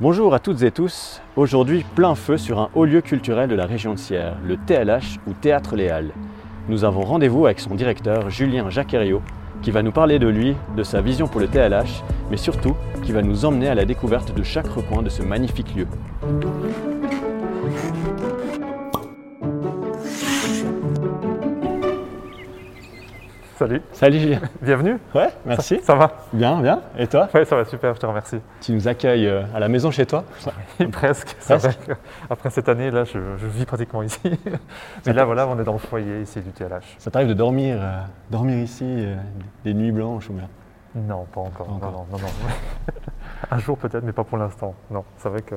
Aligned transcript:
Bonjour 0.00 0.32
à 0.32 0.38
toutes 0.38 0.62
et 0.62 0.70
tous. 0.70 1.20
Aujourd'hui, 1.34 1.84
plein 1.96 2.14
feu 2.14 2.36
sur 2.36 2.60
un 2.60 2.70
haut 2.76 2.84
lieu 2.84 3.00
culturel 3.00 3.48
de 3.48 3.56
la 3.56 3.66
région 3.66 3.94
de 3.94 3.98
Sierre, 3.98 4.36
le 4.46 4.56
TLH 4.56 5.18
ou 5.26 5.32
Théâtre 5.32 5.74
Léal. 5.74 6.12
Nous 6.68 6.84
avons 6.84 7.00
rendez-vous 7.00 7.46
avec 7.46 7.58
son 7.58 7.74
directeur, 7.74 8.30
Julien 8.30 8.70
Jacquerio, 8.70 9.22
qui 9.60 9.72
va 9.72 9.82
nous 9.82 9.90
parler 9.90 10.20
de 10.20 10.28
lui, 10.28 10.54
de 10.76 10.84
sa 10.84 11.00
vision 11.00 11.26
pour 11.26 11.40
le 11.40 11.48
TLH, 11.48 12.04
mais 12.30 12.36
surtout 12.36 12.76
qui 13.02 13.10
va 13.10 13.22
nous 13.22 13.44
emmener 13.44 13.66
à 13.66 13.74
la 13.74 13.84
découverte 13.84 14.32
de 14.32 14.44
chaque 14.44 14.68
recoin 14.68 15.02
de 15.02 15.08
ce 15.08 15.24
magnifique 15.24 15.74
lieu. 15.74 15.88
Salut, 23.58 23.82
Salut 23.90 24.36
bienvenue. 24.62 24.98
Ouais, 25.16 25.30
merci. 25.44 25.80
Ça 25.82 25.96
va 25.96 26.12
Bien, 26.32 26.60
bien. 26.60 26.80
Et 26.96 27.08
toi 27.08 27.28
Ouais, 27.34 27.44
ça 27.44 27.56
va 27.56 27.64
super, 27.64 27.92
je 27.92 27.98
te 27.98 28.06
remercie. 28.06 28.38
Tu 28.60 28.70
nous 28.70 28.86
accueilles 28.86 29.26
euh, 29.26 29.42
à 29.52 29.58
la 29.58 29.66
maison 29.66 29.90
chez 29.90 30.06
toi 30.06 30.22
Presque. 30.92 31.36
Après 32.30 32.50
cette 32.50 32.68
année, 32.68 32.92
là, 32.92 33.02
je, 33.02 33.18
je 33.36 33.46
vis 33.48 33.66
pratiquement 33.66 34.04
ici. 34.04 34.20
Mais 35.06 35.12
là, 35.12 35.24
voilà, 35.24 35.48
on 35.48 35.58
est 35.58 35.64
dans 35.64 35.72
le 35.72 35.80
foyer 35.80 36.20
ici 36.20 36.40
du 36.40 36.52
TLH. 36.52 36.84
Ça 36.98 37.10
t'arrive 37.10 37.26
de 37.26 37.34
dormir, 37.34 37.78
euh, 37.80 37.98
dormir 38.30 38.58
ici 38.58 38.84
euh, 38.86 39.16
des 39.64 39.74
nuits 39.74 39.90
blanches 39.90 40.30
ou 40.30 40.34
bien? 40.34 40.48
Non, 40.94 41.24
pas 41.24 41.40
encore. 41.40 41.66
Pas 41.66 41.72
encore. 41.72 41.90
Non, 41.90 42.06
non, 42.12 42.18
non, 42.18 42.18
non. 42.18 42.94
Un 43.50 43.58
jour 43.58 43.76
peut-être, 43.76 44.04
mais 44.04 44.12
pas 44.12 44.22
pour 44.22 44.38
l'instant. 44.38 44.76
Non, 44.88 45.02
c'est 45.16 45.30
vrai 45.30 45.42
que 45.42 45.56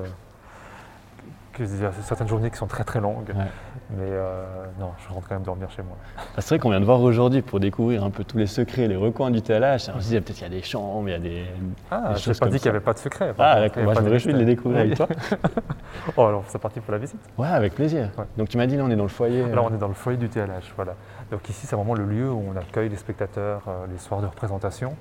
il 1.66 1.82
y 1.82 1.86
a 1.86 1.92
certaines 2.04 2.28
journées 2.28 2.50
qui 2.52 2.58
sont 2.58 2.68
très 2.68 2.84
très 2.84 3.00
longues. 3.00 3.30
Ouais. 3.30 3.46
Mais 3.98 4.04
euh, 4.10 4.44
non, 4.80 4.92
je 4.98 5.14
rentre 5.14 5.28
quand 5.28 5.36
même 5.36 5.44
dormir 5.44 5.70
chez 5.72 5.82
moi. 5.82 5.96
Ah, 6.18 6.22
C'est 6.42 6.50
vrai 6.50 6.60
qu'on 6.60 6.70
vient 6.70 6.80
de 6.80 6.86
voir 6.86 7.02
aujourd'hui 7.02 7.42
pour 7.42 7.60
découvrir 7.60 8.04
un 8.04 8.10
peu 8.10 8.24
tous 8.24 8.38
les 8.38 8.48
secrets, 8.48 8.88
les 8.88 8.96
recoins 8.96 9.32
du 9.32 9.42
TLH. 9.42 9.90
On 9.96 10.00
se 10.00 10.08
dit 10.10 10.20
peut-être 10.22 10.34
qu'il 10.38 10.44
y 10.44 10.46
a 10.46 10.50
des 10.50 10.62
chambres, 10.64 11.08
il 11.10 11.12
y 11.12 11.16
a 11.16 11.20
des. 11.20 11.46
Ah, 11.90 12.14
Des 12.14 12.20
je 12.20 12.30
n'ai 12.32 12.36
pas 12.38 12.48
dit 12.48 12.60
qu'il 12.60 12.72
n'y 12.72 12.76
avait 12.78 12.84
pas 12.86 12.94
de 12.94 13.00
secret. 13.00 13.34
Ah, 13.38 13.60
d'accord. 13.60 13.84
Moi, 13.84 13.94
je 13.96 14.02
me 14.02 14.10
réjouis 14.10 14.34
de 14.34 14.38
les 14.40 14.46
découvrir 14.46 14.82
avec 14.82 14.96
toi. 14.96 15.08
oh, 16.18 16.26
alors 16.26 16.44
c'est 16.48 16.60
parti 16.60 16.80
pour 16.80 16.92
la 16.92 16.98
visite. 16.98 17.20
Ouais, 17.38 17.48
avec 17.48 17.76
plaisir. 17.76 18.10
Ouais. 18.18 18.26
Donc 18.38 18.50
tu 18.50 18.58
m'as 18.58 18.66
dit 18.68 18.78
là, 18.78 18.84
on 18.86 18.90
est 18.90 18.96
dans 18.96 19.04
le 19.04 19.10
foyer. 19.10 19.42
euh, 19.44 19.56
Là, 19.56 19.62
on 19.64 19.74
est 19.74 19.78
dans 19.78 19.88
le 19.88 19.94
foyer 19.94 20.18
du 20.18 20.30
TLH, 20.30 20.74
voilà. 20.76 20.96
Donc 21.32 21.48
ici, 21.50 21.66
c'est 21.68 21.76
vraiment 21.76 21.94
le 21.96 22.06
lieu 22.06 22.30
où 22.32 22.44
on 22.54 22.56
accueille 22.58 22.90
les 22.90 22.96
spectateurs, 22.98 23.62
euh, 23.68 23.86
les 23.92 23.98
soirs 23.98 24.22
de 24.22 24.28
représentation. 24.28 24.96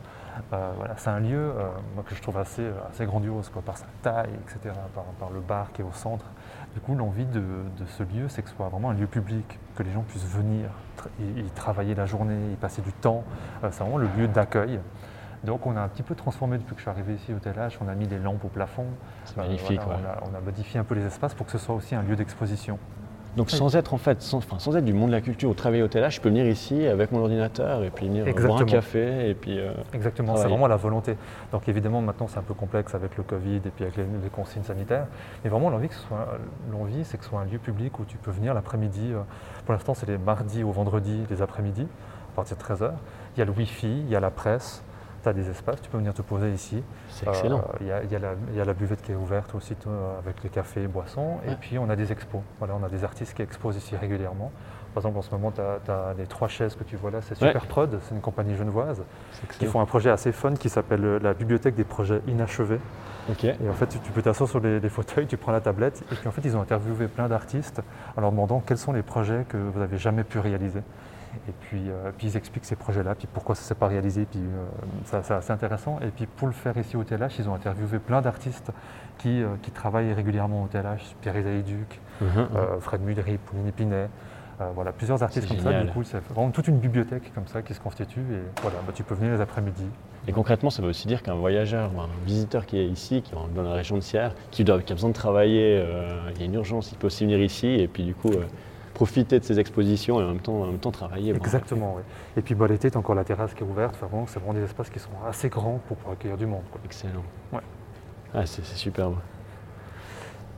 Euh, 0.53 0.71
voilà, 0.79 0.95
c'est 0.97 1.11
un 1.11 1.21
lieu 1.21 1.37
euh, 1.39 1.69
moi, 1.95 2.05
que 2.09 2.15
je 2.15 2.23
trouve 2.23 2.39
assez, 2.39 2.62
euh, 2.62 2.73
assez 2.91 3.05
grandiose, 3.05 3.49
quoi, 3.51 3.61
par 3.62 3.77
sa 3.77 3.84
taille, 4.01 4.31
etc., 4.45 4.75
par, 4.95 5.05
par 5.19 5.31
le 5.31 5.41
bar 5.41 5.71
qui 5.73 5.83
est 5.83 5.84
au 5.84 5.93
centre. 5.93 6.25
Du 6.75 6.81
coup, 6.81 6.95
l'envie 6.95 7.25
de, 7.27 7.41
de 7.41 7.87
ce 7.99 8.03
lieu, 8.05 8.29
c'est 8.29 8.43
que 8.43 8.49
ce 8.49 8.55
soit 8.55 8.69
vraiment 8.69 8.91
un 8.91 8.95
lieu 8.95 9.07
public, 9.07 9.59
que 9.75 9.83
les 9.83 9.91
gens 9.91 10.03
puissent 10.03 10.25
venir, 10.27 10.69
y, 11.19 11.41
y 11.41 11.51
travailler 11.51 11.95
la 11.97 12.07
journée, 12.07 12.53
y 12.53 12.57
passer 12.57 12.81
du 12.83 12.93
temps. 12.93 13.25
Euh, 13.65 13.69
c'est 13.73 13.83
vraiment 13.83 13.99
le 13.99 14.09
lieu 14.17 14.29
d'accueil. 14.29 14.79
Donc, 15.43 15.67
on 15.67 15.77
a 15.77 15.81
un 15.81 15.89
petit 15.89 16.03
peu 16.05 16.15
transformé 16.15 16.59
depuis 16.59 16.75
que 16.75 16.77
je 16.77 16.83
suis 16.83 16.91
arrivé 16.91 17.15
ici 17.15 17.33
au 17.33 17.39
TLH. 17.39 17.79
On 17.81 17.89
a 17.89 17.95
mis 17.95 18.07
des 18.07 18.19
lampes 18.19 18.45
au 18.45 18.49
plafond. 18.49 18.87
C'est 19.25 19.39
Euh, 19.39 19.43
magnifique. 19.43 19.81
voilà, 19.85 19.99
ouais. 20.01 20.05
on, 20.23 20.29
a, 20.29 20.31
on 20.33 20.39
a 20.39 20.41
modifié 20.41 20.79
un 20.79 20.85
peu 20.85 20.95
les 20.95 21.05
espaces 21.05 21.35
pour 21.35 21.47
que 21.47 21.53
ce 21.53 21.59
soit 21.59 21.75
aussi 21.75 21.95
un 21.95 22.03
lieu 22.03 22.15
d'exposition. 22.15 22.79
Donc 23.36 23.50
sans 23.56 23.77
être 23.77 23.95
en 23.95 23.98
fait, 23.98 24.20
sans, 24.23 24.39
enfin, 24.39 24.59
sans 24.59 24.77
être 24.77 24.84
du 24.84 24.92
monde 24.92 25.09
de 25.11 25.14
la 25.14 25.20
culture 25.20 25.50
ou 25.50 25.55
travailler 25.55 25.83
au 25.83 25.89
TLH, 25.89 26.11
je 26.17 26.20
peux 26.20 26.28
venir 26.28 26.47
ici 26.47 26.86
avec 26.86 27.12
mon 27.12 27.20
ordinateur 27.20 27.84
et 27.84 27.91
puis 27.91 28.06
venir 28.09 28.27
boire 28.48 28.59
un 28.62 28.64
café 28.75 29.31
et 29.31 29.34
puis. 29.34 29.59
euh, 29.59 29.72
Exactement, 29.92 30.34
c'est 30.37 30.48
vraiment 30.48 30.67
la 30.67 30.77
volonté. 30.77 31.17
Donc 31.53 31.69
évidemment 31.69 32.00
maintenant 32.03 32.27
c'est 32.28 32.39
un 32.39 32.42
peu 32.42 32.55
complexe 32.55 32.95
avec 32.95 33.17
le 33.17 33.22
Covid 33.22 33.56
et 33.64 33.70
puis 33.70 33.84
avec 33.84 33.97
les, 33.97 34.03
les 34.22 34.31
consignes 34.31 34.64
sanitaires, 34.64 35.06
mais 35.45 35.50
vraiment 35.50 35.70
l'envie 35.70 35.89
que 35.89 35.95
ce 35.95 36.00
soit, 36.00 36.27
l'envie 36.72 37.05
c'est 37.05 37.19
que 37.19 37.25
ce 37.25 37.31
soit 37.31 37.41
un 37.41 37.45
lieu 37.45 37.59
public 37.59 37.98
où 38.00 38.05
tu 38.05 38.17
peux 38.17 38.33
venir 38.33 38.53
l'après-midi. 38.53 39.12
euh, 39.12 39.20
Pour 39.65 39.75
l'instant 39.75 39.94
c'est 39.94 40.09
les 40.09 40.19
mardis 40.19 40.65
au 40.65 40.72
vendredi, 40.72 41.20
les 41.31 41.41
après-midi, 41.41 41.87
à 42.33 42.37
partir 42.37 42.56
de 42.56 42.62
13h. 42.62 42.91
Il 43.37 43.39
y 43.39 43.42
a 43.42 43.44
le 43.44 43.53
Wi-Fi, 43.53 43.87
il 43.87 44.09
y 44.11 44.17
a 44.17 44.20
la 44.20 44.31
presse, 44.31 44.83
tu 45.23 45.29
as 45.29 45.33
des 45.33 45.49
espaces, 45.51 45.81
tu 45.83 45.91
peux 45.91 45.99
venir 45.99 46.15
te 46.15 46.23
poser 46.23 46.51
ici. 46.53 46.83
C'est 47.11 47.29
excellent. 47.29 47.59
Euh, 47.59 47.77
Il 47.81 47.87
y, 47.87 47.93
a- 47.93 48.03
y 48.05 48.09
la- 48.19 48.35
il 48.51 48.57
y 48.57 48.61
a 48.61 48.65
la 48.65 48.75
buvette 48.75 49.03
qui 49.03 49.13
est 49.13 49.17
ouverte 49.17 49.55
aussi 49.55 49.77
avec 50.19 50.43
les 50.43 50.51
cafés 50.51 50.83
et 50.83 50.87
boissons. 50.89 51.37
Et 51.49 51.55
puis 51.55 51.79
on 51.79 51.89
a 51.91 51.97
des 51.97 52.12
expos. 52.12 52.43
Voilà, 52.59 52.75
on 52.81 52.85
a 52.85 52.89
des 52.89 53.05
artistes 53.05 53.35
qui 53.35 53.43
exposent 53.43 53.77
ici 53.77 53.97
régulièrement. 53.97 54.51
Par 54.95 55.03
exemple, 55.03 55.19
en 55.19 55.23
ce 55.23 55.31
moment, 55.31 55.53
tu 55.53 55.61
as, 55.61 56.15
les 56.19 56.27
trois 56.27 56.49
chaises 56.49 56.75
que 56.75 56.83
tu 56.83 56.97
vois 56.97 57.12
là, 57.12 57.19
c'est 57.22 57.41
Ouais. 57.41 57.49
Super 57.49 57.67
Prod, 57.69 57.99
c'est 58.03 58.12
une 58.15 58.21
compagnie 58.21 58.56
genevoise 58.56 59.03
qui 59.59 59.67
font 59.67 59.81
un 59.81 59.87
projet 59.87 60.11
assez 60.11 60.33
fun 60.33 60.55
qui 60.55 60.69
s'appelle 60.69 61.05
euh, 61.05 61.19
la 61.23 61.33
bibliothèque 61.33 61.77
des 61.77 61.84
projets 61.84 62.21
inachevés. 62.27 62.81
Et 63.62 63.69
en 63.69 63.73
fait, 63.75 63.87
tu, 63.87 64.00
tu 64.00 64.11
peux 64.11 64.23
t'asseoir 64.23 64.49
sur 64.50 64.59
les, 64.59 64.81
les 64.81 64.89
fauteuils, 64.89 65.28
tu 65.28 65.37
prends 65.37 65.53
la 65.53 65.61
tablette, 65.61 66.03
et 66.11 66.17
puis 66.17 66.27
en 66.27 66.33
fait, 66.33 66.41
ils 66.44 66.56
ont 66.56 66.61
interviewé 66.61 67.06
plein 67.06 67.28
d'artistes 67.28 67.81
en 68.17 68.21
leur 68.21 68.33
demandant 68.33 68.59
quels 68.67 68.78
sont 68.78 68.93
les 68.93 69.03
projets 69.03 69.44
que 69.49 69.56
vous 69.56 69.78
n'avez 69.78 69.99
jamais 69.99 70.25
pu 70.25 70.41
réaliser. 70.41 70.81
Et 71.49 71.53
puis, 71.61 71.89
euh, 71.89 72.11
puis 72.17 72.27
ils 72.29 72.37
expliquent 72.37 72.65
ces 72.65 72.77
projets-là, 72.77 73.15
puis 73.15 73.29
pourquoi 73.33 73.55
ça 73.55 73.63
ne 73.63 73.67
s'est 73.67 73.75
pas 73.75 73.87
réalisé, 73.87 74.27
puis 74.31 74.41
euh, 74.41 75.21
ça- 75.23 75.41
c'est 75.41 75.53
intéressant. 75.53 75.99
Et 76.03 76.09
puis 76.09 76.27
pour 76.27 76.49
le 76.49 76.53
faire 76.53 76.77
ici 76.77 76.97
au 76.97 77.05
TLH, 77.05 77.39
ils 77.39 77.49
ont 77.49 77.55
interviewé 77.55 77.99
plein 77.99 78.21
d'artistes 78.21 78.73
qui, 79.19 79.43
euh, 79.43 79.47
qui 79.63 79.71
travaillent 79.71 80.13
régulièrement 80.13 80.63
au 80.65 80.67
TLH, 80.67 81.15
Pierre-Isaïe 81.21 81.63
Duc, 81.63 82.01
Mhm, 82.21 82.29
euh, 82.57 82.81
Fred 82.81 83.01
Mulry, 83.03 83.39
Pauline 83.39 83.73
Pinet, 83.73 84.09
voilà, 84.75 84.93
plusieurs 84.93 85.23
artistes 85.23 85.49
comme 85.49 85.57
ça. 85.59 85.71
Du 85.87 85.91
coup, 85.93 86.03
c'est 86.03 86.19
vraiment 86.35 86.51
toute 86.51 86.69
une 86.69 86.79
bibliothèque 86.79 87.33
comme 87.35 87.47
ça 87.47 87.62
qui 87.62 87.73
se 87.73 87.81
constitue, 87.81 88.21
et 88.21 88.43
voilà, 88.61 88.77
bah, 88.87 88.93
tu 88.95 89.03
peux 89.03 89.15
venir 89.15 89.33
les 89.33 89.41
après-midi, 89.41 89.87
Et 90.29 90.33
concrètement, 90.33 90.69
ça 90.69 90.83
veut 90.83 90.89
aussi 90.91 91.07
dire 91.09 91.23
qu'un 91.23 91.35
voyageur, 91.35 91.91
ou 91.97 92.01
un 92.01 92.09
visiteur 92.27 92.67
qui 92.67 92.77
est 92.79 92.85
ici, 92.87 93.23
qui 93.23 93.33
est 93.33 93.39
dans 93.55 93.62
la 93.62 93.73
région 93.73 93.97
de 93.97 94.03
Sierre, 94.03 94.35
qui, 94.51 94.65
doit, 94.65 94.83
qui 94.83 94.93
a 94.93 94.95
besoin 94.97 95.09
de 95.09 95.15
travailler, 95.15 95.83
il 96.35 96.39
y 96.41 96.43
a 96.43 96.45
une 96.45 96.55
urgence, 96.55 96.93
il 96.93 96.99
peut 96.99 97.07
aussi 97.07 97.25
venir 97.25 97.41
ici 97.41 97.69
et 97.69 97.89
puis 97.89 98.05
du 98.05 98.15
coup 98.15 98.29
profiter 99.00 99.41
de 99.41 99.44
ces 99.47 99.59
expositions 99.59 100.21
et 100.21 100.25
en 100.25 100.28
même 100.28 100.41
temps, 100.41 100.61
en 100.61 100.66
même 100.66 100.78
temps 100.78 100.91
travailler. 100.91 101.34
Exactement, 101.34 101.94
oui. 101.97 102.03
Et 102.37 102.43
puis 102.43 102.55
bah, 102.55 102.66
l'été, 102.69 102.91
tu 102.91 102.99
as 102.99 103.00
encore 103.00 103.15
la 103.15 103.25
terrasse 103.25 103.55
qui 103.55 103.61
est 103.65 103.66
ouverte. 103.66 103.94
Enfin, 103.97 104.09
vraiment, 104.09 104.27
c'est 104.27 104.38
vraiment 104.38 104.53
des 104.53 104.62
espaces 104.62 104.91
qui 104.91 104.99
sont 104.99 105.09
assez 105.27 105.49
grands 105.49 105.81
pour 105.88 105.97
pouvoir 105.97 106.12
accueillir 106.19 106.37
du 106.37 106.44
monde. 106.44 106.61
quoi. 106.71 106.78
Excellent. 106.84 107.22
Ouais. 107.50 107.61
Ah, 108.34 108.44
c'est 108.44 108.62
c'est 108.62 108.77
superbe. 108.77 109.15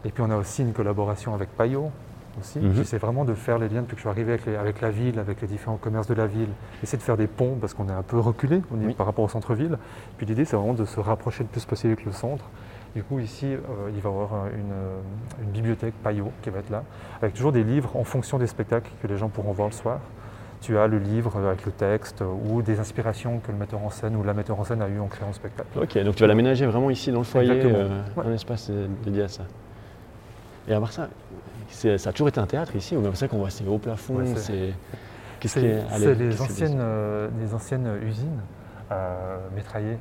Et 0.05 0.11
puis 0.11 0.25
on 0.27 0.31
a 0.31 0.37
aussi 0.37 0.63
une 0.63 0.73
collaboration 0.73 1.35
avec 1.35 1.51
Payot. 1.57 1.93
Aussi. 2.41 2.59
Mhm. 2.59 2.75
J'essaie 2.75 2.99
vraiment 2.99 3.25
de 3.25 3.35
faire 3.35 3.59
les 3.59 3.69
liens 3.69 3.83
depuis 3.83 3.93
que 3.95 3.99
je 3.99 4.01
suis 4.01 4.09
arrivé 4.09 4.33
avec, 4.33 4.47
les- 4.47 4.57
avec 4.57 4.81
la 4.81 4.91
ville, 4.91 5.19
avec 5.21 5.41
les 5.41 5.47
différents 5.47 5.77
commerces 5.77 6.09
de 6.09 6.15
la 6.15 6.27
ville. 6.27 6.49
Essayer 6.83 6.99
de 6.99 7.03
faire 7.05 7.17
des 7.19 7.27
ponts 7.29 7.59
parce 7.61 7.75
qu'on 7.75 7.89
est 7.89 7.93
un 7.93 8.03
peu 8.03 8.19
reculé 8.19 8.61
Oui. 8.73 8.95
par 8.95 9.07
rapport 9.07 9.25
au 9.25 9.29
centre-ville. 9.29 9.79
Puis 10.17 10.27
l'idée, 10.27 10.45
c'est 10.47 10.57
vraiment 10.57 10.73
de 10.75 10.85
se 10.85 10.99
rapprocher 10.99 11.45
le 11.45 11.49
plus 11.49 11.65
possible 11.65 11.93
avec 11.93 12.05
le 12.07 12.11
centre. 12.13 12.47
Du 12.95 13.03
coup, 13.03 13.19
ici, 13.21 13.47
euh, 13.47 13.59
il 13.95 14.01
va 14.01 14.11
y 14.11 14.13
avoir 14.13 14.35
euh, 14.35 14.49
une, 14.55 15.45
une 15.47 15.51
bibliothèque 15.51 15.95
Payot 16.05 16.31
qui 16.43 16.51
va 16.51 16.59
être 16.59 16.69
là, 16.71 16.85
avec 17.23 17.35
toujours 17.35 17.53
des 17.53 17.65
livres 17.65 17.97
en 17.97 18.05
fonction 18.05 18.39
des 18.39 18.47
spectacles 18.47 18.91
que 19.01 19.07
les 19.07 19.17
gens 19.17 19.29
pourront 19.31 19.53
voir 19.53 19.69
le 19.69 19.75
soir. 19.75 19.99
Tu 20.61 20.77
as 20.79 20.87
le 20.87 20.99
livre 20.99 21.37
avec 21.39 21.65
le 21.67 21.73
texte 21.73 22.23
ou 22.45 22.63
des 22.63 22.79
inspirations 22.79 23.41
que 23.41 23.51
le 23.51 23.59
metteur 23.59 23.83
en 23.83 23.91
scène 23.91 24.15
ou 24.15 24.23
la 24.23 24.35
metteur 24.35 24.61
en 24.61 24.65
scène 24.65 24.81
a 24.83 24.89
eu 24.89 25.01
en 25.01 25.07
créant 25.09 25.29
le 25.29 25.33
spectacle. 25.33 25.69
Ok, 25.77 25.99
donc 26.05 26.15
tu 26.15 26.21
vas 26.23 26.27
l'aménager 26.29 26.67
vraiment 26.67 26.91
ici 26.91 27.11
dans 27.11 27.19
le 27.19 27.25
foyer, 27.25 27.63
euh, 27.65 28.01
Ouais. 28.17 28.27
un 28.27 28.33
espace 28.35 28.69
euh, 28.71 28.87
dédié 29.05 29.23
à 29.23 29.29
ça. 29.29 29.43
Et 30.69 30.75
à 30.75 30.79
part 30.79 30.93
ça, 30.93 31.09
ça 31.69 32.11
a 32.11 32.13
toujours 32.13 32.29
été 32.29 32.39
un 32.39 32.47
théâtre 32.47 32.77
ici, 32.77 32.97
ou 32.97 33.01
même 33.01 33.15
ça 33.17 33.27
qu'on 33.27 33.39
voit 33.39 33.51
ces 33.51 33.67
hauts 33.67 33.79
plafonds, 33.79 34.17
Ouais, 34.17 34.27
c'est- 34.37 34.73
c'est. 35.41 35.59
C'est 35.99 36.15
les 36.15 36.41
anciennes, 36.41 36.79
euh, 36.79 37.29
les 37.41 37.53
anciennes 37.55 37.89
usines 38.07 38.39
euh, 38.93 39.39
métraillées 39.57 39.99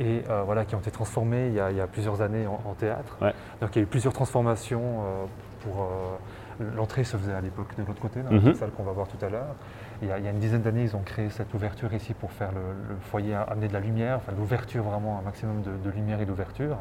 et 0.00 0.22
euh, 0.28 0.42
voilà, 0.44 0.64
qui 0.64 0.74
ont 0.74 0.80
été 0.80 0.90
transformées 0.90 1.48
il 1.48 1.54
y 1.54 1.60
a, 1.60 1.70
il 1.70 1.76
y 1.76 1.80
a 1.80 1.86
plusieurs 1.86 2.20
années 2.20 2.46
en, 2.46 2.60
en 2.68 2.74
théâtre. 2.74 3.16
Ouais. 3.22 3.32
Donc 3.60 3.70
il 3.74 3.78
y 3.78 3.80
a 3.80 3.84
eu 3.84 3.86
plusieurs 3.86 4.12
transformations 4.12 4.80
euh, 4.82 5.24
pour 5.62 5.82
euh, 5.82 6.64
l'entrée 6.76 7.04
se 7.04 7.16
faisait 7.16 7.32
à 7.34 7.40
l'époque 7.40 7.74
de 7.76 7.84
l'autre 7.84 8.00
côté, 8.00 8.20
dans 8.22 8.30
Mhm. 8.32 8.48
la 8.48 8.54
salle 8.54 8.70
qu'on 8.70 8.82
va 8.84 8.92
voir 8.92 9.06
tout 9.08 9.24
à 9.24 9.28
l'heure. 9.28 9.54
Il, 10.02 10.08
y 10.08 10.12
a- 10.12 10.18
il 10.18 10.24
y 10.24 10.28
a 10.28 10.30
une 10.30 10.38
dizaine 10.38 10.62
d'années, 10.62 10.82
ils 10.82 10.94
ont 10.96 11.02
créé 11.04 11.30
cette 11.30 11.52
ouverture 11.54 11.92
ici 11.94 12.14
pour 12.14 12.30
faire 12.32 12.50
le, 12.52 12.94
le 12.94 12.96
foyer, 13.00 13.34
amener 13.34 13.68
de 13.68 13.72
la 13.72 13.80
lumière, 13.80 14.16
enfin 14.16 14.32
l'ouverture 14.36 14.82
vraiment, 14.84 15.18
un 15.18 15.22
maximum 15.22 15.62
de, 15.62 15.70
de 15.84 15.90
lumière 15.94 16.20
et 16.20 16.26
d'ouverture. 16.26 16.76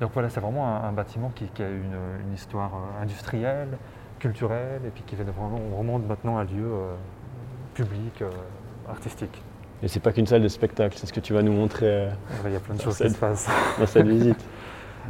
Donc 0.00 0.10
voilà, 0.12 0.28
c'est 0.30 0.40
vraiment 0.40 0.66
un, 0.68 0.88
un 0.88 0.92
bâtiment 0.92 1.30
qui, 1.34 1.46
qui 1.46 1.62
a 1.62 1.68
une, 1.68 1.96
une 2.26 2.32
histoire 2.34 2.70
industrielle, 3.02 3.76
culturelle, 4.18 4.80
et 4.86 4.90
puis 4.90 5.02
qui 5.04 5.14
vraiment, 5.16 5.58
vraiment 5.74 5.98
maintenant 6.00 6.38
un 6.38 6.44
lieu 6.44 6.68
public, 7.74 8.22
artistique. 8.88 9.42
Et 9.82 9.88
c'est 9.88 10.00
pas 10.00 10.12
qu'une 10.12 10.26
salle 10.26 10.42
de 10.42 10.48
spectacle, 10.48 10.96
c'est 10.98 11.06
ce 11.06 11.12
que 11.12 11.20
tu 11.20 11.32
vas 11.32 11.42
nous 11.42 11.52
montrer 11.52 11.86
euh, 11.86 12.10
Il 12.46 12.52
y 12.52 12.56
a 12.56 12.60
plein 12.60 12.74
de 12.74 12.80
choses 12.80 12.96
cette- 12.96 13.08
qui 13.08 13.14
se 13.14 13.18
passent. 13.18 13.48
dans 13.78 13.86
cette 13.86 14.06
visite. 14.08 14.38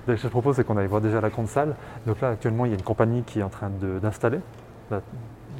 Donc, 0.06 0.16
ce 0.18 0.22
que 0.22 0.28
je 0.28 0.28
propose, 0.28 0.56
c'est 0.56 0.64
qu'on 0.64 0.76
aille 0.76 0.86
voir 0.86 1.00
déjà 1.00 1.20
la 1.20 1.30
grande 1.30 1.48
salle. 1.48 1.74
Donc 2.06 2.20
là, 2.20 2.30
actuellement, 2.30 2.66
il 2.66 2.68
y 2.70 2.72
a 2.72 2.76
une 2.76 2.82
compagnie 2.84 3.22
qui 3.22 3.40
est 3.40 3.42
en 3.42 3.48
train 3.48 3.70
d'installer 3.70 4.40
la, 4.90 5.00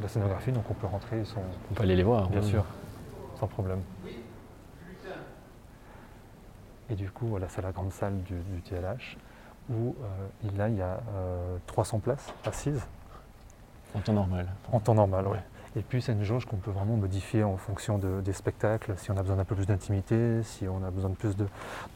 la 0.03 0.09
scénographie, 0.09 0.53
donc 0.53 0.65
on 0.71 0.75
peut 0.75 0.87
rentrer, 0.87 1.23
On 1.71 1.75
peut 1.75 1.83
aller 1.83 1.97
les 1.97 2.03
voir. 2.03 2.29
bien 2.29 2.43
sûr, 2.43 2.65
sans 3.41 3.47
problème. 3.47 3.81
Et 6.91 6.95
du 6.95 7.11
coup, 7.11 7.27
voilà, 7.27 7.47
c'est 7.49 7.63
la 7.63 7.73
grande 7.73 7.93
salle 7.93 8.23
du, 8.23 8.35
du 8.35 8.63
TLH, 8.63 9.17
où 9.71 9.95
euh, 10.03 10.57
là, 10.57 10.69
il 10.69 10.77
y 10.77 10.83
a 10.83 11.01
euh, 11.15 11.57
300 11.67 11.99
places 11.99 12.33
assises, 12.47 12.81
En 13.95 13.99
temps 14.01 14.13
normal. 14.15 14.47
en 14.73 14.81
temps 14.81 14.95
normal. 14.95 15.27
Ouais. 15.27 15.39
Et 15.77 15.83
puis 15.83 16.01
c'est 16.03 16.13
une 16.13 16.25
jauge 16.25 16.47
qu'on 16.47 16.57
peut 16.57 16.71
vraiment 16.71 16.97
modifier 16.97 17.45
en 17.45 17.57
fonction 17.57 17.99
de- 17.99 18.21
des 18.23 18.33
spectacles, 18.33 18.95
si 18.97 19.11
on 19.11 19.17
a 19.17 19.21
besoin 19.23 19.37
d'un 19.37 19.45
peu 19.45 19.55
plus 19.55 19.67
d'intimité, 19.67 20.43
si 20.43 20.67
on 20.67 20.83
a 20.85 20.91
besoin 20.91 21.11
de 21.11 21.15
plus 21.15 21.37
de, 21.37 21.47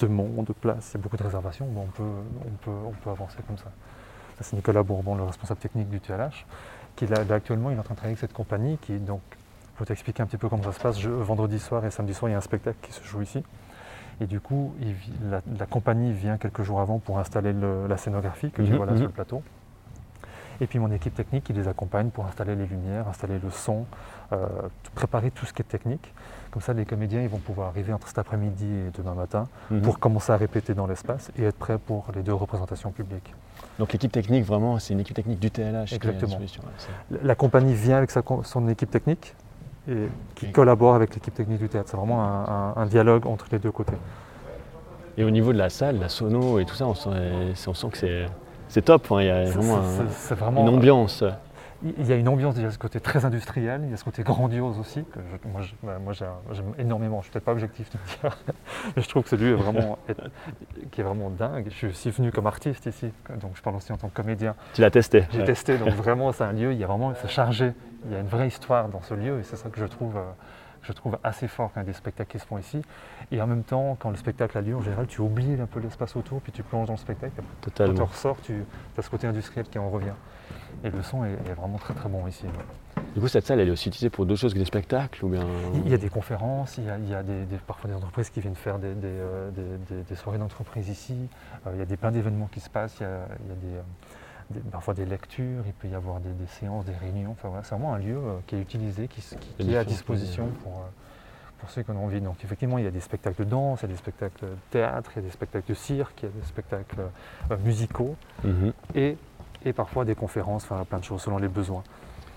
de 0.00 0.06
monde, 0.06 0.44
de 0.46 0.52
place, 0.52 0.90
il 0.92 0.98
y 0.98 1.00
a 1.00 1.02
beaucoup 1.02 1.16
de 1.16 1.22
réservations, 1.22 1.66
on, 1.76 1.86
peut, 1.86 2.02
on, 2.02 2.50
peut, 2.64 2.70
on 2.86 2.92
peut 2.92 3.10
avancer 3.10 3.38
comme 3.46 3.58
ça. 3.58 3.64
Ça, 4.38 4.44
c'est 4.44 4.56
Nicolas 4.56 4.82
Bourbon, 4.82 5.14
le 5.16 5.24
responsable 5.24 5.60
technique 5.60 5.88
du 5.88 6.00
TLH, 6.00 6.44
qui 6.96 7.06
là, 7.06 7.24
là, 7.24 7.36
actuellement 7.36 7.70
il 7.70 7.76
est 7.76 7.80
en 7.80 7.82
train 7.82 7.94
de 7.94 7.98
travailler 7.98 8.12
avec 8.12 8.20
cette 8.20 8.34
compagnie 8.34 8.76
qui 8.78 8.98
donc, 8.98 9.20
pour 9.76 9.86
t'expliquer 9.86 10.22
un 10.22 10.26
petit 10.26 10.36
peu 10.36 10.48
comment 10.48 10.62
ça 10.64 10.72
se 10.72 10.80
passe, 10.80 11.00
je- 11.00 11.08
vendredi 11.10 11.58
soir 11.58 11.84
et 11.86 11.90
samedi 11.90 12.12
soir 12.14 12.28
il 12.28 12.32
y 12.32 12.34
a 12.34 12.38
un 12.38 12.42
spectacle 12.42 12.76
qui 12.82 12.92
se 12.92 13.02
joue 13.04 13.22
ici. 13.22 13.42
Et 14.20 14.26
du 14.26 14.38
coup, 14.40 14.74
il 14.80 14.94
la, 15.30 15.40
la 15.58 15.66
compagnie 15.66 16.12
vient 16.12 16.36
quelques 16.36 16.62
jours 16.62 16.80
avant 16.80 16.98
pour 16.98 17.18
installer 17.18 17.52
le- 17.54 17.86
la 17.88 17.96
scénographie 17.96 18.50
que 18.50 18.62
tu 18.62 18.70
Mhm, 18.70 18.76
vois 18.76 18.86
là 18.86 18.92
mhm. 18.92 18.98
sur 18.98 19.06
le 19.06 19.12
plateau. 19.12 19.42
Et 20.62 20.66
puis 20.68 20.78
mon 20.78 20.92
équipe 20.92 21.14
technique 21.14 21.42
qui 21.42 21.52
les 21.52 21.66
accompagne 21.66 22.10
pour 22.10 22.24
installer 22.24 22.54
les 22.54 22.66
lumières, 22.66 23.08
installer 23.08 23.40
le 23.42 23.50
son, 23.50 23.84
euh, 24.32 24.46
préparer 24.94 25.32
tout 25.32 25.44
ce 25.44 25.52
qui 25.52 25.60
est 25.60 25.64
technique. 25.64 26.14
Comme 26.52 26.62
ça, 26.62 26.72
les 26.72 26.84
comédiens 26.84 27.20
ils 27.20 27.28
vont 27.28 27.38
pouvoir 27.38 27.68
arriver 27.68 27.92
entre 27.92 28.06
cet 28.06 28.18
après-midi 28.18 28.66
et 28.66 28.90
demain 28.96 29.14
matin 29.14 29.48
Mhm. 29.72 29.82
pour 29.82 29.98
commencer 29.98 30.30
à 30.32 30.36
répéter 30.36 30.72
dans 30.74 30.86
l'espace 30.86 31.32
et 31.36 31.42
être 31.42 31.56
prêts 31.58 31.78
pour 31.78 32.06
les 32.14 32.22
deux 32.22 32.32
représentations 32.32 32.92
publiques. 32.92 33.34
Donc 33.80 33.92
l'équipe 33.92 34.12
technique, 34.12 34.44
vraiment, 34.44 34.78
c'est 34.78 34.92
une 34.94 35.00
équipe 35.00 35.16
technique 35.16 35.40
du 35.40 35.50
TLH. 35.50 35.86
qui 35.88 35.94
Exactement. 35.96 36.38
c'est- 36.46 36.88
La- 37.10 37.18
La 37.24 37.34
compagnie 37.34 37.74
vient 37.74 37.96
avec 37.96 38.12
sa 38.12 38.22
son 38.44 38.68
équipe 38.68 38.90
technique 38.90 39.34
et 39.88 40.06
qui 40.36 40.52
collabore 40.52 40.94
avec 40.94 41.12
l'équipe 41.14 41.34
technique 41.34 41.58
du 41.58 41.68
théâtre. 41.68 41.88
C'est 41.90 41.96
vraiment 41.96 42.22
un, 42.22 42.44
un- 42.44 42.74
un 42.76 42.86
dialogue 42.86 43.26
entre 43.26 43.46
les 43.50 43.58
deux 43.58 43.72
côtés. 43.72 43.96
Et 45.18 45.24
au 45.24 45.30
niveau 45.30 45.52
de 45.52 45.58
la 45.58 45.70
salle, 45.70 45.98
la 45.98 46.08
sono 46.08 46.60
et 46.60 46.64
tout 46.64 46.74
ça, 46.76 46.86
on 46.86 46.94
sent, 46.94 47.10
on 47.66 47.74
sent 47.74 47.88
que 47.90 47.98
c'est, 47.98 48.26
c'est 48.72 48.82
top. 48.82 49.06
hein, 49.12 49.20
Il 49.20 49.26
y 49.26 49.30
a 49.30 49.44
vraiment 49.44 49.82
c'est- 49.82 50.00
un- 50.02 50.06
c'est- 50.08 50.14
c'est 50.28 50.34
vraiment 50.34 50.62
une 50.62 50.74
ambiance. 50.74 51.22
Il 51.84 52.06
y 52.06 52.12
a 52.12 52.16
une 52.16 52.28
ambiance, 52.28 52.54
il 52.56 52.62
y 52.62 52.64
a 52.64 52.70
ce 52.70 52.78
côté 52.78 53.00
très 53.00 53.24
industriel, 53.24 53.80
il 53.84 53.90
y 53.90 53.92
a 53.92 53.96
ce 53.96 54.04
côté 54.04 54.22
grandiose 54.22 54.78
aussi, 54.78 55.02
que 55.04 55.18
je- 55.18 55.48
moi, 55.48 55.62
je- 55.62 55.74
bah, 55.82 55.98
moi, 55.98 56.12
j'aime 56.12 56.64
énormément. 56.78 57.16
Je 57.16 57.18
ne 57.18 57.22
suis 57.24 57.32
peut-être 57.32 57.44
pas 57.44 57.50
objectif 57.52 57.90
de 57.90 57.98
le 57.98 58.30
dire, 58.30 58.38
mais 58.96 59.02
je 59.02 59.08
trouve 59.08 59.24
que 59.24 59.28
celui 59.30 59.50
est 59.50 59.54
vraiment, 59.54 59.98
est- 60.08 60.88
qui 60.92 61.00
est 61.00 61.04
vraiment 61.04 61.28
dingue. 61.28 61.66
Je 61.70 61.74
suis 61.74 61.86
aussi 61.88 62.10
venu 62.10 62.30
comme 62.30 62.46
artiste 62.46 62.86
ici, 62.86 63.10
donc 63.40 63.50
je 63.56 63.62
parle 63.62 63.74
aussi 63.76 63.92
en 63.92 63.96
tant 63.96 64.08
que 64.08 64.14
comédien. 64.14 64.54
Tu 64.74 64.80
l'as 64.80 64.92
testé. 64.92 65.24
J'ai 65.32 65.40
ouais. 65.40 65.44
testé, 65.44 65.76
donc 65.76 65.88
vraiment 66.04 66.30
c'est 66.30 66.44
un 66.44 66.52
lieu, 66.52 66.72
il 66.72 66.78
y 66.78 66.84
a 66.84 66.86
vraiment, 66.86 67.12
c'est 67.20 67.28
chargé, 67.28 67.72
il 68.06 68.12
y 68.12 68.14
a 68.14 68.20
une 68.20 68.28
vraie 68.28 68.46
histoire 68.46 68.88
dans 68.88 69.02
ce 69.02 69.14
lieu 69.14 69.40
et 69.40 69.42
c'est 69.42 69.56
ça 69.56 69.68
que 69.68 69.80
je 69.80 69.86
trouve, 69.86 70.16
euh, 70.16 70.20
je 70.82 70.92
trouve 70.92 71.18
assez 71.22 71.48
fort 71.48 71.70
quand 71.72 71.80
il 71.80 71.84
y 71.84 71.88
a 71.88 71.92
des 71.92 71.96
spectacles 71.96 72.30
qui 72.32 72.38
se 72.38 72.46
font 72.46 72.58
ici. 72.58 72.82
Et 73.30 73.40
en 73.40 73.46
même 73.46 73.62
temps, 73.62 73.96
quand 73.98 74.10
le 74.10 74.16
spectacle 74.16 74.56
a 74.58 74.60
lieu, 74.60 74.76
en 74.76 74.82
général, 74.82 75.06
tu 75.06 75.20
oublies 75.20 75.60
un 75.60 75.66
peu 75.66 75.80
l'espace 75.80 76.16
autour, 76.16 76.40
puis 76.40 76.52
tu 76.52 76.62
plonges 76.62 76.86
dans 76.88 76.94
le 76.94 76.98
spectacle. 76.98 77.32
Quand 77.36 77.42
tu 77.62 77.70
Totalement. 77.70 78.04
ressors, 78.04 78.36
tu 78.42 78.64
as 78.98 79.02
ce 79.02 79.10
côté 79.10 79.26
industriel 79.26 79.66
qui 79.68 79.78
en 79.78 79.88
revient. 79.90 80.14
Et 80.84 80.90
le 80.90 81.02
son 81.02 81.24
est, 81.24 81.32
est 81.32 81.54
vraiment 81.54 81.78
très 81.78 81.94
très 81.94 82.08
bon 82.08 82.26
ici. 82.26 82.44
Du 83.14 83.20
coup, 83.20 83.28
cette 83.28 83.46
salle, 83.46 83.60
elle 83.60 83.68
est 83.68 83.72
aussi 83.72 83.88
utilisée 83.88 84.10
pour 84.10 84.26
d'autres 84.26 84.40
choses 84.40 84.54
que 84.54 84.58
des 84.58 84.64
spectacles 84.64 85.24
ou 85.24 85.28
bien... 85.28 85.44
Il 85.74 85.88
y 85.88 85.94
a 85.94 85.98
des 85.98 86.08
conférences, 86.08 86.78
il 86.78 86.84
y 86.84 86.90
a, 86.90 86.98
il 86.98 87.08
y 87.08 87.14
a 87.14 87.22
des, 87.22 87.44
des- 87.44 87.56
parfois 87.58 87.88
des 87.90 87.96
entreprises 87.96 88.30
qui 88.30 88.40
viennent 88.40 88.54
faire 88.56 88.78
des, 88.78 88.94
des, 88.94 89.06
euh, 89.08 89.50
soirées 90.16 90.38
d'entreprise 90.38 90.88
ici. 90.88 91.16
Euh, 91.66 91.70
il 91.74 91.78
y 91.78 91.82
a 91.82 91.84
des, 91.84 91.96
plein 91.96 92.10
d'événements 92.10 92.48
qui 92.50 92.60
se 92.60 92.70
passent, 92.70 92.96
il 93.00 93.04
y 93.04 93.06
a, 93.06 93.18
il 93.44 93.48
y 93.48 93.52
a 93.52 93.54
des, 93.72 93.76
euh, 93.78 93.82
des- 94.52 94.60
parfois 94.60 94.94
des 94.94 95.04
lectures, 95.04 95.64
il 95.66 95.72
peut 95.72 95.88
y 95.88 95.94
avoir 95.94 96.20
des, 96.20 96.30
des 96.30 96.46
séances, 96.46 96.84
des 96.84 96.94
réunions. 96.94 97.32
Enfin, 97.32 97.48
voilà, 97.48 97.64
c'est 97.64 97.74
vraiment 97.74 97.94
un 97.94 97.98
lieu 97.98 98.16
euh, 98.16 98.38
qui 98.46 98.56
est 98.56 98.60
utilisé, 98.60 99.08
qui, 99.08 99.20
est 99.60 99.76
à 99.76 99.84
disposition 99.84 100.48
pour, 100.62 100.72
euh, 100.72 100.90
pour 101.58 101.70
ceux 101.70 101.82
qui 101.82 101.90
en 101.90 101.96
ont 101.96 102.04
envie. 102.04 102.20
Donc 102.20 102.36
effectivement, 102.44 102.78
il 102.78 102.84
y 102.84 102.88
a 102.88 102.90
des 102.90 103.00
spectacles 103.00 103.44
de 103.44 103.48
danse, 103.50 103.80
il 103.80 103.82
y 103.82 103.86
a 103.86 103.88
des 103.92 103.96
spectacles 103.98 104.44
de 104.46 104.50
théâtre, 104.70 105.10
il 105.14 105.16
y 105.16 105.24
a 105.24 105.26
des 105.26 105.32
spectacles 105.32 105.68
de 105.68 105.74
cirque, 105.74 106.22
il 106.22 106.26
y 106.26 106.28
a 106.28 106.40
des 106.40 106.46
spectacles 106.46 107.00
euh, 107.50 107.56
musicaux 107.64 108.16
Mhm. 108.44 108.72
et, 108.94 109.16
et 109.64 109.72
parfois 109.72 110.04
des 110.04 110.14
conférences, 110.14 110.64
enfin 110.64 110.84
plein 110.84 110.98
de 110.98 111.04
choses 111.04 111.22
selon 111.22 111.38
les 111.38 111.48
besoins. 111.48 111.82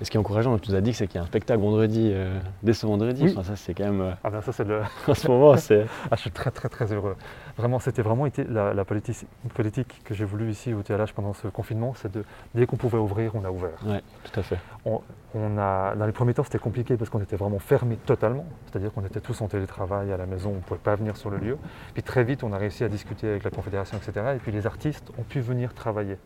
Et 0.02 0.06
ce 0.06 0.12
qui 0.12 0.18
est 0.18 0.20
encourageant, 0.20 0.58
tu 0.60 0.72
nous 0.72 0.76
as 0.76 0.82
dit 0.82 0.94
c'est 0.94 1.08
qu'il 1.08 1.16
y 1.16 1.20
a 1.20 1.24
un 1.24 1.28
spectacle 1.28 1.62
vendredi, 1.62 2.12
euh, 2.14 2.38
dès 2.64 2.74
ce 2.74 2.86
vendredi. 2.86 3.24
Oui. 3.24 3.32
Enfin, 3.38 3.44
ça, 3.44 3.56
c'est 3.56 3.74
quand 3.74 3.86
même... 3.86 4.02
euh, 4.02 4.12
Ah 4.26 4.30
ben 4.30 4.42
ça 4.42 4.52
c'est 4.52 4.66
le, 4.66 4.82
en 5.08 5.14
ce 5.14 5.28
moment, 5.30 5.56
c'est... 5.56 5.86
Ah, 6.12 6.16
je 6.16 6.22
suis 6.22 6.32
très 6.32 6.52
très 6.52 6.68
très 6.68 6.92
heureux. 6.92 7.16
Vraiment, 7.58 7.80
c'était 7.80 8.02
vraiment 8.02 8.26
été 8.26 8.44
la, 8.44 8.74
la 8.74 8.84
politique, 8.84 9.26
politique 9.54 10.02
que 10.04 10.14
j'ai 10.14 10.26
voulu 10.26 10.50
ici 10.52 10.74
au 10.74 10.82
TLH 10.84 11.14
pendant 11.16 11.32
ce 11.34 11.48
confinement, 11.48 11.94
c'est 11.96 12.12
de 12.12 12.26
dès 12.54 12.66
qu'on 12.66 12.76
pouvait 12.76 12.98
ouvrir, 12.98 13.32
on 13.36 13.46
a 13.46 13.50
ouvert. 13.50 13.78
Ouais, 13.86 14.02
tout 14.26 14.38
à 14.38 14.44
fait. 14.44 14.58
On, 14.84 15.02
on 15.34 15.58
a, 15.58 15.96
dans 15.96 16.06
les 16.06 16.12
premiers 16.12 16.34
temps, 16.34 16.44
c'était 16.44 16.60
compliqué 16.60 16.98
parce 16.98 17.10
qu'on 17.10 17.22
était 17.22 17.38
vraiment 17.38 17.60
fermé 17.60 17.96
totalement, 17.96 18.46
c'est-à-dire 18.66 18.92
qu'on 18.92 19.06
était 19.06 19.22
tous 19.22 19.40
en 19.42 19.48
télétravail 19.48 20.12
à 20.12 20.18
la 20.18 20.26
maison, 20.26 20.52
on 20.52 20.56
ne 20.56 20.60
pouvait 20.60 20.80
pas 20.80 20.96
venir 20.96 21.16
sur 21.16 21.30
le 21.30 21.38
lieu. 21.38 21.58
Puis 21.94 22.04
très 22.04 22.26
vite, 22.26 22.44
on 22.44 22.52
a 22.52 22.58
réussi 22.58 22.84
à 22.84 22.90
discuter 22.90 23.30
avec 23.30 23.46
la 23.46 23.50
confédération, 23.50 23.98
etc. 23.98 24.26
Et 24.36 24.40
puis 24.40 24.52
les 24.52 24.68
artistes 24.68 25.10
ont 25.18 25.24
pu 25.24 25.40
venir 25.40 25.74
travailler. 25.74 26.18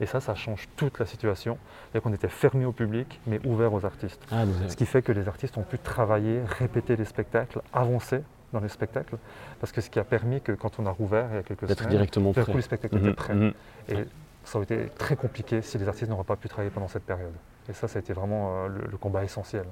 Et 0.00 0.06
ça, 0.06 0.20
ça 0.20 0.34
change 0.34 0.68
toute 0.76 0.98
la 0.98 1.06
situation. 1.06 1.56
C'est-à-dire 1.92 2.02
qu'on 2.02 2.14
était 2.14 2.28
fermé 2.28 2.64
au 2.64 2.72
public, 2.72 3.20
mais 3.26 3.40
ouvert 3.46 3.72
aux 3.72 3.84
artistes. 3.84 4.20
Ah, 4.32 4.44
Ce 4.68 4.76
qui 4.76 4.86
fait 4.86 5.02
que 5.02 5.12
les 5.12 5.28
artistes 5.28 5.56
ont 5.58 5.62
pu 5.62 5.78
travailler, 5.78 6.40
répéter 6.58 6.96
les 6.96 7.04
spectacles, 7.04 7.60
avancer 7.72 8.22
dans 8.52 8.60
les 8.60 8.68
spectacles, 8.68 9.16
parce 9.60 9.72
que 9.72 9.80
ce 9.80 9.90
qui 9.90 9.98
a 9.98 10.04
permis 10.04 10.40
que 10.40 10.52
quand 10.52 10.78
on 10.78 10.86
a 10.86 10.90
rouvert 10.90 11.26
il 11.32 11.36
y 11.36 11.38
a 11.38 11.42
quelques 11.42 11.68
semaines, 11.76 11.90
directement 11.90 12.32
prêt. 12.32 12.44
coup 12.44 12.56
les 12.56 12.62
spectacles 12.62 12.96
Mhm, 12.96 13.02
étaient 13.04 13.14
prêts. 13.14 13.34
mhm. 13.34 13.52
Et 13.88 13.96
ça 14.44 14.58
aurait 14.58 14.64
été 14.64 14.88
très 14.98 15.16
compliqué 15.16 15.60
si 15.62 15.76
les 15.78 15.88
artistes 15.88 16.08
n'auraient 16.10 16.22
pas 16.24 16.36
pu 16.36 16.48
travailler 16.48 16.70
pendant 16.70 16.88
cette 16.88 17.04
période. 17.04 17.32
Et 17.68 17.72
ça, 17.72 17.88
ça 17.88 17.98
a 17.98 18.00
été 18.00 18.12
vraiment 18.12 18.64
euh, 18.64 18.68
le, 18.68 18.86
le 18.90 18.96
combat 18.96 19.24
essentiel. 19.24 19.64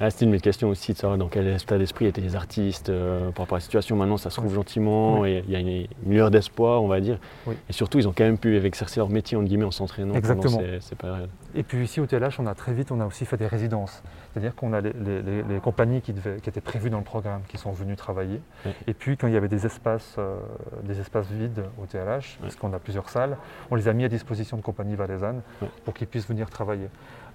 Ah, 0.00 0.10
C'était 0.10 0.26
une 0.26 0.30
de 0.30 0.36
mes 0.36 0.40
questions 0.40 0.68
aussi, 0.68 0.92
de 0.92 0.98
savoir 0.98 1.18
dans 1.18 1.26
quel 1.28 1.48
état 1.48 1.76
d'esprit 1.76 2.06
étaient 2.06 2.20
les 2.20 2.36
artistes 2.36 2.88
euh, 2.88 3.30
par 3.32 3.44
rapport 3.44 3.56
à 3.56 3.58
la 3.58 3.62
situation. 3.62 3.96
Maintenant, 3.96 4.16
ça 4.16 4.30
se 4.30 4.36
trouve 4.36 4.54
gentiment, 4.54 5.24
et 5.24 5.42
il 5.46 5.52
y 5.52 5.56
a 5.56 5.58
une, 5.58 5.68
une 5.68 5.86
lueur 6.06 6.30
d'espoir, 6.30 6.82
on 6.82 6.88
va 6.88 7.00
dire. 7.00 7.18
Oui. 7.46 7.56
Et 7.68 7.72
surtout, 7.72 7.98
ils 7.98 8.06
ont 8.06 8.12
quand 8.16 8.22
même 8.24 8.38
pu 8.38 8.56
exercer 8.64 9.00
leur 9.00 9.08
métier, 9.08 9.36
entre 9.36 9.46
guillemets, 9.48 9.64
en 9.64 9.72
s'entraînant 9.72 10.14
Exactement. 10.14 10.56
pendant 10.58 10.64
ces, 10.66 10.80
ces 10.80 10.94
périodes. 10.94 11.30
Et 11.56 11.64
puis 11.64 11.82
ici 11.82 12.00
au 12.00 12.06
TLH, 12.06 12.38
on 12.38 12.46
a 12.46 12.54
très 12.54 12.72
vite, 12.72 12.92
on 12.92 13.00
a 13.00 13.06
aussi 13.06 13.24
fait 13.24 13.36
des 13.36 13.46
résidences. 13.48 14.02
C'est-à-dire 14.32 14.54
qu'on 14.54 14.72
a 14.72 14.80
les, 14.80 14.92
les- 14.92 15.22
les- 15.22 15.42
les 15.42 15.58
compagnies 15.60 16.00
qui, 16.00 16.12
devaient- 16.12 16.40
qui 16.40 16.48
étaient 16.48 16.60
prévues 16.60 16.90
dans 16.90 16.98
le 16.98 17.04
programme, 17.04 17.40
qui 17.48 17.56
sont 17.56 17.72
venues 17.72 17.96
travailler. 17.96 18.40
Et 18.86 18.94
puis 18.94 19.16
quand 19.16 19.26
il 19.26 19.34
y 19.34 19.36
avait 19.36 19.48
des 19.48 19.66
espaces, 19.66 20.14
euh, 20.18 20.36
des 20.84 21.00
espaces 21.00 21.26
vides 21.30 21.64
au 21.82 21.86
TLH, 21.86 22.38
parce 22.40 22.54
qu'on 22.54 22.72
a 22.72 22.78
plusieurs 22.78 23.08
salles, 23.08 23.36
on 23.70 23.74
les 23.74 23.88
a 23.88 23.92
mis 23.94 24.04
à 24.04 24.08
disposition 24.08 24.56
de 24.56 24.62
compagnies 24.62 24.94
valaisannes 24.94 25.40
pour 25.84 25.94
qu'ils 25.94 26.06
puissent 26.06 26.28
venir 26.28 26.48
travailler. 26.50 26.88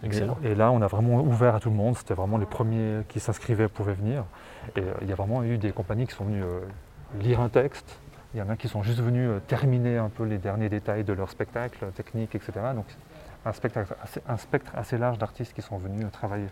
Excellent. 0.03 0.37
Et, 0.43 0.49
et 0.51 0.55
là, 0.55 0.71
on 0.71 0.81
a 0.81 0.87
vraiment 0.87 1.21
ouvert 1.21 1.55
à 1.55 1.59
tout 1.59 1.69
le 1.69 1.75
monde. 1.75 1.97
C'était 1.97 2.13
vraiment 2.13 2.37
les 2.37 2.45
premiers 2.45 3.01
qui 3.07 3.19
s'inscrivaient 3.19 3.67
pouvaient 3.67 3.93
venir. 3.93 4.23
Et 4.75 4.79
euh, 4.81 4.93
il 5.01 5.09
y 5.09 5.11
a 5.11 5.15
vraiment 5.15 5.43
eu 5.43 5.57
des 5.57 5.71
compagnies 5.71 6.05
qui 6.07 6.13
sont 6.15 6.25
venues 6.25 6.43
euh, 6.43 6.59
lire 7.21 7.39
un 7.41 7.49
texte. 7.49 7.99
Il 8.33 8.39
y 8.39 8.41
en 8.41 8.49
a 8.49 8.55
qui 8.55 8.67
sont 8.67 8.81
juste 8.83 8.99
venus 8.99 9.29
euh, 9.29 9.39
terminer 9.47 9.97
un 9.97 10.09
peu 10.09 10.23
les 10.23 10.37
derniers 10.39 10.69
détails 10.69 11.03
de 11.03 11.13
leur 11.13 11.29
spectacle, 11.29 11.85
technique, 11.95 12.33
etc. 12.35 12.51
Donc 12.75 12.85
un 13.45 13.51
spectre 13.51 13.79
assez, 14.01 14.21
un 14.27 14.37
spectre 14.37 14.71
assez 14.75 14.97
large 14.97 15.17
d'artistes 15.17 15.53
qui 15.53 15.61
sont 15.61 15.77
venus 15.77 16.05
travailler. 16.11 16.45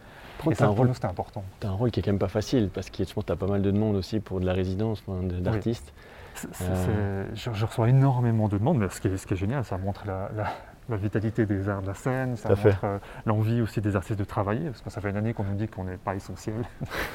Et 0.45 0.49
tu 0.49 0.55
ça, 0.55 0.65
as, 0.65 0.67
un 0.67 0.69
pour 0.69 0.77
rôle- 0.79 0.87
nous, 0.89 0.93
c'était 0.93 1.07
important. 1.07 1.43
t'as 1.59 1.69
un 1.69 1.73
rôle 1.73 1.89
qui 1.91 2.01
est 2.01 2.03
quand 2.03 2.11
même 2.11 2.19
pas 2.19 2.27
facile, 2.27 2.69
parce 2.73 2.89
que 2.89 3.03
je 3.03 3.13
pense 3.13 3.23
que 3.23 3.27
tu 3.27 3.33
as 3.33 3.37
pas 3.37 3.47
mal 3.47 3.61
de 3.61 3.71
demandes 3.71 3.95
aussi 3.95 4.19
pour 4.19 4.39
de 4.41 4.45
la 4.45 4.53
résidence, 4.53 5.01
d'artistes. 5.07 5.93
Euh. 6.61 7.25
je, 7.33 7.49
je 7.53 7.65
reçois 7.65 7.89
énormément 7.89 8.47
de 8.47 8.57
demandes, 8.57 8.77
mais 8.77 8.89
ce 8.89 9.01
qui 9.01 9.07
est, 9.07 9.17
ce 9.17 9.25
qui 9.27 9.33
est 9.33 9.37
génial, 9.37 9.63
ça 9.65 9.77
montre 9.77 10.03
la, 10.05 10.29
la- 10.35 10.51
la 10.91 10.97
vitalité 10.97 11.45
des 11.45 11.69
arts 11.69 11.81
de 11.81 11.87
la 11.87 11.93
scène, 11.93 12.35
ça 12.35 12.49
montre 12.49 12.83
euh, 12.83 12.97
l'envie 13.25 13.61
aussi 13.61 13.81
des 13.81 13.95
artistes 13.95 14.19
de 14.19 14.23
travailler, 14.23 14.65
parce 14.65 14.81
que 14.81 14.89
ça 14.89 15.01
fait 15.01 15.09
une 15.09 15.17
année 15.17 15.33
qu'on 15.33 15.43
nous 15.43 15.55
dit 15.55 15.67
qu'on 15.67 15.85
n'est 15.85 15.97
pas 15.97 16.15
essentiel. 16.15 16.63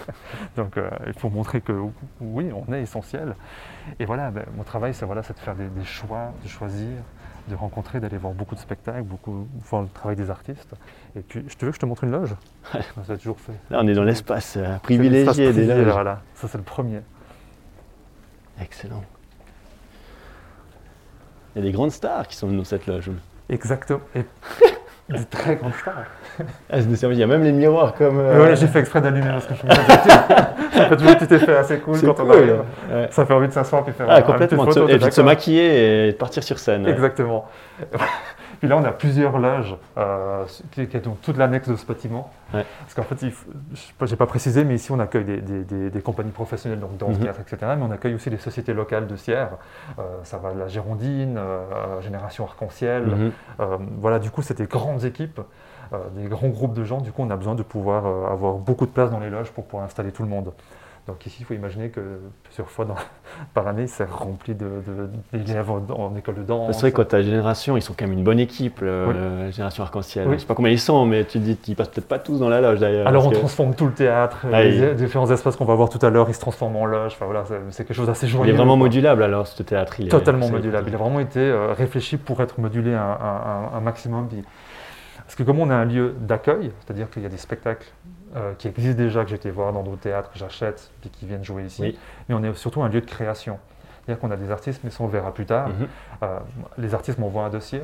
Donc 0.56 0.76
euh, 0.76 0.90
il 1.06 1.12
faut 1.12 1.30
montrer 1.30 1.60
que 1.60 1.72
oui, 2.20 2.50
on 2.52 2.72
est 2.72 2.82
essentiel. 2.82 3.36
Et 3.98 4.04
voilà, 4.04 4.30
ben, 4.30 4.44
mon 4.56 4.64
travail, 4.64 4.94
c'est 4.94 5.06
voilà, 5.06 5.20
de 5.20 5.26
faire 5.26 5.54
des, 5.54 5.68
des 5.68 5.84
choix, 5.84 6.32
de 6.42 6.48
choisir, 6.48 6.96
de 7.48 7.54
rencontrer, 7.54 8.00
d'aller 8.00 8.16
voir 8.16 8.32
beaucoup 8.32 8.54
de 8.54 8.60
spectacles, 8.60 9.02
beaucoup 9.02 9.46
voir 9.70 9.82
le 9.82 9.88
travail 9.88 10.16
des 10.16 10.30
artistes. 10.30 10.74
Et 11.14 11.20
puis, 11.20 11.44
je 11.48 11.54
te 11.56 11.64
veux 11.64 11.70
que 11.70 11.76
je 11.76 11.80
te 11.80 11.86
montre 11.86 12.04
une 12.04 12.10
loge 12.10 12.34
Ça 13.06 13.12
a 13.12 13.16
toujours 13.16 13.38
fait. 13.38 13.54
Là, 13.70 13.80
on 13.82 13.86
est 13.86 13.94
dans 13.94 14.04
l'espace 14.04 14.56
euh, 14.56 14.78
privilégié 14.78 15.52
des 15.52 15.66
loges. 15.66 15.92
Voilà, 15.92 16.22
ça 16.34 16.48
c'est 16.48 16.58
le 16.58 16.64
premier. 16.64 17.00
Excellent. 18.60 19.04
Il 21.54 21.60
y 21.60 21.62
a 21.62 21.64
des 21.68 21.72
grandes 21.72 21.92
stars 21.92 22.26
qui 22.28 22.36
sont 22.36 22.50
dans 22.50 22.64
cette 22.64 22.86
loge. 22.86 23.10
Exactement. 23.48 24.00
Et 24.14 24.24
des 25.08 25.24
très 25.26 25.56
grandes 25.56 25.74
stars. 25.74 25.94
Ah, 26.70 26.76
c'est- 26.80 27.06
il 27.08 27.14
y 27.18 27.22
a 27.22 27.26
même 27.26 27.42
les 27.44 27.52
miroirs 27.52 27.94
comme. 27.94 28.18
euh, 28.18 28.44
Ouais, 28.44 28.56
j'ai 28.56 28.66
fait 28.66 28.80
exprès 28.80 29.00
d'allumer 29.00 29.28
parce 29.30 29.46
que 29.46 29.54
je 29.54 29.66
me 29.66 29.70
ça 30.76 30.88
fait 30.88 30.96
toujours 30.96 31.12
un 31.12 31.14
petit 31.14 31.34
effet 31.34 31.56
assez 31.56 31.78
cool 31.78 32.00
quand 32.00 32.10
on 32.20 32.26
cool. 32.26 32.32
arrive. 32.32 32.56
Ouais. 32.92 33.08
Ça 33.10 33.24
fait 33.24 33.32
envie 33.32 33.48
de 33.48 33.52
s'asseoir 33.52 33.84
puis 33.84 33.94
faire 33.94 34.06
Ah, 34.08 34.14
un- 34.14 34.18
une 34.18 34.24
petite 34.24 34.32
complètement. 34.56 34.64
de 34.64 34.68
photo, 34.70 34.80
se- 34.82 34.86
t'es 34.90 34.96
et 34.96 34.98
puis 34.98 35.08
de 35.08 35.14
se 35.14 35.20
maquiller 35.22 36.08
et 36.08 36.12
de 36.12 36.16
partir 36.16 36.42
sur 36.42 36.58
scène. 36.58 36.84
ouais. 36.84 36.90
Exactement. 36.92 37.46
Puis 38.58 38.68
là, 38.68 38.76
on 38.76 38.84
a 38.84 38.92
plusieurs 38.92 39.38
loges 39.38 39.76
euh, 39.98 40.44
qui, 40.72 40.86
qui 40.86 41.00
sont 41.02 41.14
toute 41.22 41.36
l'annexe 41.36 41.68
de 41.68 41.76
ce 41.76 41.84
bâtiment. 41.86 42.30
Ouais. 42.54 42.64
Parce 42.80 42.94
qu'en 42.94 43.02
fait, 43.02 43.16
je 43.24 44.04
n'ai 44.10 44.16
pas 44.16 44.26
précisé, 44.26 44.64
mais 44.64 44.74
ici, 44.76 44.90
on 44.92 44.98
accueille 45.00 45.24
des, 45.24 45.40
des- 45.40 45.64
des- 45.64 45.90
des 45.90 46.00
compagnies 46.00 46.30
professionnelles, 46.30 46.80
donc 46.80 46.96
danse, 46.96 47.16
Mhm. 47.16 47.22
théâtre, 47.24 47.40
etc. 47.40 47.72
Mais 47.76 47.82
on 47.84 47.90
accueille 47.90 48.14
aussi 48.14 48.30
des 48.30 48.38
sociétés 48.38 48.72
locales 48.74 49.06
de 49.06 49.16
Sierre. 49.16 49.50
Euh, 49.98 50.02
ça 50.22 50.38
va 50.38 50.52
de 50.54 50.58
la 50.58 50.68
Girondine, 50.68 51.36
euh, 51.38 52.00
Génération 52.00 52.44
Arc-en-Ciel. 52.44 53.04
Mhm. 53.06 53.32
Voilà, 54.00 54.18
du 54.18 54.30
coup, 54.30 54.42
c'est 54.42 54.56
des 54.58 54.66
grandes 54.66 55.04
équipes, 55.04 55.40
des 56.14 56.28
grands 56.28 56.48
groupes 56.48 56.74
de 56.74 56.84
gens. 56.84 57.00
Du 57.00 57.12
coup, 57.12 57.22
on 57.22 57.30
a 57.30 57.36
besoin 57.36 57.54
de 57.54 57.62
pouvoir 57.62 58.06
avoir 58.30 58.54
beaucoup 58.54 58.86
de 58.86 58.90
place 58.90 59.10
dans 59.10 59.20
les 59.20 59.30
loges 59.30 59.50
pour 59.50 59.64
pouvoir 59.64 59.84
installer 59.84 60.12
tout 60.12 60.22
le 60.22 60.28
monde. 60.28 60.52
Donc 61.06 61.24
ici, 61.24 61.36
il 61.40 61.44
faut 61.46 61.54
imaginer 61.54 61.90
que 61.90 62.00
plusieurs 62.42 62.68
fois 62.68 62.84
dans- 62.84 62.96
par 63.54 63.68
année, 63.68 63.86
c'est 63.86 64.08
rempli 64.10 64.54
de- 64.56 64.82
de- 65.32 65.38
d'élèves 65.38 65.70
en, 65.70 65.80
en 65.92 66.16
école 66.16 66.34
de 66.34 66.42
danse. 66.42 66.74
C'est 66.74 66.80
vrai 66.80 66.90
que 66.92 67.02
ta 67.02 67.22
génération, 67.22 67.76
ils 67.76 67.82
sont 67.82 67.94
quand 67.96 68.06
même 68.06 68.18
une 68.18 68.24
bonne 68.24 68.40
équipe, 68.40 68.80
le- 68.80 69.04
Oui. 69.08 69.14
la 69.14 69.50
génération 69.52 69.84
arc-en-ciel. 69.84 70.26
Oui. 70.26 70.34
Je 70.34 70.40
sais 70.40 70.46
pas 70.46 70.54
combien 70.54 70.72
ils 70.72 70.80
sont, 70.80 71.06
mais 71.06 71.24
tu 71.24 71.38
dis 71.38 71.56
qu'ils 71.56 71.76
passent 71.76 71.90
peut-être 71.90 72.08
pas 72.08 72.18
tous 72.18 72.40
dans 72.40 72.48
la 72.48 72.60
loge 72.60 72.80
d'ailleurs. 72.80 73.06
Alors 73.06 73.26
on 73.26 73.30
que 73.30 73.36
transforme 73.36 73.74
tout 73.76 73.86
le 73.86 73.92
théâtre, 73.92 74.38
Ah, 74.52 74.64
les 74.64 74.94
différents 74.94 75.30
espaces 75.30 75.54
qu'on 75.54 75.64
va 75.64 75.74
voir 75.76 75.90
tout 75.90 76.04
à 76.04 76.10
l'heure, 76.10 76.26
ils 76.28 76.34
se 76.34 76.40
transforment 76.40 76.76
en 76.76 76.86
loge. 76.86 77.12
Enfin 77.14 77.26
voilà, 77.26 77.44
c'est- 77.70 77.84
quelque 77.84 77.94
chose 77.94 78.06
d'assez 78.08 78.26
joyeux. 78.26 78.50
il 78.50 78.54
est 78.54 78.56
vraiment 78.56 78.72
quoi. 78.76 78.86
modulable 78.86 79.22
alors 79.22 79.46
ce 79.46 79.62
théâtre. 79.62 80.00
Il 80.00 80.06
est- 80.06 80.10
Totalement 80.10 80.48
modulable. 80.50 80.88
Il 80.88 80.94
a 80.94 80.98
vraiment 80.98 81.20
été 81.20 81.38
euh, 81.38 81.72
réfléchi 81.72 82.16
pour 82.16 82.40
être 82.40 82.58
modulé 82.60 82.94
un, 82.94 83.00
un- 83.00 83.70
un- 83.74 83.76
un 83.76 83.80
maximum. 83.80 84.26
Puis- 84.28 84.42
Parce 85.18 85.34
que 85.34 85.42
comme 85.42 85.58
on 85.58 85.70
a 85.70 85.74
un 85.74 85.84
lieu 85.84 86.14
d'accueil, 86.20 86.72
c'est-à-dire 86.80 87.10
qu'il 87.10 87.22
y 87.22 87.26
a 87.26 87.28
des 87.28 87.36
spectacles 87.36 87.86
euh, 88.36 88.52
qui 88.58 88.68
existent 88.68 88.96
déjà, 88.96 89.22
que 89.24 89.30
j'ai 89.30 89.36
été 89.36 89.50
voir 89.50 89.72
dans 89.72 89.82
d'autres 89.82 90.00
théâtres, 90.00 90.30
que 90.30 90.38
j'achète, 90.38 90.90
puis 91.00 91.10
qui 91.10 91.26
viennent 91.26 91.44
jouer 91.44 91.64
ici, 91.64 91.82
Oui. 91.82 91.98
mais 92.28 92.34
on 92.34 92.42
est 92.42 92.54
surtout 92.54 92.82
un 92.82 92.88
lieu 92.88 93.00
de 93.00 93.06
création. 93.06 93.58
C'est-à-dire 94.04 94.20
qu'on 94.20 94.30
a 94.30 94.36
des 94.36 94.50
artistes, 94.50 94.82
mais 94.84 94.90
ça 94.90 95.02
on 95.02 95.06
verra 95.08 95.32
plus 95.32 95.46
tard. 95.46 95.68
Mhm. 95.68 95.88
Euh, 96.22 96.38
les 96.78 96.94
artistes 96.94 97.18
m'envoient 97.18 97.44
un 97.44 97.50
dossier. 97.50 97.80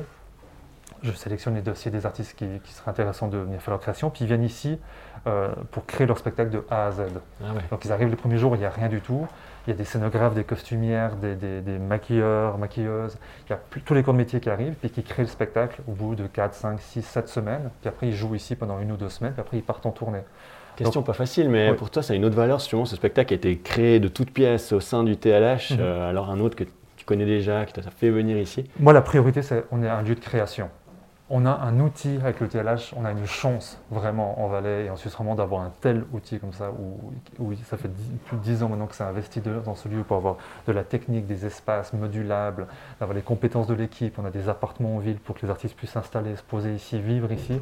Je 1.01 1.11
sélectionne 1.11 1.55
les 1.55 1.61
dossiers 1.61 1.91
des 1.91 2.05
artistes 2.05 2.33
qui, 2.37 2.45
qui 2.63 2.71
seraient 2.71 2.91
intéressants 2.91 3.27
de 3.27 3.37
venir 3.37 3.59
faire 3.61 3.71
leur 3.73 3.81
création, 3.81 4.09
puis 4.09 4.23
ils 4.23 4.27
viennent 4.27 4.43
ici 4.43 4.79
euh, 5.27 5.49
pour 5.71 5.85
créer 5.85 6.07
leur 6.07 6.17
spectacle 6.17 6.49
de 6.49 6.65
A 6.69 6.87
à 6.87 6.91
Z. 6.91 7.01
Ah 7.41 7.53
ouais. 7.53 7.61
Donc 7.71 7.83
ils 7.83 7.91
arrivent 7.91 8.09
les 8.09 8.15
premiers 8.15 8.37
jours, 8.37 8.55
il 8.55 8.59
n'y 8.59 8.65
a 8.65 8.69
rien 8.69 8.87
du 8.87 9.01
tout. 9.01 9.27
Il 9.65 9.69
y 9.69 9.73
a 9.73 9.77
des 9.77 9.85
scénographes, 9.85 10.33
des 10.35 10.43
costumières, 10.43 11.15
des, 11.15 11.35
des- 11.35 11.61
des 11.61 11.79
maquilleurs, 11.79 12.57
maquilleuses. 12.57 13.17
Il 13.47 13.51
y 13.51 13.53
a 13.53 13.57
plus- 13.57 13.81
tous 13.81 13.93
les 13.93 14.03
corps 14.03 14.13
de 14.13 14.17
métier 14.19 14.39
qui 14.41 14.49
arrivent, 14.49 14.73
puis 14.73 14.89
qui 14.89 15.03
créent 15.03 15.21
le 15.23 15.27
spectacle 15.29 15.81
au 15.87 15.93
bout 15.93 16.15
de 16.15 16.27
4, 16.27 16.53
5, 16.53 16.79
6, 16.81 17.01
7 17.01 17.29
semaines. 17.29 17.69
Puis 17.81 17.87
après, 17.89 18.07
ils 18.07 18.13
jouent 18.15 18.35
ici 18.35 18.55
pendant 18.55 18.79
une 18.79 18.91
ou 18.91 18.97
deux 18.97 19.09
semaines, 19.09 19.31
puis 19.33 19.41
après, 19.41 19.57
ils 19.57 19.63
partent 19.63 19.85
en 19.85 19.91
tournée. 19.91 20.19
Question 20.75 21.03
pas 21.03 21.13
facile, 21.13 21.49
mais 21.49 21.69
Oui. 21.69 21.77
pour 21.77 21.91
toi, 21.91 22.01
ça 22.03 22.13
a 22.13 22.15
une 22.15 22.25
autre 22.25 22.35
valeur. 22.35 22.59
Sûrement, 22.59 22.85
ce 22.85 22.95
spectacle 22.95 23.31
a 23.33 23.35
été 23.37 23.57
créé 23.59 23.99
de 23.99 24.07
toutes 24.07 24.31
pièces 24.31 24.73
au 24.73 24.79
sein 24.79 25.03
du 25.03 25.15
TLH, 25.17 25.71
Mhm. 25.71 25.77
euh, 25.79 26.09
alors 26.09 26.29
un 26.31 26.39
autre 26.39 26.55
que 26.55 26.63
tu 26.97 27.05
connais 27.05 27.25
déjà, 27.25 27.65
qui 27.65 27.73
t'a 27.73 27.83
fait 27.83 28.09
venir 28.09 28.37
ici. 28.37 28.65
Moi, 28.79 28.91
la 28.91 29.01
priorité, 29.01 29.43
c'est 29.43 29.63
on 29.71 29.83
est 29.83 29.87
un 29.89 30.01
lieu 30.01 30.15
de 30.15 30.19
création. 30.19 30.69
On 31.29 31.45
a 31.45 31.51
un 31.51 31.79
outil 31.79 32.17
avec 32.17 32.41
le 32.41 32.49
TLH, 32.49 32.93
on 32.97 33.05
a 33.05 33.11
une 33.11 33.25
chance 33.25 33.79
vraiment 33.89 34.43
en 34.43 34.49
Valais 34.49 34.85
et 34.85 34.89
en 34.89 34.97
Suisse 34.97 35.15
romande 35.15 35.37
d'avoir 35.37 35.61
un 35.61 35.71
tel 35.79 36.03
outil 36.11 36.37
comme 36.37 36.51
ça 36.51 36.69
où, 36.71 36.99
où 37.39 37.53
ça 37.63 37.77
fait 37.77 37.89
plus 38.25 38.37
de 38.37 38.41
10 38.43 38.61
ans 38.61 38.67
maintenant 38.69 38.87
que 38.87 38.93
c'est 38.95 39.05
investi 39.05 39.39
de- 39.39 39.59
dans 39.61 39.73
ce 39.73 39.87
lieu 39.87 40.03
pour 40.03 40.17
avoir 40.17 40.35
de 40.67 40.73
la 40.73 40.83
technique, 40.83 41.25
des 41.25 41.45
espaces 41.45 41.93
modulables, 41.93 42.67
d'avoir 42.99 43.15
les 43.15 43.21
compétences 43.23 43.67
de 43.67 43.73
l'équipe. 43.73 44.19
On 44.19 44.25
a 44.25 44.31
des 44.31 44.49
appartements 44.49 44.97
en 44.97 44.99
ville 44.99 45.17
pour 45.17 45.35
que 45.35 45.45
les 45.45 45.49
artistes 45.49 45.77
puissent 45.77 45.91
s'installer, 45.91 46.35
se 46.35 46.43
poser 46.43 46.75
ici, 46.75 46.99
vivre 46.99 47.31
ici. 47.31 47.61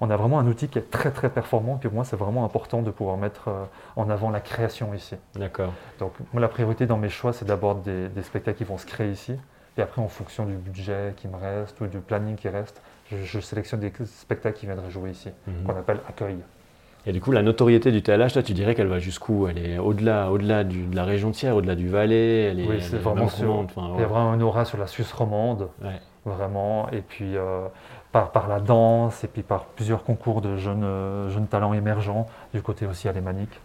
On 0.00 0.08
a 0.08 0.16
vraiment 0.16 0.38
un 0.38 0.46
outil 0.46 0.68
qui 0.68 0.78
est 0.78 0.88
très 0.90 1.10
très 1.10 1.30
performant. 1.30 1.76
Puis 1.78 1.88
pour 1.88 1.96
moi, 1.96 2.04
c'est 2.04 2.16
vraiment 2.16 2.44
important 2.44 2.80
de 2.80 2.92
pouvoir 2.92 3.16
mettre 3.16 3.48
euh, 3.48 3.64
en 3.96 4.08
avant 4.08 4.30
la 4.30 4.40
création 4.40 4.94
ici. 4.94 5.16
D'accord. 5.34 5.72
Donc, 5.98 6.12
moi, 6.32 6.40
la 6.40 6.48
priorité 6.48 6.86
dans 6.86 6.96
mes 6.96 7.10
choix, 7.10 7.32
c'est 7.32 7.44
d'abord 7.44 7.74
des, 7.74 8.08
des 8.08 8.22
spectacles 8.22 8.56
qui 8.58 8.64
vont 8.64 8.78
se 8.78 8.86
créer 8.86 9.10
ici. 9.10 9.36
Et 9.78 9.82
après, 9.82 10.02
en 10.02 10.08
fonction 10.08 10.44
du 10.46 10.54
budget 10.54 11.14
qui 11.16 11.28
me 11.28 11.36
reste 11.36 11.80
ou 11.80 11.86
du 11.86 11.98
planning 11.98 12.36
qui 12.36 12.48
reste, 12.48 12.82
je, 13.10 13.16
je 13.24 13.40
sélectionne 13.40 13.80
des 13.80 13.92
spectacles 14.04 14.58
qui 14.58 14.66
viendraient 14.66 14.90
jouer 14.90 15.10
ici, 15.10 15.30
Mhm. 15.46 15.64
qu'on 15.64 15.76
appelle 15.76 16.00
accueil. 16.08 16.36
Et 17.06 17.12
du 17.12 17.20
coup, 17.20 17.32
la 17.32 17.42
notoriété 17.42 17.90
du 17.92 18.02
TLH, 18.02 18.32
toi, 18.34 18.42
tu 18.42 18.52
dirais 18.52 18.74
qu'elle 18.74 18.86
va 18.88 18.98
jusqu'où? 18.98 19.48
Elle 19.48 19.56
est 19.58 19.78
au-delà, 19.78 20.30
au-delà 20.30 20.64
de 20.64 20.94
la 20.94 21.04
région 21.04 21.30
tiers, 21.30 21.56
au-delà 21.56 21.74
du 21.74 21.88
Valais. 21.88 22.42
Elle 22.50 22.60
est, 22.60 22.66
Oui, 22.68 22.76
c'est 22.82 22.96
est 22.96 22.98
vraiment 22.98 23.26
sur- 23.28 23.64
Il 23.96 24.00
y 24.00 24.04
a 24.04 24.06
vraiment 24.06 24.34
une 24.34 24.42
aura 24.42 24.66
sur 24.66 24.76
la 24.76 24.86
Suisse 24.86 25.10
romande, 25.12 25.68
Ouais. 25.82 25.98
vraiment. 26.26 26.90
Et 26.90 27.00
puis, 27.00 27.36
euh, 27.38 27.68
par, 28.12 28.32
par 28.32 28.48
la 28.48 28.60
danse, 28.60 29.24
et 29.24 29.28
puis 29.28 29.42
par 29.42 29.64
plusieurs 29.64 30.04
concours 30.04 30.42
de 30.42 30.56
jeunes, 30.58 30.84
euh, 30.84 31.30
jeunes 31.30 31.46
talents 31.46 31.72
émergents, 31.72 32.26
du 32.52 32.60
côté 32.60 32.84
aussi 32.86 33.08
alémanique. 33.08 33.58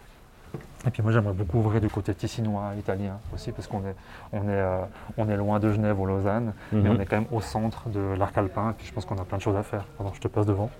Et 0.86 0.90
puis 0.90 1.02
moi, 1.02 1.10
j'aimerais 1.12 1.32
beaucoup 1.32 1.58
ouvrir 1.58 1.80
du 1.80 1.88
côté 1.88 2.14
ticinois, 2.14 2.72
italien 2.78 3.18
aussi, 3.34 3.50
parce 3.52 3.66
qu'on 3.66 3.78
est, 3.80 3.96
on 4.32 4.42
est, 4.42 4.50
euh, 4.50 4.78
on 5.16 5.28
est 5.28 5.36
loin 5.36 5.58
de 5.58 5.72
Genève 5.72 5.98
ou 5.98 6.06
Lausanne. 6.06 6.52
mais 6.72 6.88
Mhm. 6.90 6.96
on 6.96 7.00
est 7.00 7.06
quand 7.06 7.16
même 7.16 7.26
au 7.32 7.40
centre 7.40 7.88
de 7.88 8.14
l'arc 8.16 8.36
alpin, 8.38 8.70
et 8.70 8.74
puis 8.74 8.86
je 8.86 8.92
pense 8.92 9.04
qu'on 9.04 9.16
a 9.16 9.24
plein 9.24 9.38
de 9.38 9.42
choses 9.42 9.56
à 9.56 9.62
faire. 9.62 9.84
Pardon, 9.96 10.12
je 10.14 10.20
te 10.20 10.28
passe 10.28 10.46
devant. 10.46 10.70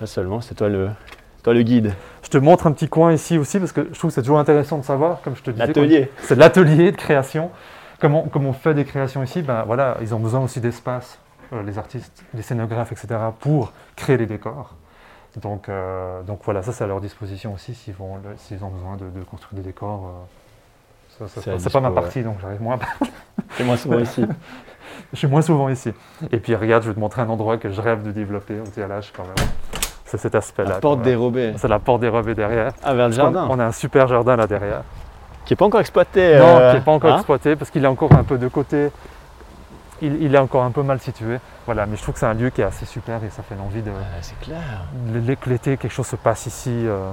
Pas 0.00 0.06
seulement, 0.06 0.40
c'est 0.40 0.54
toi 0.54 0.68
le, 0.68 0.90
toi 1.42 1.54
le 1.54 1.62
guide. 1.62 1.94
Je 2.22 2.28
te 2.28 2.36
montre 2.38 2.66
un 2.66 2.72
petit 2.72 2.88
coin 2.88 3.12
ici 3.12 3.38
aussi, 3.38 3.58
parce 3.58 3.72
que 3.72 3.88
je 3.92 3.98
trouve 3.98 4.10
que 4.10 4.14
c'est 4.14 4.22
toujours 4.22 4.38
intéressant 4.40 4.78
de 4.78 4.84
savoir, 4.84 5.22
comme 5.22 5.36
je 5.36 5.42
te 5.42 5.50
disais. 5.50 5.66
L'atelier. 5.66 6.10
C'est 6.18 6.36
l'atelier 6.36 6.92
de 6.92 6.96
création. 6.96 7.50
Comment, 8.00 8.22
comment 8.30 8.50
on 8.50 8.52
fait 8.52 8.74
des 8.74 8.84
créations 8.84 9.22
ici? 9.22 9.40
Ben, 9.40 9.62
voilà, 9.64 9.96
Ils 10.02 10.14
ont 10.14 10.18
besoin 10.20 10.40
aussi 10.40 10.60
d'espace, 10.60 11.18
euh, 11.54 11.62
les 11.62 11.78
artistes, 11.78 12.24
les 12.34 12.42
scénographes, 12.42 12.92
etc., 12.92 13.08
pour 13.40 13.72
créer 13.96 14.18
les 14.18 14.26
décors. 14.26 14.74
Donc, 15.40 15.68
euh, 15.68 16.22
donc 16.22 16.40
voilà, 16.44 16.62
ça 16.62 16.72
c'est 16.72 16.84
à 16.84 16.86
leur 16.86 17.00
disposition 17.00 17.52
aussi 17.54 17.74
s'ils 17.74 17.94
vont- 17.94 18.18
s'ils 18.36 18.62
ont 18.64 18.68
besoin 18.68 18.96
de, 18.96 19.06
de 19.18 19.24
construire 19.24 19.60
des 19.60 19.66
décors. 19.66 20.06
euh, 21.20 21.26
ça- 21.26 21.40
ça- 21.40 21.58
C'est 21.58 21.72
pas 21.72 21.80
ma 21.80 21.88
ouais. 21.88 21.94
partie, 21.94 22.22
donc 22.22 22.36
j'arrive 22.40 22.62
moins 22.62 22.76
à 22.76 23.04
C'est 23.56 23.64
moi 23.64 23.76
souvent 23.76 23.98
ici. 23.98 24.24
Je 25.12 25.18
suis 25.18 25.26
moins 25.26 25.42
souvent 25.42 25.68
ici. 25.68 25.92
Et 26.30 26.38
puis 26.38 26.54
regarde, 26.54 26.82
je 26.84 26.88
vais 26.88 26.94
te 26.94 27.00
montrer 27.00 27.22
un 27.22 27.28
endroit 27.28 27.56
que 27.56 27.68
je 27.70 27.80
rêve 27.80 28.02
de 28.04 28.12
développer 28.12 28.60
au 28.60 28.64
TLH 28.64 29.12
quand 29.16 29.24
même. 29.24 29.48
C'est 30.04 30.18
cet 30.18 30.34
aspect-là. 30.36 30.70
La 30.70 30.78
porte 30.78 31.02
dérobée. 31.02 31.52
C'est 31.56 31.66
la 31.68 31.78
porte 31.80 32.00
dérobée 32.00 32.34
derrière. 32.34 32.72
Ah, 32.82 32.94
vers 32.94 33.08
le 33.08 33.12
jardin. 33.14 33.46
On 33.50 33.58
a 33.58 33.64
un 33.64 33.72
super 33.72 34.06
jardin 34.06 34.36
là 34.36 34.46
derrière. 34.46 34.82
Qui 35.44 35.52
n'est 35.52 35.56
pas 35.56 35.64
encore 35.64 35.80
exploité. 35.80 36.38
Non, 36.38 36.44
euh, 36.46 36.70
qui 36.70 36.76
n'est 36.78 36.84
pas 36.84 36.92
encore 36.92 37.12
hein? 37.12 37.16
exploité 37.16 37.56
parce 37.56 37.70
qu'il 37.70 37.84
est 37.84 37.88
encore 37.88 38.12
un 38.12 38.22
peu 38.22 38.38
de 38.38 38.46
côté. 38.48 38.90
Il, 40.04 40.22
il 40.22 40.34
est 40.34 40.38
encore 40.38 40.62
un 40.64 40.70
peu 40.70 40.82
mal 40.82 41.00
situé. 41.00 41.38
Voilà, 41.66 41.86
mais 41.86 41.96
je 41.96 42.02
trouve 42.02 42.14
que 42.14 42.20
c'est 42.20 42.26
un 42.26 42.34
lieu 42.34 42.50
qui 42.50 42.60
est 42.60 42.64
assez 42.64 42.84
super 42.84 43.22
et 43.24 43.30
ça 43.30 43.42
fait 43.42 43.54
envie 43.60 43.82
de. 43.82 43.90
Ah, 43.90 44.18
c'est 44.20 44.38
clair. 44.40 44.58
l- 45.14 45.36
que 45.40 45.48
L'été, 45.50 45.76
quelque 45.76 45.92
chose 45.92 46.06
se 46.06 46.16
passe 46.16 46.46
ici. 46.46 46.70
euh, 46.70 47.10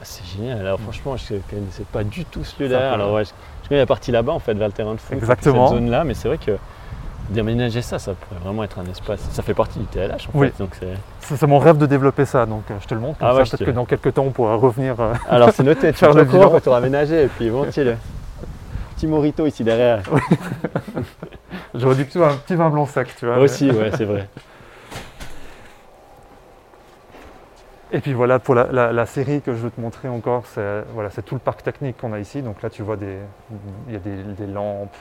Ah, 0.00 0.04
C'est 0.04 0.24
génial. 0.24 0.60
Alors 0.60 0.78
franchement, 0.80 1.16
je 1.16 1.34
ne 1.34 1.38
connaissais 1.40 1.84
pas 1.92 2.04
du 2.04 2.24
tout 2.24 2.44
ce 2.44 2.62
lieu 2.62 2.68
Ça 2.68 2.74
derrière. 2.74 2.88
fait- 2.90 2.94
Alors 2.94 3.12
ouais, 3.14 3.24
je, 3.24 3.30
je 3.64 3.68
connais 3.68 3.80
la 3.80 3.86
partie 3.86 4.12
là-bas 4.12 4.32
en 4.32 4.38
fait, 4.38 4.54
vers 4.54 4.68
le 4.68 4.72
terrain 4.72 4.94
de 4.94 5.00
foot. 5.00 5.16
Exactement. 5.16 5.68
Cette 5.68 5.78
zone-là, 5.78 6.04
mais 6.04 6.14
c'est 6.14 6.28
vrai 6.28 6.38
que 6.38 6.56
d'aménager 7.30 7.82
ça, 7.82 7.98
ça 7.98 8.14
pourrait 8.14 8.40
vraiment 8.42 8.62
être 8.64 8.78
un 8.78 8.86
espace. 8.86 9.20
Ça 9.32 9.42
fait 9.42 9.52
partie 9.54 9.78
du 9.80 9.84
TLH 9.86 10.28
en 10.32 10.38
Oui. 10.38 10.48
fait. 10.50 10.62
Donc 10.62 10.76
c'est... 11.28 11.46
Mon 11.46 11.58
rêve 11.58 11.76
de 11.76 11.84
développer 11.86 12.24
ça, 12.24 12.46
donc 12.46 12.62
euh, 12.70 12.74
je 12.80 12.86
te 12.86 12.94
le 12.94 13.00
montre. 13.00 13.18
Comme 13.18 13.28
Ah 13.28 13.32
ça, 13.32 13.36
ouais, 13.38 13.42
peut-être 13.44 13.58
te- 13.58 13.64
que 13.64 13.70
dans 13.70 13.84
quelques 13.84 14.14
temps, 14.14 14.22
on 14.24 14.30
pourra 14.30 14.54
revenir. 14.54 14.94
euh, 15.00 15.12
Alors 15.28 15.50
c'est 15.52 15.62
noté, 15.64 15.88
tu 15.92 15.98
Faire 15.98 16.14
le 16.14 16.24
bilan. 16.24 16.48
quand 16.50 16.66
auras 16.68 16.78
aménagé. 16.78 17.24
Et 17.24 17.26
puis 17.28 17.48
volontiers 17.50 17.84
le 17.84 17.96
petit 18.98 19.06
morito 19.06 19.46
ici 19.46 19.62
derrière. 19.62 20.02
J'aurais 21.74 21.94
dû 21.94 22.04
plutôt 22.04 22.24
un 22.24 22.34
petit 22.36 22.56
vin 22.56 22.68
blanc 22.68 22.84
sec, 22.86 23.14
tu 23.16 23.26
vois. 23.26 23.36
mais- 23.36 23.42
Aussi, 23.42 23.70
ouais, 23.70 23.90
c'est 23.96 24.04
vrai. 24.04 24.28
Et 27.92 28.00
puis 28.00 28.12
voilà, 28.12 28.38
pour 28.38 28.54
la, 28.54 28.64
la- 28.70 28.92
la 28.92 29.06
série 29.06 29.40
que 29.40 29.52
je 29.54 29.58
veux 29.58 29.70
te 29.70 29.80
montrer 29.80 30.08
encore, 30.08 30.44
c'est 30.46 30.82
voilà, 30.92 31.08
tout 31.10 31.34
le 31.34 31.40
parc 31.40 31.62
technique 31.62 31.96
qu'on 31.96 32.12
a 32.12 32.18
ici. 32.18 32.42
Donc 32.42 32.60
là, 32.60 32.68
tu 32.70 32.82
vois, 32.82 32.96
il 33.86 33.92
y 33.92 33.96
a 33.96 34.00
des, 34.00 34.22
des 34.24 34.46
lampes, 34.46 34.94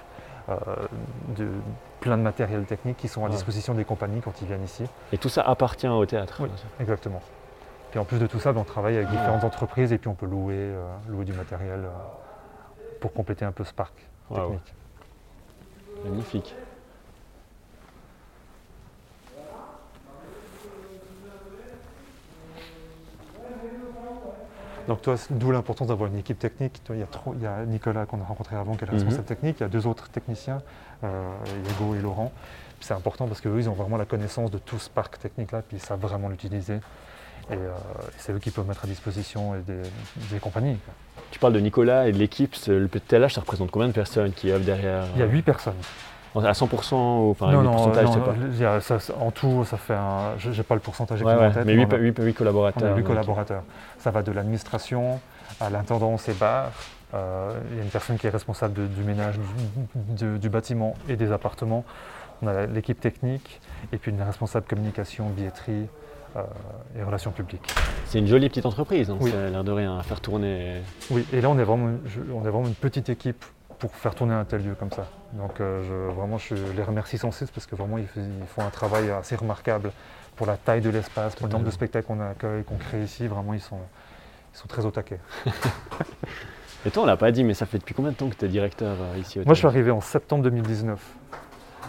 euh, 0.49 0.55
de, 1.35 1.47
plein 1.99 2.15
de 2.17 2.21
matériel 2.21 2.63
technique 2.65 2.95
qui 2.97 3.07
sont 3.09 3.21
à 3.21 3.25
Ouais. 3.25 3.31
disposition 3.31 3.73
des 3.73 3.83
compagnies 3.83 4.21
quand 4.21 4.41
ils 4.41 4.47
viennent 4.47 4.63
ici. 4.63 4.83
Et 5.11 5.17
tout 5.17 5.27
ça 5.27 5.41
appartient 5.41 5.87
au 5.87 6.05
théâtre. 6.05 6.37
Oui. 6.41 6.49
Exactement. 6.79 7.21
Puis 7.91 7.99
en 7.99 8.05
plus 8.05 8.19
de 8.19 8.27
tout 8.27 8.39
ça, 8.39 8.53
ben, 8.53 8.61
on 8.61 8.63
travaille 8.63 8.95
avec 8.95 9.09
différentes 9.09 9.43
entreprises 9.43 9.91
et 9.91 9.97
puis 9.97 10.07
on 10.07 10.13
peut 10.15 10.25
louer, 10.27 10.55
euh, 10.55 10.85
louer 11.09 11.25
du 11.25 11.33
matériel 11.33 11.79
euh, 11.83 11.89
pour 12.99 13.13
compléter 13.13 13.45
un 13.45 13.51
peu 13.51 13.63
ce 13.63 13.73
parc 13.73 13.93
Waouh. 14.29 14.51
technique. 14.51 14.73
Magnifique. 16.03 16.55
Donc 24.87 25.01
toi, 25.01 25.15
d'où 25.29 25.51
l'importance 25.51 25.87
d'avoir 25.89 26.09
une 26.09 26.17
équipe 26.17 26.39
technique. 26.39 26.81
Toi, 26.85 26.95
il, 26.95 26.99
y 26.99 27.03
a 27.03 27.07
trop- 27.07 27.33
il 27.35 27.41
y 27.41 27.45
a 27.45 27.65
Nicolas 27.65 28.05
qu'on 28.05 28.21
a 28.21 28.23
rencontré 28.23 28.55
avant 28.55 28.75
qui 28.75 28.85
est 28.85 28.87
Mhm. 28.87 28.93
responsable 28.93 29.25
technique, 29.27 29.57
il 29.59 29.63
y 29.63 29.65
a 29.65 29.69
deux 29.69 29.85
autres 29.85 30.09
techniciens, 30.09 30.61
euh, 31.03 31.33
Hugo 31.71 31.95
et 31.95 31.99
Laurent. 31.99 32.31
C'est 32.79 32.93
important 32.93 33.27
parce 33.27 33.41
qu'eux, 33.41 33.57
ils 33.59 33.69
ont 33.69 33.73
vraiment 33.73 33.97
la 33.97 34.05
connaissance 34.05 34.49
de 34.49 34.59
tout 34.59 34.79
ce 34.79 34.89
parc 34.89 35.19
technique-là, 35.19 35.61
puis 35.61 35.77
ils 35.77 35.81
savent 35.81 35.99
vraiment 35.99 36.29
l'utiliser. 36.29 36.75
Et 37.49 37.53
euh, 37.55 37.71
c'est 38.17 38.31
eux 38.31 38.39
qui 38.39 38.51
peuvent 38.51 38.67
mettre 38.67 38.85
à 38.85 38.87
disposition 38.87 39.55
et 39.55 39.59
des, 39.61 39.81
des 40.31 40.39
compagnies. 40.39 40.77
quoi. 40.77 40.93
Tu 41.31 41.39
parles 41.39 41.53
de 41.53 41.59
Nicolas 41.59 42.07
et 42.07 42.11
de 42.11 42.17
l'équipe. 42.17 42.55
Le 42.67 42.87
TLH, 42.87 43.33
ça 43.33 43.41
représente 43.41 43.69
combien 43.71 43.87
de 43.87 43.93
personnes 43.93 44.31
qui 44.31 44.51
œuvrent 44.51 44.65
derrière 44.65 45.03
Il 45.15 45.19
y 45.19 45.23
a 45.23 45.27
huit 45.27 45.41
personnes. 45.41 45.73
À 46.35 46.51
100% 46.51 46.93
ou 46.93 47.31
enfin, 47.31 47.51
non, 47.51 47.63
non, 47.63 47.71
pourcentages, 47.71 48.05
non, 48.05 48.11
je 48.13 48.19
sais 48.19 48.25
pas. 48.25 48.33
il 48.53 48.61
y 48.61 48.65
a- 48.65 48.79
ça- 48.79 48.99
ça- 48.99 49.13
en 49.19 49.31
tout, 49.31 49.65
ça 49.65 49.75
fait 49.77 49.95
un. 49.95 50.37
Je 50.37 50.51
n'ai 50.51 50.61
pas 50.61 50.75
le 50.75 50.81
pourcentage 50.81 51.19
Ouais, 51.23 51.33
ouais, 51.33 51.47
en 51.47 51.51
tête, 51.51 51.65
mais 51.65 51.73
mais 51.75 51.81
8, 51.97 52.19
on 52.19 52.27
a- 52.27 52.31
collaborateurs. 52.31 52.83
On 52.83 52.85
a 52.85 52.89
huit 52.95 53.01
donc. 53.01 53.07
collaborateurs. 53.07 53.63
Ça 53.97 54.11
va 54.11 54.21
de 54.21 54.31
l'administration 54.31 55.19
à 55.59 55.71
l'intendance 55.71 56.29
et 56.29 56.33
bar. 56.33 56.69
Euh, 57.15 57.53
il 57.71 57.77
y 57.77 57.79
a 57.79 57.83
une 57.83 57.89
personne 57.89 58.17
qui 58.17 58.27
est 58.27 58.29
responsable 58.29 58.73
de- 58.75 58.85
du 58.85 59.01
ménage 59.01 59.39
du, 59.39 60.25
de- 60.25 60.37
du 60.37 60.49
bâtiment 60.49 60.93
et 61.09 61.15
des 61.15 61.31
appartements. 61.31 61.83
On 62.43 62.47
a 62.47 62.67
l'équipe 62.67 62.99
technique 62.99 63.59
et 63.91 63.97
puis 63.97 64.11
une 64.11 64.21
responsable 64.21 64.67
communication, 64.67 65.29
billetterie 65.29 65.71
euh, 65.71 65.85
et 66.97 67.03
relations 67.03 67.31
publiques. 67.31 67.73
C'est 68.05 68.19
une 68.19 68.27
jolie 68.27 68.49
petite 68.49 68.65
entreprise, 68.65 69.09
hein, 69.09 69.17
Oui. 69.19 69.31
ça 69.31 69.45
a 69.45 69.49
l'air 69.49 69.63
de 69.63 69.71
rien 69.71 69.97
à 69.97 70.03
faire 70.03 70.21
tourner. 70.21 70.81
Oui, 71.11 71.25
et 71.33 71.41
là 71.41 71.49
on 71.49 71.57
est 71.59 71.63
vraiment, 71.63 71.97
je- 72.05 72.19
on 72.33 72.41
est 72.45 72.49
vraiment 72.49 72.67
une 72.67 72.75
petite 72.75 73.09
équipe 73.09 73.43
pour 73.79 73.91
faire 73.95 74.15
tourner 74.15 74.33
un 74.33 74.45
tel 74.45 74.63
lieu 74.65 74.75
comme 74.75 74.91
ça. 74.91 75.05
Donc 75.33 75.59
euh, 75.61 75.83
je, 75.83 76.13
vraiment 76.15 76.37
je 76.37 76.55
les 76.75 76.83
remercie 76.83 77.17
sans 77.17 77.31
cesse 77.31 77.51
parce 77.51 77.65
que 77.67 77.75
vraiment 77.75 77.97
ils, 77.97 78.07
font 78.47 78.61
un 78.65 78.69
travail 78.69 79.09
assez 79.11 79.35
remarquable 79.35 79.91
pour 80.35 80.47
la 80.47 80.57
taille 80.57 80.81
de 80.81 80.89
l'espace, 80.89 81.35
pour 81.35 81.47
le 81.47 81.53
nombre 81.53 81.65
de 81.65 81.71
spectacles 81.71 82.07
qu'on 82.07 82.19
accueille, 82.21 82.63
qu'on 82.63 82.77
crée 82.77 83.03
ici. 83.03 83.27
Vraiment 83.27 83.53
ils 83.53 83.59
sont, 83.61 83.79
ils 84.53 84.57
sont 84.57 84.67
très 84.67 84.85
au 84.85 84.91
taquet. 84.91 85.19
Et 86.85 86.91
toi, 86.91 87.03
on 87.03 87.05
l'a 87.05 87.17
pas 87.17 87.31
dit, 87.31 87.43
mais 87.43 87.53
ça 87.53 87.65
fait 87.65 87.79
depuis 87.79 87.93
combien 87.93 88.11
de 88.11 88.15
temps 88.15 88.29
que 88.29 88.35
tu 88.35 88.45
es 88.45 88.47
directeur 88.47 88.95
euh, 89.01 89.17
ici 89.19 89.39
au 89.39 89.43
Moi, 89.45 89.53
je 89.55 89.59
suis 89.59 89.67
arrivé 89.67 89.91
en 89.91 89.99
septembre 89.99 90.43
2019. 90.43 90.99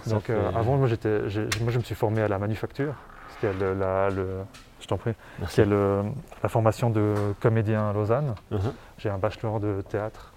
Ça 0.04 0.10
Donc, 0.10 0.30
euh, 0.30 0.48
avant, 0.56 0.76
moi, 0.76 0.88
j'étais, 0.88 1.28
j'ai- 1.28 1.46
moi, 1.60 1.70
je 1.70 1.78
me 1.78 1.84
suis 1.84 1.94
formé 1.94 2.22
à 2.22 2.28
la 2.28 2.38
manufacture, 2.38 2.94
qui 3.40 3.47
le, 3.47 3.75
la, 3.75 4.11
le- 4.11 4.40
je 4.80 4.87
t'en 4.87 4.97
prie, 4.97 5.12
Merci. 5.38 5.54
qui 5.57 5.61
est 5.62 5.64
le- 5.66 6.02
la 6.42 6.49
formation 6.49 6.90
de 6.90 7.14
comédien 7.40 7.90
à 7.90 7.92
Lausanne. 7.92 8.35
Mhm. 8.50 8.73
J'ai 8.99 9.11
un 9.11 9.18
bachelor 9.18 9.61
de 9.61 9.80
théâtre 9.83 10.33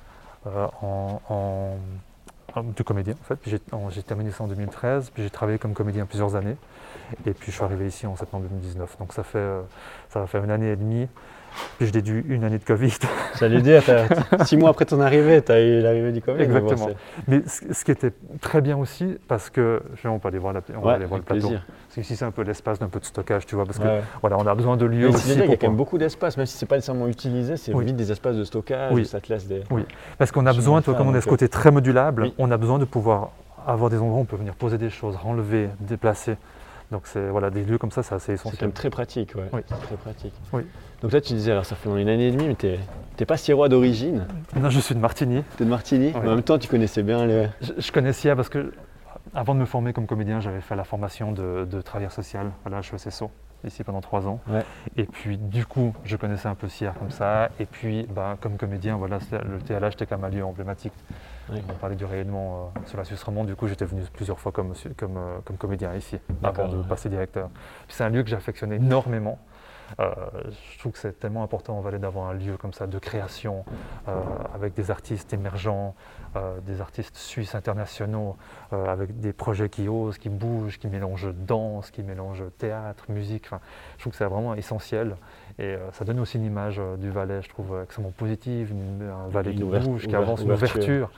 euh, 0.48 0.68
en, 0.82 1.22
en- 1.30 1.78
en- 2.56 2.64
de 2.64 2.84
comédien, 2.84 3.14
en 3.22 3.24
fait. 3.26 3.36
Puis 3.36 3.52
j'ai, 3.52 3.60
en- 3.72 3.90
j'ai 3.90 4.04
terminé 4.04 4.32
ça 4.32 4.44
en 4.44 4.48
2013, 4.48 5.10
puis 5.12 5.24
j'ai 5.24 5.30
travaillé 5.30 5.58
comme 5.60 5.74
comédien 5.74 6.06
plusieurs 6.06 6.36
années. 6.36 6.58
Et 7.26 7.34
puis, 7.34 7.52
je 7.52 7.56
suis 7.58 7.64
arrivé 7.64 7.88
ici 7.88 8.08
en 8.08 8.16
septembre 8.16 8.44
2019. 8.50 8.98
Donc, 9.00 9.14
ça 9.14 9.24
fait, 9.24 9.38
euh, 9.38 9.62
ça 10.10 10.20
va 10.20 10.28
faire 10.28 10.44
une 10.44 10.52
année 10.52 10.72
et 10.72 10.76
demie. 10.76 11.08
Puis 11.78 11.88
je 11.88 11.92
déduis 11.92 12.24
une 12.28 12.44
année 12.44 12.58
de 12.58 12.64
Covid. 12.64 12.94
J'allais 13.40 13.62
dire, 13.62 13.84
six 14.46 14.58
mois 14.58 14.70
après 14.70 14.86
ton 14.86 15.00
arrivée, 15.02 15.42
tu 15.42 15.52
as 15.52 15.62
eu 15.62 15.82
l'arrivée 15.82 16.12
du 16.12 16.22
Covid. 16.22 16.38
mais 16.48 16.60
bon, 16.60 16.70
Exactement. 16.72 16.96
Mais 17.28 17.42
ce, 17.48 17.74
ce 17.74 17.84
qui 17.86 17.92
était 17.92 18.12
très 18.40 18.62
bien 18.62 18.78
aussi, 18.78 19.18
parce 19.28 19.50
que 19.50 19.82
je 19.96 20.04
vais 20.04 20.10
on 20.10 20.20
peut 20.20 20.28
aller 20.30 20.38
voir, 20.38 20.54
la, 20.54 20.60
on 20.60 20.64
c'est- 20.66 20.86
va 20.86 20.94
aller 20.94 21.06
voir 21.06 21.20
le 21.20 21.24
plateau. 21.26 21.42
plaisir. 21.48 21.66
Parce 21.88 21.96
qu'ici 21.96 22.16
c'est 22.16 22.26
un 22.26 22.32
peu 22.32 22.44
l'espace 22.44 22.80
d'un 22.80 22.88
peu 22.88 23.00
de 23.00 23.06
stockage, 23.06 23.46
tu 23.46 23.56
vois, 23.56 23.66
parce 23.66 23.80
que 23.80 23.84
Ouais, 23.84 24.02
voilà, 24.22 24.38
on 24.38 24.48
a 24.48 24.56
besoin 24.56 24.78
de 24.78 24.86
lieux 24.86 25.10
aussi. 25.10 25.34
il 25.34 25.40
y 25.40 25.42
a 25.42 25.46
pour 25.46 25.58
quand 25.60 25.68
même 25.68 25.76
beaucoup 25.78 25.98
d'espace, 25.98 26.38
même 26.38 26.46
si 26.46 26.58
c'est 26.58 26.66
pas 26.66 26.76
nécessairement 26.76 27.08
utilisé, 27.08 27.58
c'est 27.58 27.74
Oui. 27.74 27.86
vite 27.86 27.96
des 27.98 28.12
espaces 28.12 28.36
de 28.38 28.44
stockage, 28.44 28.94
Oui. 28.94 29.06
ça 29.06 29.20
te 29.20 29.32
laisse 29.32 29.48
des. 29.48 29.64
Parce 30.18 30.32
qu'on 30.32 30.46
a 30.46 30.54
besoin, 30.54 30.82
tu 30.82 30.90
vois, 30.90 30.98
comme 30.98 31.10
on 31.10 31.14
a 31.14 31.22
ce 31.22 31.28
côté 31.28 31.50
très 31.50 31.72
modulable, 31.72 32.24
oui. 32.24 32.34
on 32.38 32.50
a 32.52 32.58
besoin 32.58 32.80
de 32.80 32.86
pouvoir 32.86 33.32
avoir 33.68 33.90
des 33.90 33.98
endroits 33.98 34.18
où 34.18 34.22
on 34.22 34.26
peut 34.26 34.38
venir 34.38 34.54
poser 34.56 34.78
des 34.78 34.90
choses, 34.90 35.16
renlever, 35.16 35.70
déplacer. 35.80 36.36
Donc 36.92 37.04
c'est 37.06 37.30
voilà, 37.30 37.50
des 37.50 37.64
lieux 37.64 37.78
comme 37.78 37.92
ça, 37.92 38.04
c'est 38.04 38.16
assez 38.16 38.36
C'est 38.38 38.44
quand 38.44 38.50
essentiel. 38.50 38.68
même 38.68 38.74
très 38.74 38.90
pratique, 38.90 39.34
ouais. 39.36 39.50
Oui. 39.54 39.62
Très 39.64 39.96
pratique. 39.96 40.34
Oui. 40.52 40.64
Donc 41.02 41.14
là, 41.14 41.22
tu 41.22 41.34
disais, 41.34 41.52
alors 41.52 41.66
ça 41.66 41.76
fait 41.76 41.90
une 41.90 42.10
année 42.10 42.28
et 42.28 42.32
demie, 42.32 42.48
mais 42.48 42.56
t'es 42.56 42.80
t'es 43.16 43.26
pas 43.26 43.38
sirois 43.38 43.70
d'origine, 43.70 44.28
Non, 44.56 44.70
je 44.70 44.80
suis 44.80 44.94
de 44.96 45.00
Martigny. 45.00 45.44
t'es 45.58 45.64
de 45.66 45.70
Martigny, 45.70 46.08
Oui. 46.08 46.20
mais 46.22 46.28
en 46.30 46.36
même 46.36 46.44
temps, 46.44 46.58
tu 46.60 46.68
connaissais 46.68 47.02
bien 47.04 47.26
les. 47.26 47.48
Je, 47.62 47.74
je 47.78 47.92
connais 47.92 48.12
SIA 48.14 48.36
parce 48.36 48.50
que 48.50 48.74
avant 49.34 49.56
de 49.56 49.60
me 49.60 49.66
former 49.66 49.94
comme 49.94 50.06
comédien, 50.08 50.42
j'avais 50.42 50.60
fait 50.62 50.76
la 50.76 50.84
formation 50.84 51.32
de, 51.32 51.66
de 51.70 51.82
travailleur 51.82 52.12
social 52.12 52.52
à 52.66 52.70
la 52.70 52.80
HESSO, 52.80 53.32
ici 53.64 53.84
pendant 53.86 54.02
trois 54.02 54.28
ans. 54.28 54.40
Ouais. 54.50 54.66
Et 54.98 55.06
puis 55.06 55.38
du 55.38 55.66
coup, 55.66 55.94
je 56.04 56.18
connaissais 56.18 56.50
un 56.50 56.56
peu 56.56 56.68
SIA 56.68 56.94
comme 57.00 57.12
ça. 57.12 57.50
Et 57.60 57.66
puis, 57.66 58.06
ben, 58.14 58.36
comme 58.42 58.58
comédien, 58.58 58.98
voilà, 58.98 59.20
le 59.32 59.60
TLH 59.60 59.94
était 59.94 60.06
quand 60.06 60.18
même 60.18 60.26
un 60.32 60.36
lieu 60.36 60.44
emblématique. 60.44 60.94
On 61.52 61.74
parlait 61.74 61.96
du 61.96 62.06
rayonnement 62.06 62.72
euh, 62.76 62.80
sur 62.86 62.98
la 62.98 63.04
Suisse 63.04 63.22
romande. 63.24 63.48
Du 63.48 63.56
coup, 63.56 63.68
j'étais 63.68 63.86
venu 63.86 64.02
plusieurs 64.14 64.40
fois 64.40 64.52
comme, 64.52 64.74
comme, 64.96 65.18
euh, 65.18 65.40
comme 65.44 65.58
comédien 65.58 65.94
ici, 65.96 66.18
avant 66.44 66.68
de 66.68 66.78
ouais. 66.78 66.88
passer 66.88 67.10
directeur. 67.10 67.50
C'est 67.90 68.04
un 68.04 68.10
lieu 68.10 68.24
que 68.24 68.30
j'affectionne 68.30 68.72
énormément. 68.72 69.40
Euh, 70.00 70.12
je 70.74 70.80
trouve 70.80 70.92
que 70.94 70.98
c'est 70.98 71.20
tellement 71.20 71.44
important 71.44 71.78
en 71.78 71.82
Valais 71.82 72.00
d'avoir 72.00 72.30
un 72.30 72.34
lieu 72.34 72.58
comme 72.58 72.74
ça 72.74 72.88
de 72.88 73.00
création, 73.00 73.66
euh, 74.08 74.14
avec 74.54 74.74
des 74.74 74.92
artistes 74.92 75.34
émergents, 75.34 75.96
euh, 76.36 76.60
des 76.62 76.82
artistes 76.82 77.18
suisses 77.18 77.56
internationaux, 77.56 78.38
avec 78.72 79.20
des 79.20 79.34
projets 79.34 79.70
qui 79.70 79.88
osent, 79.88 80.18
qui 80.18 80.30
bougent, 80.30 80.80
qui 80.80 80.88
mélangent 80.88 81.34
danse, 81.34 81.92
qui 81.92 82.04
mélangent 82.04 82.46
théâtre, 82.58 83.06
musique. 83.10 83.46
Enfin, 83.48 83.60
je 83.98 84.04
trouve 84.04 84.12
que 84.12 84.18
c'est 84.18 84.26
vraiment 84.26 84.56
essentiel. 84.56 85.18
Et 85.62 85.76
euh, 85.76 85.78
ça 85.92 86.04
donne 86.06 86.20
aussi 86.20 86.38
une 86.38 86.46
image 86.46 86.78
euh, 86.80 86.98
du 86.98 87.12
Valais, 87.12 87.42
je 87.44 87.50
trouve, 87.50 87.74
euh, 87.76 87.84
extrêmement 87.84 88.12
positive, 88.18 88.72
une- 88.72 89.08
un 89.08 89.30
Valais 89.30 89.54
qui 89.54 89.64
bouge, 89.64 90.08
qui 90.08 90.16
avance, 90.16 90.42
une 90.42 90.52
ouverture. 90.52 91.12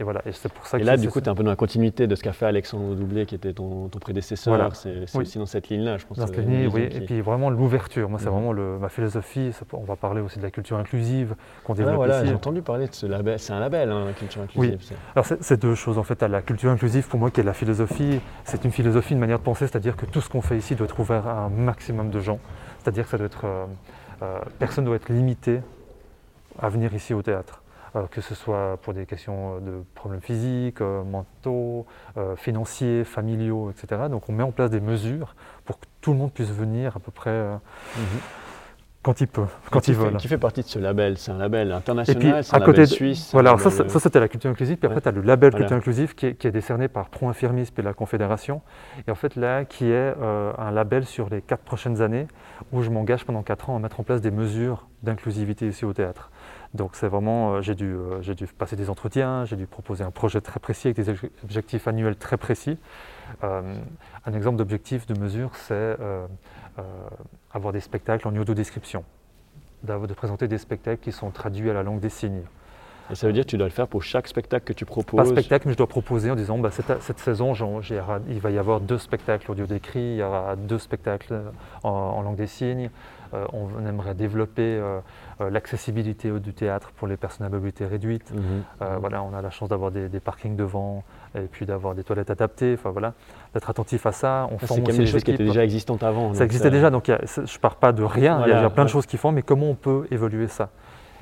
Et 0.00 0.02
voilà, 0.02 0.22
et 0.26 0.32
c'est 0.32 0.52
pour 0.52 0.66
ça 0.66 0.76
Et 0.76 0.80
que 0.80 0.86
là, 0.86 0.96
du 0.96 1.08
coup, 1.08 1.20
tu 1.20 1.26
es 1.26 1.28
un 1.28 1.36
peu 1.36 1.44
dans 1.44 1.50
la 1.50 1.54
continuité 1.56 2.08
de 2.08 2.16
ce 2.16 2.22
qu'a 2.24 2.32
fait 2.32 2.46
Alexandre 2.46 2.96
Doublé, 2.96 3.26
qui 3.26 3.36
était 3.36 3.52
ton, 3.52 3.86
ton 3.86 4.00
prédécesseur. 4.00 4.52
Voilà. 4.56 4.70
C'est 4.74 5.04
Oui. 5.14 5.22
aussi 5.22 5.38
dans 5.38 5.46
cette 5.46 5.68
ligne-là, 5.68 5.98
je 5.98 6.06
pense. 6.06 6.18
Dans 6.18 6.26
cette 6.26 6.36
lignée, 6.36 6.64
une 6.64 6.72
oui, 6.74 6.88
et 6.90 7.00
puis 7.02 7.20
vraiment 7.20 7.48
l'ouverture. 7.48 8.08
Moi, 8.10 8.18
c'est 8.18 8.26
Mhm. 8.26 8.32
vraiment 8.32 8.52
le- 8.52 8.76
ma 8.80 8.88
philosophie. 8.88 9.52
On 9.72 9.84
va 9.84 9.94
parler 9.94 10.20
aussi 10.20 10.38
de 10.38 10.42
la 10.42 10.50
culture 10.50 10.78
inclusive 10.78 11.36
qu'on 11.62 11.74
Ah, 11.74 11.76
développe 11.76 11.94
voilà, 11.94 12.18
ici. 12.18 12.26
j'ai 12.28 12.34
entendu 12.34 12.60
parler 12.60 12.88
de 12.88 12.92
ce 12.94 13.06
label. 13.06 13.38
C'est 13.38 13.52
un 13.52 13.60
label, 13.60 13.88
hein, 13.92 14.06
la 14.06 14.12
culture 14.14 14.42
inclusive. 14.42 14.78
c'est- 14.82 14.96
Alors, 15.14 15.26
c'est 15.26 15.40
c'est 15.44 15.60
deux 15.60 15.76
choses 15.76 15.96
en 15.98 16.02
fait. 16.02 16.20
à 16.24 16.28
La 16.28 16.42
culture 16.42 16.70
inclusive, 16.72 17.06
pour 17.06 17.20
moi, 17.20 17.30
qui 17.30 17.40
est 17.40 17.44
la 17.44 17.52
philosophie, 17.54 18.18
c'est 18.42 18.64
une 18.64 18.72
philosophie, 18.72 19.12
une 19.14 19.20
manière 19.20 19.38
de 19.38 19.44
penser, 19.44 19.68
c'est-à-dire 19.68 19.94
que 19.96 20.06
tout 20.06 20.20
ce 20.20 20.28
qu'on 20.28 20.40
fait 20.42 20.56
ici 20.56 20.74
doit 20.74 20.86
être 20.86 20.98
ouvert 20.98 21.28
à 21.28 21.44
un 21.44 21.50
maximum 21.50 22.10
de 22.10 22.18
gens. 22.18 22.40
C'est-à-dire 22.84 23.08
que 23.08 23.16
euh, 23.16 23.66
euh, 24.22 24.38
personne 24.58 24.84
doit 24.84 24.96
être 24.96 25.08
limité 25.08 25.62
à 26.58 26.68
venir 26.68 26.92
ici 26.94 27.14
au 27.14 27.22
théâtre. 27.22 27.62
Euh, 27.96 28.06
que 28.08 28.20
ce 28.20 28.34
soit 28.34 28.76
pour 28.82 28.92
des 28.92 29.06
questions 29.06 29.58
de 29.60 29.82
problèmes 29.94 30.20
physiques, 30.20 30.80
mentaux, 30.80 31.86
financiers, 32.36 33.04
familiaux, 33.04 33.70
etc. 33.70 34.02
Donc 34.10 34.28
on 34.28 34.32
met 34.32 34.42
en 34.42 34.52
place 34.52 34.70
des 34.70 34.80
mesures 34.80 35.34
pour 35.64 35.80
que 35.80 35.86
tout 36.02 36.12
le 36.12 36.18
monde 36.18 36.32
puisse 36.32 36.50
venir 36.50 36.96
à 36.96 37.00
peu 37.00 37.10
près 37.10 37.30
Mhm. 37.96 38.20
Quand 39.04 39.20
il 39.20 39.28
peut, 39.28 39.44
quand 39.70 39.86
il 39.86 39.94
veut. 39.94 40.10
qui 40.16 40.26
fait 40.28 40.38
partie 40.38 40.62
de 40.62 40.66
ce 40.66 40.78
label 40.78 41.18
C'est 41.18 41.30
un 41.30 41.36
label 41.38 41.68
Et 41.68 41.70
puis, 41.70 41.76
international, 41.76 42.42
c'est 42.44 42.54
un 42.54 42.58
à 42.58 42.60
côté 42.60 42.78
label 42.78 42.88
de- 42.88 42.94
suisse. 42.94 43.30
Voilà, 43.32 43.50
alors 43.50 43.60
ça, 43.60 43.68
label- 43.68 43.86
ça, 43.86 43.92
ça, 43.92 44.00
c'était 44.00 44.18
la 44.18 44.28
culture 44.28 44.50
inclusive, 44.50 44.76
puis 44.78 44.88
Ouais. 44.88 44.92
après 44.94 45.02
tu 45.02 45.08
as 45.08 45.12
le 45.12 45.20
label 45.20 45.50
Voilà. 45.50 45.64
culture 45.66 45.76
inclusive 45.76 46.14
qui 46.14 46.26
est, 46.26 46.34
qui 46.34 46.46
est 46.46 46.50
décerné 46.50 46.88
par 46.88 47.10
Pro 47.10 47.28
Infirmisme 47.28 47.74
et 47.78 47.82
la 47.82 47.92
Confédération, 47.92 48.62
et 49.06 49.10
en 49.10 49.14
fait 49.14 49.36
là 49.36 49.64
qui 49.64 49.84
est 49.90 50.14
euh, 50.20 50.52
un 50.58 50.70
label 50.70 51.04
sur 51.04 51.28
les 51.28 51.42
quatre 51.42 51.62
prochaines 51.62 52.00
années 52.02 52.26
où 52.72 52.82
je 52.82 52.90
m'engage 52.90 53.24
pendant 53.24 53.42
quatre 53.42 53.68
ans 53.70 53.76
à 53.76 53.78
mettre 53.78 54.00
en 54.00 54.02
place 54.02 54.20
des 54.22 54.30
mesures 54.30 54.86
d'inclusivité 55.02 55.68
ici 55.68 55.84
au 55.84 55.92
théâtre. 55.92 56.30
Donc 56.72 56.92
c'est 56.94 57.06
vraiment, 57.08 57.54
euh, 57.56 57.60
j'ai 57.62 57.74
dû, 57.74 57.84
euh, 57.92 58.20
j'ai 58.22 58.34
dû 58.34 58.46
passer 58.46 58.74
des 58.74 58.88
entretiens, 58.90 59.44
j'ai 59.44 59.54
dû 59.56 59.66
proposer 59.66 60.02
un 60.02 60.10
projet 60.10 60.40
très 60.40 60.58
précis 60.58 60.88
avec 60.88 60.96
des 60.96 61.12
obje- 61.12 61.30
objectifs 61.44 61.86
annuels 61.86 62.16
très 62.16 62.36
précis. 62.38 62.78
Un 63.42 64.32
exemple 64.34 64.56
d'objectif 64.56 65.06
de 65.06 65.18
mesure, 65.18 65.50
c'est 65.54 65.96
avoir 67.54 67.72
des 67.72 67.80
spectacles 67.80 68.26
en 68.28 68.36
audio-description, 68.36 69.04
de 69.84 70.14
présenter 70.14 70.48
des 70.48 70.58
spectacles 70.58 71.00
qui 71.00 71.12
sont 71.12 71.30
traduits 71.30 71.70
à 71.70 71.72
la 71.72 71.84
langue 71.84 72.00
des 72.00 72.10
signes. 72.10 72.42
Et 73.10 73.14
ça 73.14 73.26
veut 73.26 73.32
dire 73.32 73.44
que 73.44 73.50
tu 73.50 73.58
dois 73.58 73.66
le 73.66 73.72
faire 73.72 73.86
pour 73.88 74.02
chaque 74.02 74.28
spectacle 74.28 74.64
que 74.64 74.72
tu 74.72 74.84
Pas 74.84 74.90
proposes. 74.92 75.28
spectacle, 75.28 75.66
mais 75.66 75.72
je 75.72 75.78
dois 75.78 75.86
proposer 75.86 76.30
en 76.30 76.36
disant 76.36 76.58
bah, 76.58 76.70
cette, 76.70 77.02
cette 77.02 77.18
saison, 77.18 77.52
il 78.28 78.40
va 78.40 78.50
y 78.50 78.58
avoir 78.58 78.80
deux 78.80 78.98
spectacles 78.98 79.50
audio 79.50 79.66
décrits, 79.66 80.00
il 80.00 80.16
y 80.16 80.22
aura 80.22 80.56
deux 80.56 80.78
spectacles 80.78 81.40
en, 81.82 81.90
en 81.90 82.22
langue 82.22 82.36
des 82.36 82.46
signes. 82.46 82.90
Euh, 83.34 83.46
on, 83.52 83.84
aimerait 83.86 84.14
développer 84.14 84.62
euh, 84.62 85.00
euh, 85.40 85.50
l'accessibilité 85.50 86.30
du 86.38 86.52
théâtre 86.52 86.92
pour 86.96 87.08
les 87.08 87.16
personnes 87.16 87.46
à 87.46 87.48
mobilité 87.48 87.84
réduite. 87.84 88.30
Mhm. 88.32 88.40
Euh, 88.82 88.96
voilà, 89.00 89.22
on 89.22 89.34
a 89.36 89.42
la 89.42 89.50
chance 89.50 89.68
d'avoir 89.68 89.90
des, 89.90 90.08
des 90.08 90.20
parkings 90.20 90.54
devant 90.54 91.02
et 91.34 91.40
puis 91.40 91.66
d'avoir 91.66 91.94
des 91.96 92.04
toilettes 92.04 92.30
adaptées. 92.30 92.74
Enfin 92.78 92.90
voilà, 92.90 93.14
d'être 93.52 93.68
attentif 93.68 94.06
à 94.06 94.12
ça. 94.12 94.48
On 94.52 94.58
C'est 94.60 94.66
forme 94.66 94.82
aussi 94.86 94.98
des 94.98 95.06
choses 95.06 95.24
qui 95.24 95.32
étaient 95.32 95.44
déjà 95.44 95.64
existantes 95.64 96.04
avant. 96.04 96.32
Ça 96.34 96.44
existait 96.44 96.70
déjà, 96.70 96.90
donc 96.90 97.08
a- 97.08 97.18
je 97.24 97.40
ne 97.40 97.58
pars 97.60 97.76
pas 97.76 97.92
de 97.92 98.04
rien, 98.04 98.42
il 98.46 98.50
y 98.50 98.52
a- 98.52 98.64
y, 98.64 98.70
plein 98.70 98.84
de 98.84 98.90
choses 98.90 99.06
qui 99.06 99.16
font, 99.16 99.32
mais 99.32 99.42
comment 99.42 99.68
on 99.68 99.74
peut 99.74 100.06
évoluer 100.12 100.46
ça? 100.46 100.68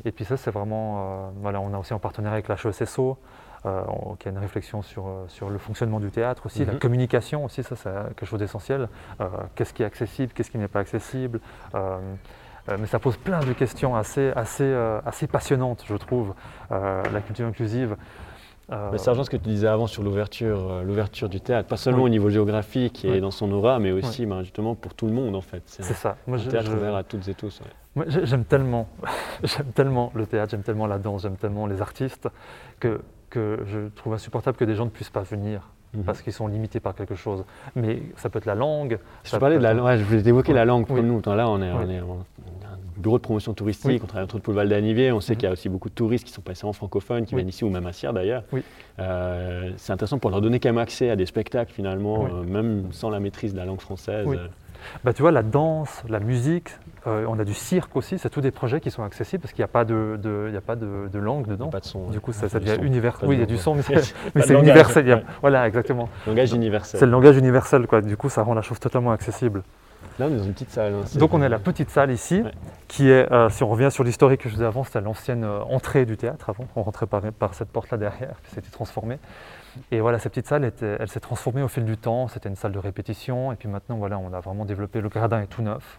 Et 0.04 0.12
puis 0.12 0.24
ça, 0.24 0.36
c'est 0.36 0.50
vraiment, 0.50 0.96
euh, 0.98 1.30
voilà, 1.40 1.60
on 1.60 1.72
a 1.74 1.78
aussi 1.78 1.94
en 1.94 1.98
partenariat 1.98 2.34
avec 2.34 2.48
la 2.48 2.56
HESSO, 2.56 3.18
euh, 3.64 3.82
qui 4.18 4.26
a 4.28 4.32
une 4.32 4.38
réflexion 4.38 4.82
sur, 4.82 5.06
euh, 5.06 5.24
sur 5.28 5.48
le 5.48 5.58
fonctionnement 5.58 6.00
du 6.00 6.10
théâtre 6.10 6.46
aussi, 6.46 6.64
la 6.64 6.72
Mhm. 6.72 6.78
communication 6.80 7.44
aussi, 7.44 7.62
ça 7.62 7.76
c'est 7.76 7.90
quelque 8.16 8.26
chose 8.26 8.40
d'essentiel. 8.40 8.88
Euh, 9.20 9.28
qu'est-ce 9.54 9.72
qui 9.72 9.84
est 9.84 9.86
accessible, 9.86 10.32
qu'est-ce 10.32 10.50
qui 10.50 10.58
n'est 10.58 10.68
pas 10.68 10.80
accessible 10.80 11.40
mais 12.78 12.86
ça 12.86 13.00
pose 13.00 13.16
plein 13.16 13.40
de 13.40 13.52
questions 13.54 13.96
assez, 13.96 14.30
assez, 14.36 14.72
assez 15.04 15.26
passionnantes, 15.26 15.82
je 15.84 15.96
trouve, 15.96 16.32
la 16.70 17.20
culture 17.26 17.44
inclusive. 17.44 17.96
Euh, 18.70 18.90
Mais 18.92 18.98
rejoint 18.98 19.24
ce 19.24 19.30
que 19.30 19.36
tu 19.36 19.48
disais 19.48 19.66
avant 19.66 19.86
sur 19.86 20.02
l'ouverture, 20.02 20.70
euh, 20.70 20.82
l'ouverture 20.82 21.28
du 21.28 21.40
théâtre, 21.40 21.68
pas 21.68 21.76
seulement 21.76 22.00
Oui. 22.02 22.06
au 22.06 22.08
niveau 22.10 22.30
géographique 22.30 23.04
et 23.04 23.10
Oui. 23.12 23.20
dans 23.20 23.30
son 23.32 23.50
aura, 23.52 23.78
mais 23.80 23.90
aussi 23.90 24.24
ben, 24.24 24.42
justement 24.42 24.74
pour 24.74 24.94
tout 24.94 25.06
le 25.06 25.12
monde 25.12 25.34
en 25.34 25.40
fait. 25.40 25.62
C'est 25.66 25.82
c'est 25.82 25.94
ça. 25.94 26.16
Moi, 26.26 26.38
un 26.38 26.40
je- 26.40 26.48
théâtre 26.48 26.70
je- 26.70 26.76
ouvert 26.76 26.94
à 26.94 27.02
toutes 27.02 27.26
et 27.28 27.34
tous. 27.34 27.60
ouais. 27.60 27.66
Moi, 27.96 28.04
j'ai- 28.08 28.24
j'aime 28.24 28.44
tellement, 28.44 28.88
j'aime 29.42 29.72
tellement 29.74 30.12
le 30.14 30.26
théâtre, 30.26 30.52
j'aime 30.52 30.62
tellement 30.62 30.86
la 30.86 30.98
danse, 30.98 31.22
j'aime 31.22 31.36
tellement 31.36 31.66
les 31.66 31.82
artistes 31.82 32.28
que, 32.80 33.00
que 33.30 33.58
je 33.66 33.88
trouve 33.96 34.14
insupportable 34.14 34.56
que 34.56 34.64
des 34.64 34.74
gens 34.76 34.84
ne 34.84 34.90
puissent 34.90 35.10
pas 35.10 35.22
venir 35.22 35.68
Mhm. 35.94 36.04
parce 36.04 36.22
qu'ils 36.22 36.32
sont 36.32 36.46
limités 36.46 36.80
par 36.80 36.94
quelque 36.94 37.14
chose. 37.16 37.44
Mais 37.76 38.00
ça 38.16 38.30
peut 38.30 38.38
être 38.38 38.46
la 38.46 38.54
langue. 38.54 38.98
Je 39.24 39.36
parlais 39.36 39.58
de 39.58 39.62
la 39.62 39.74
langue, 39.74 39.96
je 39.98 40.04
voulais 40.04 40.26
évoquer 40.26 40.54
la 40.54 40.64
langue 40.64 40.86
comme 40.86 41.00
nous. 41.06 41.20
Là, 41.26 41.46
on 41.50 41.60
est, 41.60 41.70
on 41.72 41.82
est 41.90 42.00
bureau 42.96 43.18
de 43.18 43.22
promotion 43.22 43.54
touristique, 43.54 43.86
Oui. 43.90 44.00
on 44.02 44.06
travaille 44.06 44.24
entre 44.24 44.34
autres 44.36 44.44
pour 44.44 44.52
le 44.52 44.56
Val 44.58 44.68
d'Anivier, 44.68 45.12
on 45.12 45.20
sait 45.20 45.32
Mhm. 45.32 45.36
qu'il 45.38 45.46
y 45.46 45.50
a 45.50 45.52
aussi 45.52 45.68
beaucoup 45.68 45.88
de 45.88 45.94
touristes 45.94 46.26
qui 46.26 46.32
sont 46.32 46.42
pas 46.42 46.50
nécessairement 46.50 46.72
francophones, 46.72 47.24
qui 47.24 47.34
Oui. 47.34 47.40
viennent 47.40 47.48
ici 47.48 47.64
ou 47.64 47.70
même 47.70 47.86
à 47.86 47.92
Sierre 47.92 48.12
d'ailleurs. 48.12 48.44
Oui. 48.52 48.62
Euh, 48.98 49.70
c'est 49.76 49.92
intéressant 49.92 50.18
pour 50.18 50.30
leur 50.30 50.40
donner 50.40 50.60
quand 50.60 50.68
même 50.68 50.78
accès 50.78 51.10
à 51.10 51.16
des 51.16 51.26
spectacles 51.26 51.72
finalement, 51.72 52.24
euh, 52.26 52.42
même 52.42 52.88
sans 52.92 53.10
la 53.10 53.20
maîtrise 53.20 53.52
de 53.52 53.58
la 53.58 53.64
langue 53.64 53.80
française. 53.80 54.26
Euh, 54.28 54.46
Bah, 55.04 55.12
tu 55.12 55.22
vois, 55.22 55.30
la 55.30 55.44
danse, 55.44 56.02
la 56.08 56.18
musique, 56.18 56.70
euh, 57.06 57.24
on 57.28 57.38
a 57.38 57.44
du 57.44 57.54
cirque 57.54 57.94
aussi, 57.94 58.18
c'est 58.18 58.28
tous 58.30 58.40
des 58.40 58.50
projets 58.50 58.80
qui 58.80 58.90
sont 58.90 59.04
accessibles 59.04 59.40
parce 59.40 59.52
qu'il 59.52 59.60
n'y 59.62 59.66
a 59.66 59.68
pas 59.68 59.84
de, 59.84 60.18
de- 60.20 60.46
il 60.48 60.54
y 60.54 60.56
a 60.56 60.60
pas 60.60 60.74
de, 60.74 61.08
de 61.12 61.18
langue 61.20 61.46
dedans. 61.46 61.68
Pas 61.68 61.78
de 61.78 61.84
son. 61.84 62.10
Du 62.10 62.18
coup, 62.18 62.32
ça, 62.32 62.42
ouais. 62.42 62.48
ça 62.48 62.58
Du 62.58 62.66
devient 62.66 62.84
universel. 62.84 63.28
Oui, 63.28 63.36
il 63.36 63.38
y 63.38 63.42
a 63.44 63.46
du 63.46 63.58
son, 63.58 63.76
mais 63.76 63.82
c'est, 64.42 64.54
universel. 64.58 65.06
ouais. 65.08 65.22
Voilà, 65.40 65.68
exactement. 65.68 66.08
Langage 66.26 66.52
universel. 66.52 66.98
C'est 66.98 67.06
le 67.06 67.12
langage 67.12 67.36
universel, 67.36 67.86
quoi. 67.86 68.00
Du 68.00 68.16
coup, 68.16 68.28
ça 68.28 68.42
rend 68.42 68.54
la 68.54 68.62
chose 68.62 68.80
totalement 68.80 69.12
accessible. 69.12 69.62
Là, 70.18 70.26
on 70.28 70.34
est 70.34 70.36
dans 70.36 70.44
une 70.44 70.52
petite 70.52 70.70
salle. 70.70 70.92
hein, 70.94 71.18
Donc 71.18 71.32
on 71.34 71.42
est 71.42 71.46
à 71.46 71.48
la 71.48 71.58
petite 71.58 71.90
salle 71.90 72.10
ici, 72.10 72.42
Ouais. 72.42 72.50
qui 72.88 73.08
est, 73.10 73.30
euh, 73.32 73.48
si 73.48 73.62
on 73.62 73.68
revient 73.68 73.90
sur 73.90 74.04
l'historique 74.04 74.42
que 74.42 74.48
je 74.48 74.54
disais 74.54 74.66
avant, 74.66 74.84
c'était 74.84 75.00
l'ancienne 75.00 75.44
euh, 75.44 75.62
entrée 75.64 76.04
du 76.06 76.16
théâtre 76.16 76.50
avant. 76.50 76.64
On 76.76 76.82
rentrait 76.82 77.06
par, 77.06 77.22
par 77.32 77.54
cette 77.54 77.70
porte-là 77.70 77.96
derrière, 77.98 78.34
puis 78.42 78.52
c'était 78.54 78.70
transformé. 78.70 79.18
Et 79.90 80.00
voilà, 80.00 80.18
cette 80.18 80.32
petite 80.32 80.48
salle, 80.48 80.64
était- 80.66 80.96
elle 81.00 81.08
s'est 81.08 81.20
transformée 81.20 81.62
au 81.62 81.68
fil 81.68 81.84
du 81.86 81.96
temps. 81.96 82.28
C'était 82.28 82.48
une 82.50 82.56
salle 82.56 82.72
de 82.72 82.78
répétition. 82.78 83.52
Et 83.52 83.56
puis 83.56 83.68
maintenant, 83.68 83.96
voilà, 83.96 84.18
on 84.18 84.32
a 84.34 84.40
vraiment 84.40 84.66
développé. 84.66 85.00
Le 85.00 85.08
gradin 85.08 85.40
est 85.40 85.46
tout 85.46 85.62
neuf. 85.62 85.98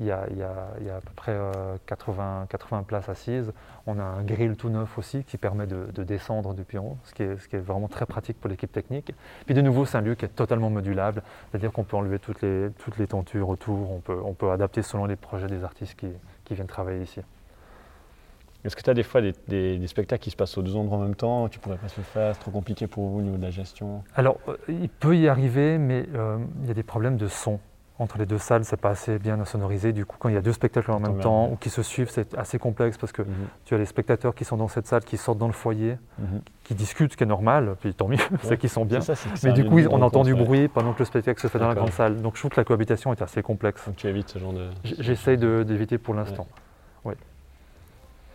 Il 0.00 0.06
y 0.06 0.10
a, 0.12 0.24
il 0.30 0.38
y 0.38 0.42
a- 0.42 0.68
il 0.80 0.86
y 0.86 0.90
a 0.90 0.96
à 0.96 1.00
peu 1.00 1.12
près 1.14 1.32
euh, 1.32 1.76
80, 1.86 2.46
80 2.48 2.82
places 2.84 3.08
assises. 3.10 3.52
On 3.86 3.98
a 3.98 4.02
un 4.02 4.22
grill 4.22 4.56
tout 4.56 4.70
neuf 4.70 4.96
aussi 4.96 5.24
qui 5.24 5.36
permet 5.36 5.66
de, 5.66 5.88
de 5.94 6.02
descendre 6.04 6.54
depuis 6.54 6.78
en 6.78 6.84
haut, 6.84 6.96
ce 7.04 7.12
qui, 7.12 7.22
est, 7.22 7.36
ce 7.38 7.46
qui 7.48 7.56
est 7.56 7.60
vraiment 7.60 7.86
très 7.88 8.06
pratique 8.06 8.40
pour 8.40 8.48
l'équipe 8.48 8.72
technique. 8.72 9.12
Puis 9.44 9.54
de 9.54 9.60
nouveau, 9.60 9.84
c'est 9.84 9.98
un 9.98 10.00
lieu 10.00 10.14
qui 10.14 10.24
est 10.24 10.28
totalement 10.28 10.70
modulable, 10.70 11.22
c'est-à-dire 11.50 11.70
qu'on 11.70 11.84
peut 11.84 11.96
enlever 11.98 12.18
toutes 12.18 12.40
les, 12.40 12.70
toutes 12.78 12.96
les 12.96 13.06
tentures 13.06 13.48
autour, 13.50 13.92
on 13.92 14.00
peut, 14.00 14.18
on 14.24 14.32
peut 14.32 14.50
adapter 14.50 14.80
selon 14.82 15.04
les 15.04 15.16
projets 15.16 15.48
des 15.48 15.62
artistes 15.64 15.94
qui, 15.98 16.08
qui 16.44 16.54
viennent 16.54 16.66
travailler 16.66 17.02
ici. 17.02 17.20
Est-ce 18.64 18.76
que 18.76 18.82
tu 18.82 18.90
as 18.90 18.94
des 18.94 19.02
fois 19.02 19.22
des, 19.22 19.32
des- 19.48 19.78
des 19.78 19.86
spectacles 19.86 20.22
qui 20.22 20.30
se 20.30 20.36
passent 20.36 20.56
aux 20.58 20.62
deux 20.62 20.76
endroits 20.76 20.98
en 20.98 21.02
même 21.02 21.14
temps 21.14 21.48
Tu 21.48 21.58
pourrais 21.58 21.78
pas 21.78 21.88
se 21.88 21.98
le 21.98 22.04
faire, 22.04 22.34
c'est 22.34 22.40
trop 22.40 22.50
compliqué 22.50 22.86
pour 22.86 23.06
vous 23.08 23.18
au 23.18 23.22
niveau 23.22 23.36
de 23.38 23.42
la 23.42 23.50
gestion? 23.50 24.02
Alors, 24.14 24.38
euh, 24.48 24.56
il 24.68 24.88
peut 24.90 25.16
y 25.16 25.28
arriver, 25.28 25.78
mais 25.78 26.06
euh, 26.14 26.38
il 26.62 26.68
y 26.68 26.70
a 26.70 26.74
des 26.74 26.82
problèmes 26.82 27.16
de 27.16 27.26
son. 27.26 27.58
Entre 28.00 28.18
les 28.18 28.26
deux 28.26 28.38
salles, 28.38 28.64
c'est 28.64 28.78
pas 28.80 28.90
assez 28.90 29.18
bien 29.18 29.44
sonorisé. 29.44 29.92
Du 29.92 30.06
coup, 30.06 30.16
quand 30.18 30.28
il 30.30 30.34
y 30.34 30.38
a 30.38 30.40
deux 30.40 30.52
spectacles 30.54 30.90
en 30.90 30.98
même 31.00 31.18
temps 31.20 31.50
ou 31.52 31.56
qui 31.56 31.68
se 31.70 31.82
suivent, 31.82 32.08
c'est 32.10 32.34
assez 32.36 32.58
complexe 32.58 32.96
parce 32.96 33.12
que 33.12 33.22
Mhm. 33.22 33.28
tu 33.66 33.74
as 33.74 33.78
les 33.78 33.84
spectateurs 33.86 34.34
qui 34.34 34.44
sont 34.44 34.56
dans 34.56 34.68
cette 34.68 34.86
salle, 34.86 35.04
qui 35.04 35.16
sortent 35.18 35.38
dans 35.38 35.46
le 35.46 35.52
foyer, 35.52 35.98
Mhm. 36.18 36.40
qui 36.64 36.74
discutent, 36.74 37.12
ce 37.12 37.16
qui 37.16 37.24
est 37.24 37.26
normal, 37.26 37.76
puis 37.80 37.94
tant 37.94 38.08
mieux, 38.08 38.16
c'est 38.42 38.56
qu'ils 38.58 38.70
sont 38.70 38.84
bien. 38.86 39.00
Ça, 39.02 39.14
Mais 39.44 39.52
du 39.52 39.64
coup, 39.64 39.78
on 39.90 40.00
entend 40.02 40.22
du 40.24 40.34
bruit 40.34 40.68
pendant 40.68 40.92
que 40.94 41.00
le 41.00 41.04
spectacle 41.04 41.40
se 41.40 41.46
fait 41.48 41.58
dans 41.58 41.68
la 41.68 41.74
grande 41.74 41.92
salle. 41.92 42.22
Donc 42.22 42.34
je 42.36 42.40
trouve 42.40 42.50
que 42.50 42.60
la 42.60 42.64
cohabitation 42.64 43.12
est 43.12 43.22
assez 43.22 43.42
complexe. 43.42 43.84
Donc 43.86 43.96
tu 43.96 44.06
évites 44.08 44.30
ce 44.30 44.38
genre 44.38 44.52
de. 44.52 44.68
J'essaye 44.84 45.36
d'éviter 45.38 45.98
pour 45.98 46.14
l'instant. 46.14 46.46
Oui. 47.04 47.14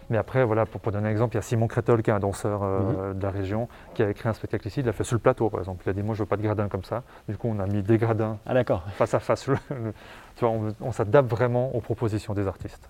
Mais 0.10 0.18
après, 0.18 0.44
voilà, 0.46 0.66
pour, 0.66 0.80
pour 0.82 0.92
donner 0.92 1.08
un 1.08 1.12
exemple, 1.12 1.34
il 1.34 1.38
y 1.38 1.40
a 1.40 1.42
Simon 1.42 1.68
Crétol, 1.68 2.04
qui 2.04 2.12
est 2.12 2.14
un 2.14 2.20
danseur 2.20 2.62
euh, 2.64 3.12
Mhm. 3.14 3.18
de 3.20 3.24
la 3.24 3.32
région, 3.32 3.68
qui 3.96 4.04
a 4.04 4.10
écrit 4.10 4.30
un 4.30 4.34
spectacle 4.34 4.68
ici. 4.68 4.82
Il 4.82 4.86
l'a 4.86 4.94
fait 4.94 5.04
sur 5.04 5.16
le 5.16 5.20
plateau, 5.20 5.50
par 5.50 5.60
exemple. 5.62 5.84
Il 5.86 5.90
a 5.90 5.94
dit 5.94 6.04
Moi, 6.04 6.14
je 6.16 6.20
veux 6.22 6.26
pas 6.28 6.38
de 6.38 6.44
gradins 6.44 6.68
comme 6.68 6.84
ça. 6.84 7.04
Du 7.28 7.38
coup, 7.38 7.48
on 7.48 7.60
a 7.60 7.66
mis 7.66 7.82
des 7.82 7.98
gradins 7.98 8.38
Ah 8.46 8.54
face 8.98 9.14
à 9.14 9.20
face. 9.20 9.48
Le- 9.48 9.58
le- 9.72 9.94
tu 10.36 10.46
vois, 10.46 10.50
on, 10.50 10.76
on 10.82 10.92
s'adapte 10.92 11.30
vraiment 11.30 11.76
aux 11.76 11.82
propositions 11.82 12.34
des 12.34 12.46
artistes. 12.48 12.90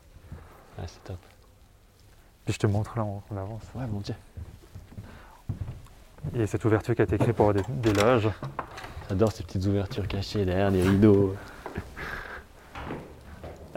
Ah, 0.77 0.83
c'est 0.87 1.03
top. 1.03 1.17
Puis 2.43 2.53
je 2.53 2.59
te 2.59 2.67
montre 2.67 2.93
là, 2.97 3.03
on, 3.05 3.21
on 3.31 3.37
avance. 3.37 3.63
Ouais, 3.75 3.85
mon 3.87 3.99
dieu. 3.99 4.15
Et 6.35 6.47
cette 6.47 6.65
ouverture 6.65 6.95
qui 6.95 7.01
a 7.01 7.05
été 7.05 7.17
créée 7.17 7.33
pour 7.33 7.53
des, 7.53 7.61
des 7.69 7.93
loges. 7.93 8.29
J'adore 9.09 9.31
ces 9.31 9.43
petites 9.43 9.65
ouvertures 9.67 10.07
cachées 10.07 10.43
derrière 10.45 10.71
des 10.71 10.81
rideaux. 10.81 11.35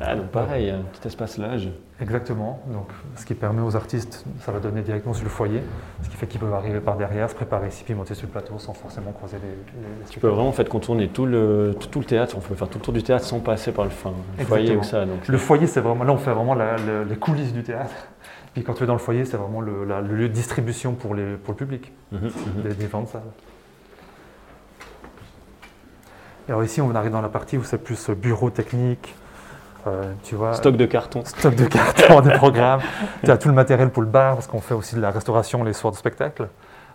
Ah, 0.00 0.14
donc 0.14 0.26
pareil, 0.28 0.70
un 0.70 0.82
petit 0.92 1.08
espace 1.08 1.38
loge. 1.38 1.68
Exactement. 2.00 2.60
Donc, 2.68 2.88
ce 3.16 3.26
qui 3.26 3.34
permet 3.34 3.62
aux 3.62 3.74
artistes, 3.74 4.24
ça 4.40 4.52
va 4.52 4.60
donner 4.60 4.82
directement 4.82 5.12
sur 5.12 5.24
le 5.24 5.30
foyer, 5.30 5.60
ce 6.04 6.08
qui 6.08 6.14
fait 6.16 6.28
qu'ils 6.28 6.38
peuvent 6.38 6.54
arriver 6.54 6.78
par 6.78 6.96
derrière, 6.96 7.28
se 7.28 7.34
préparer 7.34 7.66
ici, 7.66 7.82
puis 7.82 7.94
monter 7.94 8.14
sur 8.14 8.28
le 8.28 8.32
plateau 8.32 8.56
sans 8.58 8.72
forcément 8.74 9.10
croiser 9.10 9.38
les. 9.38 10.06
Tu 10.08 10.20
peux 10.20 10.28
vraiment 10.28 10.48
en 10.50 10.52
fait 10.52 10.68
contourner 10.68 11.08
tout 11.08 11.26
le, 11.26 11.74
tout, 11.80 11.88
tout 11.88 11.98
le 11.98 12.04
théâtre. 12.04 12.36
On 12.38 12.40
peut 12.40 12.54
faire 12.54 12.68
tout 12.68 12.78
le 12.78 12.84
tour 12.84 12.94
du 12.94 13.02
théâtre 13.02 13.24
sans 13.24 13.40
passer 13.40 13.72
par 13.72 13.84
le, 13.86 13.90
fin, 13.90 14.12
le 14.38 14.44
foyer 14.44 14.76
ou 14.76 14.84
ça. 14.84 15.04
Donc 15.04 15.26
Le 15.26 15.38
foyer, 15.38 15.66
c'est 15.66 15.80
vraiment 15.80 16.04
là, 16.04 16.12
on 16.12 16.18
fait 16.18 16.32
vraiment 16.32 16.54
la- 16.54 16.76
les 17.04 17.16
coulisses 17.16 17.52
du 17.52 17.64
théâtre. 17.64 17.90
Puis 18.54 18.62
quand 18.62 18.74
tu 18.74 18.84
es 18.84 18.86
dans 18.86 18.92
le 18.92 18.98
foyer, 19.00 19.24
c'est 19.24 19.36
vraiment 19.36 19.60
le, 19.60 19.84
la- 19.84 20.00
le 20.00 20.14
lieu 20.14 20.28
de 20.28 20.32
distribution 20.32 20.92
pour, 20.94 21.16
les, 21.16 21.34
pour 21.34 21.54
le 21.54 21.58
public, 21.58 21.92
Mhm, 22.12 22.20
mhm. 22.20 22.62
des, 22.74 22.88
salles. 22.88 23.22
Alors 26.48 26.62
ici, 26.64 26.80
on 26.80 26.94
arrive 26.94 27.10
dans 27.12 27.20
la 27.20 27.28
partie 27.28 27.58
où 27.58 27.64
c'est 27.64 27.78
plus 27.78 28.08
bureau 28.10 28.50
technique, 28.50 29.14
euh, 29.86 30.12
tu 30.24 30.34
vois. 30.34 30.54
Stock 30.54 30.76
de 30.76 30.86
carton. 30.86 31.22
stock 31.24 31.54
de 31.54 31.64
cartons, 31.66 32.20
des 32.20 32.32
programmes. 32.32 32.80
Tu 33.24 33.30
as 33.30 33.38
tout 33.38 33.48
le 33.48 33.54
matériel 33.54 33.90
pour 33.90 34.02
le 34.02 34.08
bar, 34.08 34.34
parce 34.34 34.46
qu'on 34.46 34.60
fait 34.60 34.74
aussi 34.74 34.94
de 34.96 35.00
la 35.00 35.10
restauration 35.10 35.64
les 35.64 35.72
soirs 35.72 35.92
de 35.92 35.98
spectacle. 35.98 36.48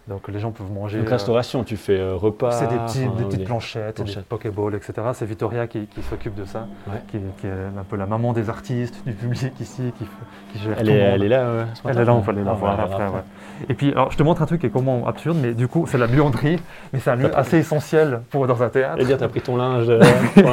Donc 0.06 0.28
les 0.28 0.38
gens 0.38 0.52
peuvent 0.52 0.70
manger. 0.70 0.98
Donc 1.00 1.08
euh, 1.08 1.12
restauration, 1.12 1.64
tu 1.64 1.78
fais 1.78 1.98
euh, 1.98 2.16
repas. 2.16 2.52
c'est 2.52 2.68
des, 2.68 2.76
petits- 2.76 3.06
enfin, 3.08 3.16
des 3.20 3.24
petites 3.24 3.40
des- 3.40 3.46
planchettes, 3.46 4.02
des 4.02 4.14
pokéballs, 4.28 4.76
etc. 4.76 4.94
C'est 5.14 5.26
Vittoria 5.26 5.66
qui, 5.66 5.88
qui 5.88 6.02
s'occupe 6.02 6.36
de 6.36 6.44
ça, 6.44 6.68
Ouais. 6.88 7.00
qui, 7.10 7.20
qui 7.40 7.48
est 7.48 7.52
un 7.52 7.84
peu 7.90 7.96
la 7.96 8.06
maman 8.06 8.34
des 8.34 8.50
artistes, 8.50 9.02
du 9.06 9.14
public 9.14 9.54
ici, 9.62 9.94
qui, 9.98 10.60
gère 10.60 10.76
Elle 10.78 10.88
tout 10.88 10.92
est, 10.92 10.96
monde. 10.98 11.12
elle 11.14 11.24
est 11.24 11.28
là 11.30 11.46
ce 11.74 11.82
Elle 11.88 12.00
est 12.00 12.04
là, 12.06 12.14
on 12.14 12.20
va 12.20 12.32
aller 12.34 12.44
la 12.44 12.52
Ah, 12.52 12.54
voir 12.54 12.80
après. 12.82 13.04
ouais. 13.06 13.24
Et 13.70 13.74
puis, 13.76 13.94
alors, 13.94 14.12
je 14.12 14.18
te 14.18 14.24
montre 14.24 14.42
un 14.42 14.46
truc 14.46 14.60
qui 14.60 14.68
est 14.68 14.72
comment 14.72 15.08
absurde, 15.08 15.38
mais 15.42 15.54
du 15.54 15.70
coup, 15.70 15.86
c'est 15.88 15.98
la 15.98 16.08
buanderie, 16.08 16.60
mais 16.92 17.00
c'est 17.00 17.12
un 17.12 17.16
lieu 17.16 17.32
assez 17.38 17.60
essentiel 17.60 18.24
pour 18.30 18.46
dans 18.46 18.62
un 18.62 18.68
théâtre. 18.68 19.00
Et 19.02 19.06
dire, 19.06 19.18
t'as 19.18 19.30
pris 19.30 19.40
ton 19.40 19.56
linge 19.56 19.86
euh, 19.90 20.02
pour 20.36 20.52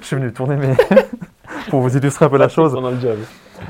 Je 0.00 0.04
suis 0.06 0.16
venu 0.16 0.32
tourner, 0.32 0.56
mais 0.56 0.74
pour 1.68 1.80
vous 1.80 1.96
illustrer 1.96 2.24
un 2.24 2.28
peu 2.30 2.38
la 2.38 2.48
chose. 2.48 2.76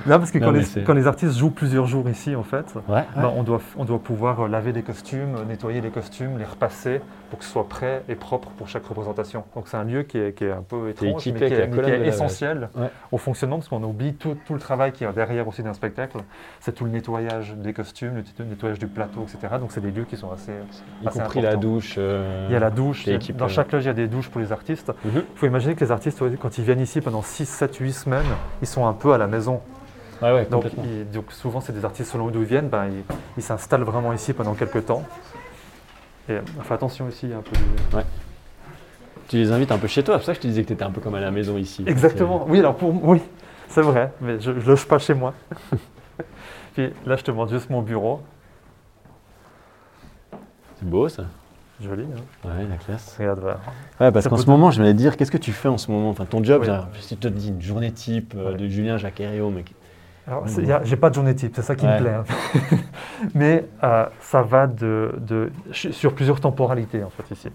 Là, 0.07 0.19
parce 0.19 0.31
que 0.31 0.39
Non, 0.39 0.47
quand 0.49 0.53
les, 0.53 0.63
c'est- 0.65 0.83
quand 0.85 0.95
les 0.95 1.07
artistes 1.07 1.37
jouent 1.37 1.51
plusieurs 1.51 1.87
jours 1.87 2.09
ici, 2.09 2.35
en 2.37 2.43
fait, 2.43 2.75
Ouais. 2.89 3.05
ben, 3.17 3.33
on, 3.37 3.43
doit, 3.43 3.61
on 3.77 3.85
doit 3.85 3.99
pouvoir 3.99 4.41
euh, 4.43 4.49
laver 4.49 4.73
les 4.73 4.83
costumes, 4.83 5.37
euh, 5.37 5.45
nettoyer 5.45 5.81
les 5.81 5.91
costumes, 5.91 6.39
les 6.39 6.45
repasser 6.45 7.01
pour 7.31 7.39
que 7.41 7.45
ce 7.45 7.51
soit 7.51 7.69
prêt 7.69 8.03
et 8.09 8.15
propre 8.15 8.49
pour 8.57 8.69
chaque 8.69 8.87
représentation. 8.87 9.45
Donc 9.55 9.69
c'est 9.69 9.77
un 9.77 9.85
lieu 9.85 10.03
qui 10.03 10.17
est, 10.19 10.33
qui 10.33 10.45
est 10.45 10.51
un 10.53 10.63
peu 10.67 10.89
étrange, 10.89 11.09
équipé 11.27 11.41
mais 11.41 11.49
qui 11.49 11.55
est, 11.91 12.03
qui 12.03 12.09
essentiel 12.09 12.71
Ouais. 12.75 12.89
au 13.13 13.19
fonctionnement, 13.19 13.57
parce 13.57 13.69
qu'on 13.69 13.83
oublie 13.83 14.15
tout, 14.15 14.37
tout 14.47 14.55
le 14.55 14.61
travail 14.61 14.93
qui 14.93 15.05
est 15.05 15.13
derrière 15.13 15.47
aussi 15.47 15.63
d'un 15.63 15.75
spectacle. 15.75 16.19
C'est 16.61 16.73
tout 16.75 16.85
le 16.85 16.91
nettoyage 16.91 17.55
des 17.57 17.73
costumes, 17.75 18.23
le 18.39 18.45
nettoyage 18.47 18.79
du 18.79 18.87
plateau, 18.87 19.23
etc. 19.25 19.55
Donc 19.61 19.73
c'est 19.73 19.81
des 19.83 19.91
lieux 19.91 20.05
qui 20.05 20.17
sont 20.17 20.31
assez... 20.33 20.53
Y 21.03 21.09
assez 21.09 21.19
compris 21.21 21.41
la 21.43 21.57
douche. 21.57 21.97
euh, 21.99 22.47
Il 22.49 22.53
y 22.53 22.57
a 22.57 22.61
la 22.61 22.71
douche, 22.71 23.07
y 23.07 23.13
a- 23.15 23.19
dans 23.37 23.49
chaque 23.49 23.73
loge, 23.73 23.85
il 23.85 23.89
y 23.89 23.91
a 23.91 23.95
des 23.95 24.09
douches 24.09 24.29
pour 24.31 24.41
les 24.41 24.51
artistes. 24.53 24.91
Mhm. 25.05 25.13
Il 25.35 25.39
faut 25.39 25.47
imaginer 25.47 25.75
que 25.75 25.85
les 25.85 25.91
artistes, 25.93 26.23
quand 26.41 26.57
ils 26.59 26.65
viennent 26.65 26.81
ici 26.81 27.01
pendant 27.03 27.23
6, 27.23 27.47
7, 27.47 27.77
8 27.77 27.93
semaines, 27.93 28.25
ils 28.63 28.67
sont 28.67 28.87
un 28.87 28.93
peu 28.95 29.13
à 29.13 29.19
la 29.19 29.27
maison. 29.27 29.61
Ouais, 30.23 30.33
ouais, 30.33 30.45
Donc, 30.47 30.63
complètement. 30.65 30.85
ils- 30.85 31.11
donc 31.11 31.31
souvent, 31.33 31.61
c'est 31.61 31.73
des 31.73 31.85
artistes 31.85 32.11
selon 32.13 32.29
d'où 32.29 32.41
ils 32.41 32.47
viennent, 32.47 32.69
ben, 32.69 32.87
ils 33.37 33.43
s'installent 33.43 33.83
vraiment 33.85 34.13
ici 34.13 34.33
pendant 34.33 34.55
quelques 34.55 34.87
temps. 34.87 35.03
Et 36.29 36.33
euh, 36.33 36.41
fais 36.63 36.75
attention 36.75 37.09
ici, 37.09 37.21
il 37.25 37.31
y 37.31 37.33
a 37.35 37.39
un 37.39 37.43
peu 37.43 37.53
de... 37.53 38.03
Tu 39.29 39.37
les 39.37 39.53
invites 39.53 39.71
un 39.73 39.79
peu 39.79 39.87
chez 39.89 40.03
toi, 40.03 40.15
c'est 40.15 40.19
pour 40.21 40.27
ça 40.27 40.33
que 40.33 40.37
je 40.39 40.43
te 40.43 40.47
disais 40.47 40.63
que 40.63 40.69
tu 40.69 40.73
étais 40.73 40.83
un 40.85 40.91
peu 40.91 41.01
comme 41.01 41.15
à 41.15 41.21
la 41.21 41.31
maison 41.31 41.57
ici. 41.59 41.85
Exactement, 41.87 42.47
oui, 42.49 42.59
alors 42.61 42.77
pour 42.77 42.93
oui, 43.05 43.21
c'est 43.69 43.83
vrai, 43.83 44.13
mais 44.21 44.41
je 44.41 44.51
ne 44.51 44.61
loge 44.61 44.87
pas 44.87 44.99
chez 44.99 45.15
moi. 45.15 45.35
Puis 46.75 46.91
là, 47.07 47.17
je 47.17 47.23
te 47.25 47.31
montre 47.31 47.53
juste 47.53 47.69
mon 47.71 47.83
bureau. 47.83 48.21
C'est 50.79 50.89
beau 50.89 51.09
ça. 51.09 51.25
Joli, 51.81 52.05
hein 52.05 52.49
Ouais, 52.49 52.67
la 52.69 52.77
classe. 52.77 53.17
Regarde, 53.19 53.41
voilà. 53.41 53.61
Ouais, 54.01 54.11
parce 54.11 54.27
qu'en 54.27 54.37
ce 54.37 54.47
moment, 54.47 54.71
je 54.71 54.83
vais 54.83 54.95
dire, 54.95 55.17
qu'est-ce 55.17 55.31
que 55.31 55.37
tu 55.39 55.53
fais 55.53 55.69
en 55.69 55.79
ce 55.79 55.91
moment? 55.91 56.11
Enfin, 56.11 56.25
ton 56.25 56.43
job, 56.43 56.65
genre, 56.65 56.89
si 57.01 57.17
tu 57.17 57.21
te 57.21 57.29
dis 57.29 57.49
une 57.51 57.63
journée 57.63 57.93
type 57.93 58.35
euh, 58.37 58.53
Ouais. 58.53 58.57
de 58.57 58.67
Julien 58.69 58.97
Jacquerio, 58.97 59.51
mec. 59.51 59.75
Alors, 60.29 60.45
a- 60.45 60.85
j'ai 60.85 60.97
pas 60.97 61.09
de 61.11 61.15
journée 61.15 61.35
type, 61.35 61.53
c'est 61.57 61.63
ça 61.63 61.75
qui 61.75 61.87
Ouais. 61.87 61.95
me 61.95 62.01
plaît. 62.05 62.15
hein. 62.15 62.25
Mais 63.35 63.65
euh, 63.83 64.07
ça 64.21 64.43
va 64.43 64.67
de, 64.67 65.13
sur 65.73 66.15
plusieurs 66.15 66.41
temporalités 66.41 67.03
en 67.03 67.11
fait 67.11 67.31
ici. 67.35 67.49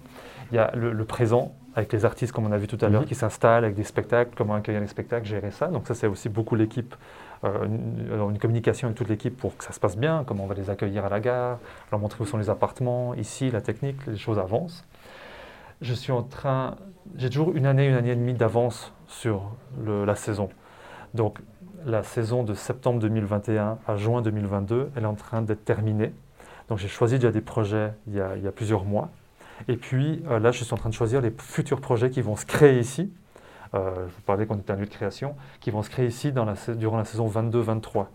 Il 0.51 0.55
y 0.55 0.59
a 0.59 0.71
le, 0.75 0.91
le 0.91 1.05
présent 1.05 1.53
avec 1.75 1.91
les 1.93 2.03
artistes 2.05 2.31
comme 2.33 2.45
on 2.45 2.51
a 2.51 2.57
vu 2.57 2.67
tout 2.67 2.77
à 2.81 2.89
l'heure 2.89 3.01
Mhm. 3.01 3.07
qui 3.07 3.15
s'installent 3.15 3.63
avec 3.63 3.75
des 3.75 3.83
spectacles, 3.83 4.31
comment 4.35 4.55
accueillir 4.55 4.81
les 4.81 4.87
spectacles, 4.87 5.25
gérer 5.25 5.51
ça. 5.51 5.67
Donc 5.67 5.87
ça 5.87 5.93
c'est 5.93 6.07
aussi 6.07 6.29
beaucoup 6.29 6.55
l'équipe, 6.55 6.95
euh, 7.43 7.65
une, 7.65 8.37
communication 8.39 8.87
avec 8.87 8.97
toute 8.97 9.09
l'équipe 9.09 9.35
pour 9.37 9.55
que 9.57 9.63
ça 9.63 9.71
se 9.71 9.79
passe 9.79 9.97
bien, 9.97 10.23
comment 10.25 10.43
on 10.43 10.47
va 10.47 10.55
les 10.55 10.69
accueillir 10.69 11.05
à 11.05 11.09
la 11.09 11.19
gare, 11.19 11.59
leur 11.91 11.99
montrer 11.99 12.23
où 12.23 12.25
sont 12.25 12.37
les 12.37 12.49
appartements, 12.49 13.13
ici 13.15 13.49
la 13.51 13.61
technique, 13.61 14.05
les 14.07 14.17
choses 14.17 14.39
avancent. 14.39 14.85
Je 15.81 15.93
suis 15.93 16.11
en 16.11 16.23
train, 16.23 16.75
j'ai 17.17 17.29
toujours 17.29 17.53
une 17.55 17.65
année, 17.65 17.87
une 17.87 17.95
année 17.95 18.11
et 18.11 18.15
demie 18.15 18.33
d'avance 18.33 18.93
sur 19.07 19.51
le- 19.83 20.05
la 20.05 20.15
saison. 20.15 20.49
Donc 21.13 21.39
la 21.85 22.03
saison 22.03 22.43
de 22.43 22.53
septembre 22.53 22.99
2021 22.99 23.77
à 23.87 23.97
juin 23.97 24.21
2022, 24.21 24.91
elle 24.95 25.03
est 25.03 25.07
en 25.07 25.15
train 25.15 25.41
d'être 25.41 25.65
terminée. 25.65 26.13
Donc 26.69 26.77
j'ai 26.77 26.87
choisi 26.87 27.15
déjà 27.15 27.31
des 27.31 27.41
projets 27.41 27.93
il 28.07 28.15
y 28.15 28.19
a, 28.21 28.51
plusieurs 28.51 28.85
mois. 28.85 29.09
Et 29.67 29.77
puis 29.77 30.23
euh, 30.29 30.39
là, 30.39 30.51
je 30.51 30.63
suis 30.63 30.73
en 30.73 30.77
train 30.77 30.89
de 30.89 30.93
choisir 30.93 31.21
les 31.21 31.33
futurs 31.37 31.81
projets 31.81 32.09
qui 32.09 32.21
vont 32.21 32.35
se 32.35 32.45
créer 32.45 32.79
ici. 32.79 33.11
Euh, 33.73 34.07
je 34.07 34.13
vous 34.13 34.21
parlais 34.25 34.45
qu'on 34.45 34.57
était 34.57 34.71
un 34.71 34.75
lieu 34.75 34.85
de 34.85 34.91
création, 34.91 35.35
qui 35.59 35.71
vont 35.71 35.81
se 35.81 35.89
créer 35.89 36.07
ici 36.07 36.31
durant 36.31 36.97
la 36.97 37.05
saison 37.05 37.27
22-23. 37.27 38.07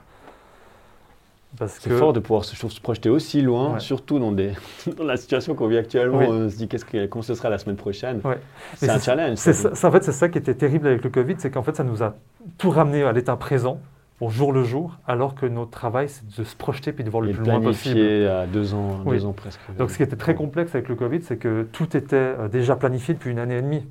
C'est 1.67 1.91
fort 1.91 2.13
de 2.13 2.21
pouvoir 2.21 2.45
se, 2.45 2.55
se 2.55 2.81
projeter 2.81 3.09
aussi 3.09 3.41
loin, 3.43 3.75
Ouais. 3.75 3.81
surtout 3.81 4.19
dans, 4.19 4.33
des, 4.33 4.53
dans 4.97 5.05
la 5.05 5.17
situation 5.17 5.55
qu'on 5.55 5.67
vit 5.67 5.79
actuellement. 5.79 6.19
Oui. 6.19 6.27
On 6.29 6.49
se 6.49 6.57
dit 6.57 6.69
qu'est-ce 6.69 6.85
que, 6.85 7.07
comment 7.07 7.23
ce 7.23 7.35
sera 7.35 7.49
la 7.51 7.59
semaine 7.59 7.77
prochaine? 7.77 8.21
Ouais. 8.25 8.39
C'est 8.77 8.91
un 8.91 8.99
challenge. 8.99 9.39
Ça. 9.39 9.53
ça, 9.75 9.89
en 9.89 9.91
fait, 9.93 10.05
c'est 10.05 10.13
ça 10.13 10.29
qui 10.29 10.39
était 10.39 10.55
terrible 10.55 10.87
avec 10.87 11.03
le 11.03 11.11
Covid, 11.11 11.35
c'est 11.39 11.51
qu'en 11.51 11.63
fait, 11.63 11.75
ça 11.77 11.85
nous 11.85 12.03
a 12.03 12.15
tout 12.59 12.71
ramené 12.71 13.03
à 13.03 13.13
l'état 13.13 13.35
présent, 13.37 13.81
au 14.21 14.29
jour 14.31 14.53
le 14.53 14.63
jour, 14.65 14.99
alors 15.07 15.35
que 15.35 15.47
notre 15.47 15.71
travail, 15.71 16.09
c'est 16.09 16.27
de 16.39 16.45
se 16.45 16.55
projeter 16.57 16.93
puis 16.93 17.03
de 17.05 17.11
voir 17.11 17.23
le 17.23 17.31
Et 17.31 17.33
plus 17.33 17.45
loin 17.45 17.61
possible. 17.61 17.99
à 18.27 18.47
deux 18.47 18.75
ans, 18.75 19.01
Oui. 19.07 19.17
deux 19.17 19.25
ans 19.27 19.33
presque. 19.33 19.61
Donc, 19.79 19.91
ce 19.91 19.97
qui 19.97 20.03
était 20.03 20.17
très 20.17 20.35
complexe 20.35 20.75
avec 20.75 20.89
le 20.89 20.97
Covid, 20.97 21.23
c'est 21.23 21.39
que 21.39 21.67
tout 21.73 21.97
était 21.97 22.17
euh, 22.17 22.49
déjà 22.49 22.77
planifié 22.77 23.15
depuis 23.15 23.31
une 23.31 23.39
année 23.39 23.57
et 23.59 23.63
demie. 23.63 23.87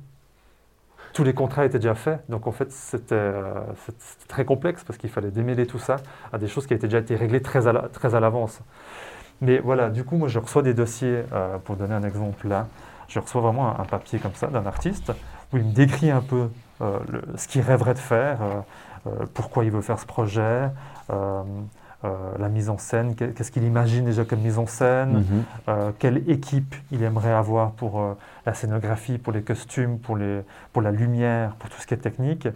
Tous 1.18 1.24
les 1.24 1.34
contrats 1.34 1.64
étaient 1.64 1.80
déjà 1.80 1.96
faits. 1.96 2.20
Donc, 2.28 2.46
en 2.46 2.52
fait, 2.52 2.70
c'était 2.70 3.12
euh, 3.16 3.52
c'était- 3.84 4.28
très 4.28 4.44
complexe 4.44 4.84
parce 4.84 5.00
qu'il 5.00 5.10
fallait 5.10 5.32
démêler 5.32 5.66
tout 5.66 5.80
ça 5.80 5.96
à 6.32 6.38
des 6.38 6.46
choses 6.46 6.68
qui 6.68 6.74
avaient 6.74 6.80
déjà 6.80 6.98
été 6.98 7.16
réglées 7.16 7.42
très 7.42 7.66
à 7.66 8.20
l'avance. 8.20 8.60
Mais 9.40 9.58
voilà, 9.58 9.90
du 9.90 10.04
coup, 10.04 10.16
moi, 10.16 10.28
je 10.28 10.38
reçois 10.38 10.62
des 10.62 10.74
dossiers, 10.74 11.24
euh, 11.32 11.58
pour 11.58 11.74
donner 11.74 11.94
un 11.94 12.04
exemple 12.04 12.46
là, 12.46 12.68
je 13.08 13.18
reçois 13.18 13.40
vraiment 13.40 13.80
un, 13.80 13.84
papier 13.84 14.20
comme 14.20 14.34
ça 14.34 14.46
d'un 14.46 14.64
artiste 14.64 15.10
où 15.52 15.56
il 15.56 15.64
me 15.64 15.72
décrit 15.72 16.12
un 16.12 16.20
peu 16.20 16.50
euh, 16.82 17.00
ce 17.34 17.48
qu'il 17.48 17.62
rêverait 17.62 17.94
de 17.94 17.98
faire, 17.98 18.38
pourquoi 19.34 19.64
il 19.64 19.72
veut 19.72 19.80
faire 19.80 19.98
ce 19.98 20.06
projet, 20.06 20.70
la 22.04 22.48
mise 22.48 22.70
en 22.70 22.78
scène, 22.78 23.14
qu'est- 23.16 23.34
qu'est-ce 23.34 23.50
qu'il 23.50 23.64
imagine 23.64 24.04
déjà 24.04 24.24
comme 24.24 24.38
mise 24.40 24.58
en 24.58 24.66
scène, 24.66 25.18
Mhm. 25.18 25.44
euh, 25.68 25.90
quelle 25.98 26.30
équipe 26.30 26.74
il 26.92 27.02
aimerait 27.02 27.32
avoir 27.32 27.72
pour 27.72 28.00
euh, 28.00 28.14
la 28.46 28.54
scénographie, 28.54 29.18
pour 29.18 29.32
les 29.32 29.42
costumes, 29.42 29.98
pour, 29.98 30.16
les, 30.16 30.42
pour 30.72 30.80
la 30.82 30.92
lumière, 30.92 31.56
pour 31.56 31.68
tout 31.70 31.80
ce 31.80 31.86
qui 31.88 31.94
est 31.94 31.98
technique, 31.98 32.46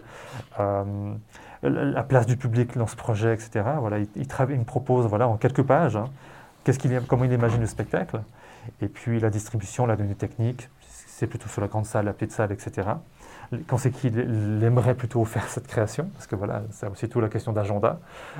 euh, 0.59 1.13
la 1.61 1.83
la 1.85 2.03
place 2.03 2.25
du 2.25 2.37
public 2.37 2.77
dans 2.77 2.87
ce 2.87 2.95
projet, 2.95 3.33
etc. 3.33 3.63
Voilà, 3.79 3.99
il, 3.99 4.07
il, 4.15 4.27
trava- 4.27 4.51
il 4.53 4.59
me 4.59 4.65
propose 4.65 5.05
voilà, 5.07 5.27
en 5.27 5.35
quelques 5.37 5.63
pages 5.63 5.95
hein, 5.97 6.05
qu'est-ce 6.63 6.79
qu'il 6.79 6.97
comment 7.07 7.25
il 7.25 7.31
imagine 7.33 7.59
le 7.61 7.67
spectacle, 7.67 8.21
et 8.81 8.87
puis 8.87 9.19
la 9.19 9.29
distribution, 9.29 9.85
la 9.85 9.95
donnée 9.97 10.15
technique, 10.15 10.69
c'est 10.81 11.27
plutôt 11.27 11.47
sur 11.49 11.61
la 11.61 11.67
grande 11.67 11.85
salle, 11.85 12.05
la 12.05 12.13
petite 12.13 12.31
salle, 12.31 12.51
etc. 12.51 12.87
Quand 13.67 13.77
c'est 13.77 13.91
qu'il 13.91 14.17
aimerait 14.63 14.95
plutôt 14.95 15.23
faire 15.25 15.47
cette 15.47 15.67
création, 15.67 16.09
parce 16.13 16.27
que 16.27 16.35
voilà, 16.35 16.63
c'est 16.71 16.87
aussi 16.87 17.09
tout 17.09 17.19
la 17.19 17.29
question 17.29 17.51
d'agenda, 17.53 17.99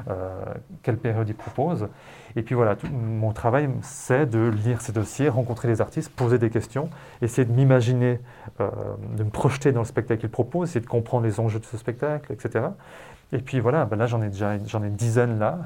euh, 0.10 0.43
quelle 0.82 0.97
période 0.97 1.28
il 1.28 1.36
propose. 1.36 1.88
Et 2.36 2.41
puis 2.41 2.56
voilà, 2.56 2.76
mon 2.91 3.32
travail, 3.32 3.69
c'est 3.82 4.26
de 4.26 4.49
lire 4.49 4.82
ces 4.82 4.91
dossiers, 4.91 5.30
rencontrer 5.30 5.67
les 5.67 5.82
artistes, 5.82 6.12
poser 6.12 6.38
des 6.38 6.49
questions, 6.49 6.89
essayer 7.21 7.45
de 7.45 7.54
m'imaginer, 7.54 8.19
euh, 8.60 8.69
de 9.15 9.23
me 9.23 9.30
projeter 9.30 9.71
dans 9.71 9.82
le 9.82 9.86
spectacle 9.86 10.21
qu'il 10.21 10.30
propose, 10.30 10.69
essayer 10.69 10.82
de 10.82 10.89
comprendre 10.89 11.26
les 11.26 11.39
enjeux 11.39 11.60
de 11.60 11.65
ce 11.65 11.78
spectacle, 11.78 12.32
etc. 12.34 12.65
Et 13.32 13.39
puis 13.39 13.60
voilà, 13.60 13.86
ben 13.86 13.97
là 13.97 14.06
j'en 14.06 14.21
ai 14.21 14.30
déjà 14.30 14.58
j'en 14.65 14.84
ai 14.84 14.88
une 14.88 14.95
dizaine 14.95 15.39
là. 15.39 15.60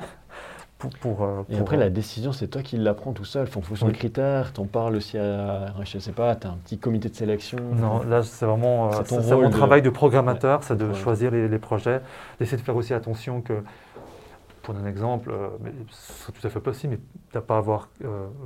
Pour, 0.99 1.23
euh, 1.23 1.41
et 1.49 1.57
après, 1.57 1.75
la 1.75 1.89
décision, 1.89 2.31
c'est 2.31 2.47
toi 2.47 2.61
qui 2.61 2.77
la 2.77 2.93
prends 2.93 3.11
tout 3.11 3.25
seul, 3.25 3.47
en 3.47 3.61
fonction 3.61 3.87
des 3.87 3.93
critères. 3.93 4.53
Tu 4.53 4.59
en 4.61 4.65
parles 4.65 4.95
aussi 4.95 5.17
à, 5.17 5.73
je 5.83 5.97
sais 5.97 6.11
pas, 6.11 6.35
tu 6.35 6.45
as 6.45 6.51
un 6.51 6.57
petit 6.57 6.77
comité 6.77 7.09
de 7.09 7.15
sélection. 7.15 7.57
Non, 7.73 8.03
là, 8.03 8.21
c'est 8.21 8.45
vraiment 8.45 8.91
euh, 8.93 9.41
mon 9.41 9.49
travail 9.49 9.81
de 9.81 9.89
programmateur, 9.89 10.63
c'est 10.63 10.77
de 10.77 10.93
choisir 10.93 11.31
les, 11.31 11.47
les 11.47 11.59
projets, 11.59 12.01
d'essayer 12.39 12.57
de 12.57 12.61
faire 12.61 12.75
aussi 12.75 12.93
attention 12.93 13.41
que 13.41 13.63
pour 14.61 14.75
un 14.75 14.85
exemple, 14.85 15.31
euh, 15.31 15.47
mais 15.61 15.71
c'est 15.89 16.31
tout 16.31 16.45
à 16.45 16.49
fait 16.51 16.59
possible, 16.59 16.93
mais 16.93 16.99
de 17.33 17.37
ne 17.37 17.41
pas 17.41 17.57
avoir 17.57 17.89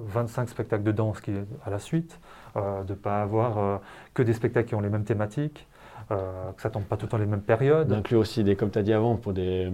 25 0.07 0.47
spectacles 0.47 0.83
de 0.83 0.91
danse 0.93 1.19
qui, 1.19 1.31
à 1.65 1.69
la 1.69 1.79
suite, 1.79 2.17
de 2.55 2.61
ne 2.89 2.95
pas 2.95 3.21
avoir 3.21 3.81
que 4.13 4.23
des 4.23 4.33
spectacles 4.33 4.69
qui 4.69 4.75
ont 4.75 4.81
les 4.81 4.89
mêmes 4.89 5.03
thématiques, 5.03 5.67
euh, 6.11 6.51
que 6.51 6.61
ça 6.61 6.69
tombe 6.69 6.83
pas 6.83 6.97
tout 6.97 7.05
le 7.05 7.09
temps 7.11 7.17
les 7.17 7.25
mêmes 7.25 7.41
périodes. 7.41 7.87
D'inclure 7.87 8.19
aussi, 8.19 8.43
des, 8.43 8.55
comme 8.55 8.69
tu 8.69 8.79
as 8.79 8.83
dit 8.83 8.93
avant, 8.93 9.15
pour 9.15 9.33
des, 9.33 9.71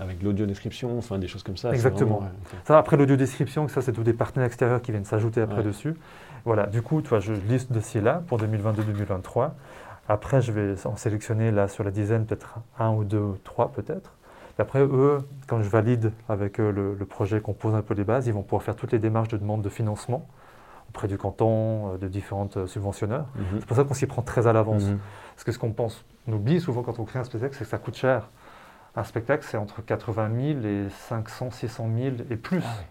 avec 0.00 0.22
l'audio-description, 0.22 0.98
enfin 0.98 1.18
des 1.18 1.28
choses 1.28 1.42
comme 1.42 1.56
ça. 1.56 1.72
Exactement. 1.72 2.22
ça, 2.64 2.78
après 2.78 2.96
l'audio-description, 2.96 3.66
ça 3.68 3.80
c'est 3.80 3.92
tous 3.92 4.02
des 4.02 4.12
partenaires 4.12 4.46
extérieurs 4.46 4.82
qui 4.82 4.92
viennent 4.92 5.04
s'ajouter 5.04 5.40
après 5.40 5.62
dessus. 5.62 5.94
Voilà, 6.44 6.66
du 6.66 6.82
coup, 6.82 7.00
toi, 7.00 7.20
je 7.20 7.32
lis 7.32 7.60
ce 7.60 7.72
dossier-là 7.72 8.22
pour 8.26 8.38
2022-2023. 8.38 9.50
Après, 10.08 10.40
je 10.40 10.52
vais 10.52 10.74
en 10.86 10.96
sélectionner 10.96 11.50
là 11.50 11.68
sur 11.68 11.84
la 11.84 11.90
dizaine, 11.90 12.24
peut-être 12.26 12.58
un 12.78 12.90
ou 12.92 13.04
deux, 13.04 13.34
trois 13.44 13.72
peut-être. 13.72 14.12
Et 14.58 14.62
après, 14.62 14.80
eux, 14.80 15.20
quand 15.46 15.62
je 15.62 15.68
valide 15.68 16.12
avec 16.28 16.60
eux 16.60 16.70
le, 16.70 16.94
le 16.94 17.04
projet, 17.06 17.40
qu'on 17.40 17.52
pose 17.52 17.74
un 17.74 17.82
peu 17.82 17.94
les 17.94 18.04
bases, 18.04 18.26
ils 18.26 18.32
vont 18.32 18.42
pouvoir 18.42 18.62
faire 18.62 18.76
toutes 18.76 18.92
les 18.92 18.98
démarches 18.98 19.28
de 19.28 19.36
demande 19.36 19.62
de 19.62 19.68
financement 19.68 20.26
auprès 20.88 21.08
du 21.08 21.18
canton, 21.18 21.94
euh, 21.94 21.98
de 21.98 22.08
différents 22.08 22.48
euh, 22.56 22.66
subventionneurs. 22.66 23.26
Mhm. 23.36 23.44
C'est 23.60 23.66
pour 23.66 23.76
ça 23.76 23.84
qu'on 23.84 23.94
s'y 23.94 24.06
prend 24.06 24.22
très 24.22 24.46
à 24.46 24.52
l'avance. 24.52 24.84
Mhm. 24.84 24.98
Parce 25.38 25.44
que 25.44 25.52
ce 25.52 25.58
qu'on 25.60 25.70
pense, 25.70 26.04
on 26.26 26.32
oublie 26.32 26.60
souvent 26.60 26.82
quand 26.82 26.98
on 26.98 27.04
crée 27.04 27.20
un 27.20 27.24
spectacle, 27.24 27.54
c'est 27.56 27.62
que 27.62 27.70
ça 27.70 27.78
coûte 27.78 27.94
cher. 27.94 28.28
Un 28.96 29.04
spectacle, 29.04 29.46
c'est 29.48 29.56
entre 29.56 29.84
80 29.84 30.30
000 30.62 30.66
et 30.66 30.88
500, 30.90 31.52
600 31.52 31.88
000 31.96 32.16
et 32.28 32.34
plus, 32.34 32.64
ah 32.66 32.82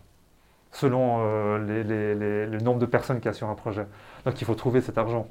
selon 0.71 1.17
euh, 1.25 1.57
le 1.57 2.57
nombre 2.59 2.79
de 2.79 2.85
personnes 2.85 3.19
qui 3.19 3.27
assurent 3.27 3.49
un 3.49 3.55
projet. 3.55 3.85
Donc 4.23 4.39
il 4.39 4.45
faut 4.45 4.55
trouver 4.55 4.79
cet 4.79 4.97
argent. 4.97 5.27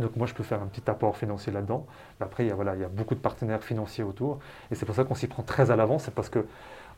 Donc 0.00 0.16
moi, 0.16 0.26
je 0.26 0.34
peux 0.34 0.42
faire 0.42 0.60
un 0.60 0.66
petit 0.66 0.82
apport 0.90 1.16
financier 1.16 1.52
là-dedans. 1.52 1.86
Mais 2.18 2.26
après, 2.26 2.44
il 2.44 2.48
y, 2.48 2.50
a, 2.50 2.56
voilà, 2.56 2.74
il 2.74 2.80
y 2.80 2.84
a 2.84 2.88
beaucoup 2.88 3.14
de 3.14 3.20
partenaires 3.20 3.62
financiers 3.62 4.02
autour. 4.02 4.40
Et 4.72 4.74
c'est 4.74 4.84
pour 4.84 4.96
ça 4.96 5.04
qu'on 5.04 5.14
s'y 5.14 5.28
prend 5.28 5.44
très 5.44 5.70
à 5.70 5.76
l'avance. 5.76 6.06
C'est 6.06 6.14
parce 6.14 6.28
que 6.28 6.44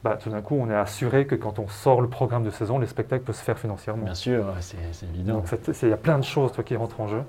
bah, 0.02 0.16
tout 0.16 0.30
d'un 0.30 0.40
coup, 0.40 0.54
on 0.58 0.70
est 0.70 0.74
assuré 0.74 1.26
que 1.26 1.34
quand 1.34 1.58
on 1.58 1.68
sort 1.68 2.00
le 2.00 2.08
programme 2.08 2.44
de 2.44 2.50
saison, 2.50 2.78
les 2.78 2.86
spectacles 2.86 3.24
peuvent 3.24 3.36
se 3.36 3.44
faire 3.44 3.58
financièrement. 3.58 4.04
Bien 4.06 4.14
sûr, 4.14 4.54
c'est 4.60 4.78
évident. 5.02 5.34
Donc 5.34 5.48
il 5.82 5.88
y 5.90 5.92
a 5.92 5.98
plein 5.98 6.18
de 6.18 6.24
choses 6.24 6.52
toi, 6.52 6.64
qui 6.64 6.76
rentrent 6.76 7.02
en 7.02 7.08
jeu. 7.08 7.22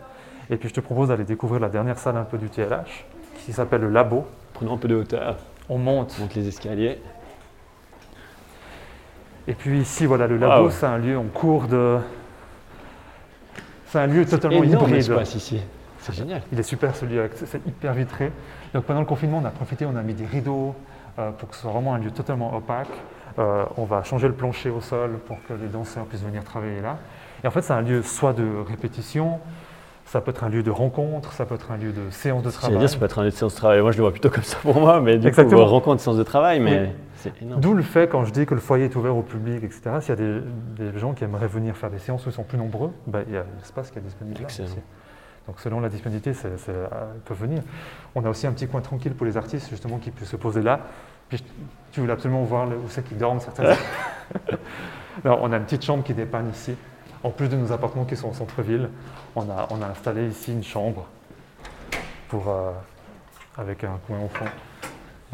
Et 0.50 0.58
puis 0.58 0.70
je 0.70 0.74
te 0.74 0.80
propose 0.80 1.10
d'aller 1.10 1.24
découvrir 1.24 1.60
la 1.60 1.70
dernière 1.70 1.98
salle 1.98 2.18
un 2.18 2.24
peu 2.24 2.38
du 2.38 2.50
TLH, 2.50 3.06
qui 3.46 3.54
s'appelle 3.54 3.82
le 3.82 3.90
Labo. 3.90 4.26
Prenons 4.54 4.76
un 4.76 4.78
peu 4.78 4.88
de 4.88 4.96
hauteur. 4.96 5.38
On 5.70 5.78
monte. 5.78 6.16
On 6.18 6.24
monte 6.24 6.36
les 6.36 6.48
escaliers. 6.48 7.02
Et 9.48 9.54
puis 9.54 9.80
ici, 9.80 10.06
voilà, 10.06 10.28
le 10.28 10.38
Labo, 10.38 10.70
c'est 10.70 10.86
un 10.86 10.98
lieu 10.98 11.18
en 11.18 11.26
cours 11.26 11.68
de... 11.68 11.98
C'est 13.88 14.00
un 14.00 14.08
lieu 14.08 14.26
totalement 14.26 14.64
hybride. 14.64 15.12
ici. 15.36 15.62
C'est 16.00 16.14
génial. 16.14 16.42
Il 16.52 16.60
est 16.60 16.64
super 16.64 16.96
ce 16.96 17.06
lieu, 17.06 17.30
c'est 17.34 17.66
hyper 17.66 17.94
vitré. 17.94 18.32
Donc 18.74 18.84
pendant 18.84 19.00
le 19.00 19.06
confinement, 19.08 19.40
on 19.42 19.46
a 19.46 19.50
profité, 19.50 19.86
on 19.86 19.96
a 19.96 20.04
mis 20.04 20.14
des 20.14 20.26
rideaux, 20.26 20.76
euh, 21.18 21.32
pour 21.32 21.50
que 21.50 21.56
ce 21.56 21.62
soit 21.62 21.72
vraiment 21.72 21.96
un 21.96 21.98
lieu 21.98 22.12
totalement 22.12 22.56
opaque. 22.56 22.90
Euh, 23.40 23.66
on 23.78 23.86
va 23.86 24.04
changer 24.04 24.28
le 24.28 24.34
plancher 24.34 24.70
au 24.70 24.82
sol 24.82 25.18
pour 25.26 25.38
que 25.48 25.54
les 25.54 25.68
danseurs 25.68 26.06
puissent 26.06 26.24
venir 26.24 26.44
travailler 26.44 26.82
là. 26.82 26.98
Et 27.44 27.48
en 27.48 27.52
fait, 27.52 27.62
c'est 27.62 27.74
un 27.74 27.82
lieu 27.82 28.04
soit 28.04 28.34
de 28.34 28.46
répétition, 28.68 29.40
ça 30.06 30.22
peut 30.22 30.32
être 30.32 30.44
un 30.44 30.50
lieu 30.50 30.64
de 30.64 30.72
rencontre, 30.72 31.34
ça 31.34 31.46
peut 31.46 31.56
être 31.56 31.72
un 31.72 31.78
lieu 31.78 31.92
de 31.92 32.10
séance 32.12 32.44
de 32.44 32.52
travail. 32.52 32.78
dire, 32.78 32.90
ça 32.90 32.98
peut 32.98 33.06
être 33.06 33.20
un 33.20 33.24
lieu 33.24 33.32
de 33.32 33.36
séance 33.36 33.54
de 33.54 33.58
travail. 33.58 33.82
Moi, 33.82 33.92
je 33.92 33.98
le 33.98 34.04
vois 34.04 34.12
plutôt 34.12 34.30
comme 34.30 34.44
ça 34.44 34.58
pour 34.62 34.80
moi, 34.80 35.02
mais 35.02 35.18
du 35.18 35.28
Exactement. 35.28 35.64
coup, 35.64 35.70
rencontre, 35.70 36.02
séance 36.02 36.18
de 36.18 36.24
travail, 36.24 36.60
mais 36.60 36.94
c'est 37.16 37.42
énorme. 37.42 37.60
D'où 37.60 37.74
le 37.74 37.82
fait, 37.82 38.08
quand 38.08 38.24
je 38.24 38.32
dis 38.32 38.46
que 38.46 38.54
le 38.54 38.62
foyer 38.62 38.86
est 38.86 38.96
ouvert 38.96 39.18
au 39.18 39.24
public, 39.24 39.64
etc., 39.64 39.82
s'il 40.00 40.10
y 40.10 40.22
a 40.22 40.92
des, 40.92 41.00
gens 41.00 41.14
qui 41.14 41.24
aimeraient 41.24 41.48
venir 41.48 41.76
faire 41.76 41.90
des 41.90 42.00
séances 42.00 42.26
où 42.26 42.30
ils 42.30 42.34
sont 42.34 42.44
plus 42.44 42.58
nombreux, 42.58 42.92
ben, 43.08 43.24
il 43.28 43.34
y 43.34 43.38
a 43.38 43.46
l'espace 43.58 43.90
qui 43.90 43.98
est 43.98 44.02
disponible 44.02 44.42
là. 44.42 44.48
Donc 45.48 45.60
selon 45.60 45.80
la 45.80 45.90
disponibilité, 45.90 46.34
ça 46.34 46.48
euh, 46.70 46.88
peut 47.24 47.36
venir. 47.36 47.62
On 48.16 48.26
a 48.26 48.30
aussi 48.30 48.48
un 48.48 48.52
petit 48.52 48.68
coin 48.68 48.82
tranquille 48.82 49.14
pour 49.14 49.26
les 49.26 49.38
artistes, 49.38 49.70
justement, 49.70 49.98
qui 49.98 50.12
peuvent 50.12 50.28
se 50.28 50.36
poser 50.36 50.62
là. 50.62 50.80
Puis, 51.30 51.44
tu 51.92 52.00
voulais 52.00 52.14
absolument 52.14 52.44
voir 52.44 52.68
où 52.68 52.90
c'est 52.90 53.04
qu'ils 53.04 53.18
dorment, 53.18 53.40
certains. 53.40 53.76
Alors, 55.24 55.40
on 55.42 55.52
a 55.52 55.58
une 55.58 55.64
petite 55.64 55.84
chambre 55.84 56.04
qui 56.04 56.14
dépanne 56.14 56.50
ici. 56.50 56.76
En 57.26 57.32
plus 57.32 57.50
de 57.50 57.56
nos 57.56 57.72
appartements 57.72 58.06
qui 58.06 58.16
sont 58.16 58.30
au 58.30 58.34
centre-ville, 58.36 58.88
on 59.36 59.50
a, 59.50 59.68
on 59.72 59.82
a 59.82 59.88
installé 59.88 60.28
ici 60.28 60.52
une 60.52 60.64
chambre 60.64 61.08
pour, 62.30 62.48
euh, 62.48 62.70
avec 63.58 63.84
un 63.84 63.98
coin 64.06 64.20
au 64.20 64.28
fond. 64.28 64.46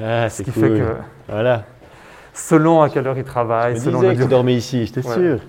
Ah, 0.02 0.30
Ce 0.30 0.42
qui 0.42 0.52
fait 0.52 0.70
que, 0.70 0.96
voilà. 1.28 1.66
selon 2.34 2.82
à 2.82 2.90
quelle 2.90 3.06
heure 3.08 3.18
ils 3.18 3.26
travaillent, 3.26 3.76
je 3.76 3.82
selon 3.82 4.00
disais 4.00 4.16
que 4.16 4.22
tu 4.22 4.30
dormais 4.30 4.56
ici, 4.56 4.86
j'étais 4.86 5.02
sûr. 5.02 5.40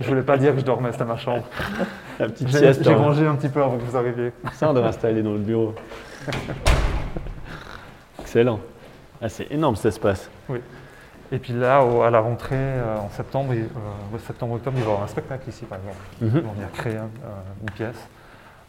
Je 0.00 0.08
voulais 0.08 0.22
pas 0.22 0.38
dire 0.38 0.54
que 0.54 0.60
je 0.60 0.64
dormais, 0.64 0.90
c'était 0.90 1.04
ma 1.04 1.18
chambre. 1.18 1.44
La 2.18 2.28
petite 2.30 2.48
sieste. 2.48 2.82
J'ai 2.82 2.94
mangé 2.94 3.26
hein. 3.26 3.32
un 3.32 3.34
petit 3.34 3.50
peu 3.50 3.62
avant 3.62 3.76
que 3.76 3.82
vous 3.82 3.96
arriviez. 3.98 4.32
Ça, 4.54 4.70
on 4.70 4.72
doit 4.72 4.86
installer 4.86 5.22
dans 5.22 5.32
le 5.32 5.38
bureau. 5.38 5.74
Excellent. 8.20 8.60
Ah, 9.20 9.28
c'est 9.28 9.52
énorme 9.52 9.76
cet 9.76 9.84
espace. 9.86 10.30
Oui. 10.48 10.60
Et 11.32 11.38
puis 11.38 11.52
là, 11.52 11.78
à 11.78 12.10
la 12.10 12.20
rentrée, 12.20 12.56
euh, 12.56 12.98
en 12.98 13.10
septembre, 13.10 13.52
euh, 13.52 14.18
septembre-octobre, 14.18 14.76
il 14.78 14.82
va 14.82 14.88
y 14.88 14.92
avoir 14.92 15.04
un 15.04 15.08
spectacle 15.08 15.48
ici, 15.48 15.64
par 15.64 15.78
exemple. 15.78 15.96
Mhm. 16.20 16.40
Vont 16.40 16.52
venir 16.52 16.70
créer 16.72 16.96
une 16.96 17.70
pièce. 17.70 18.08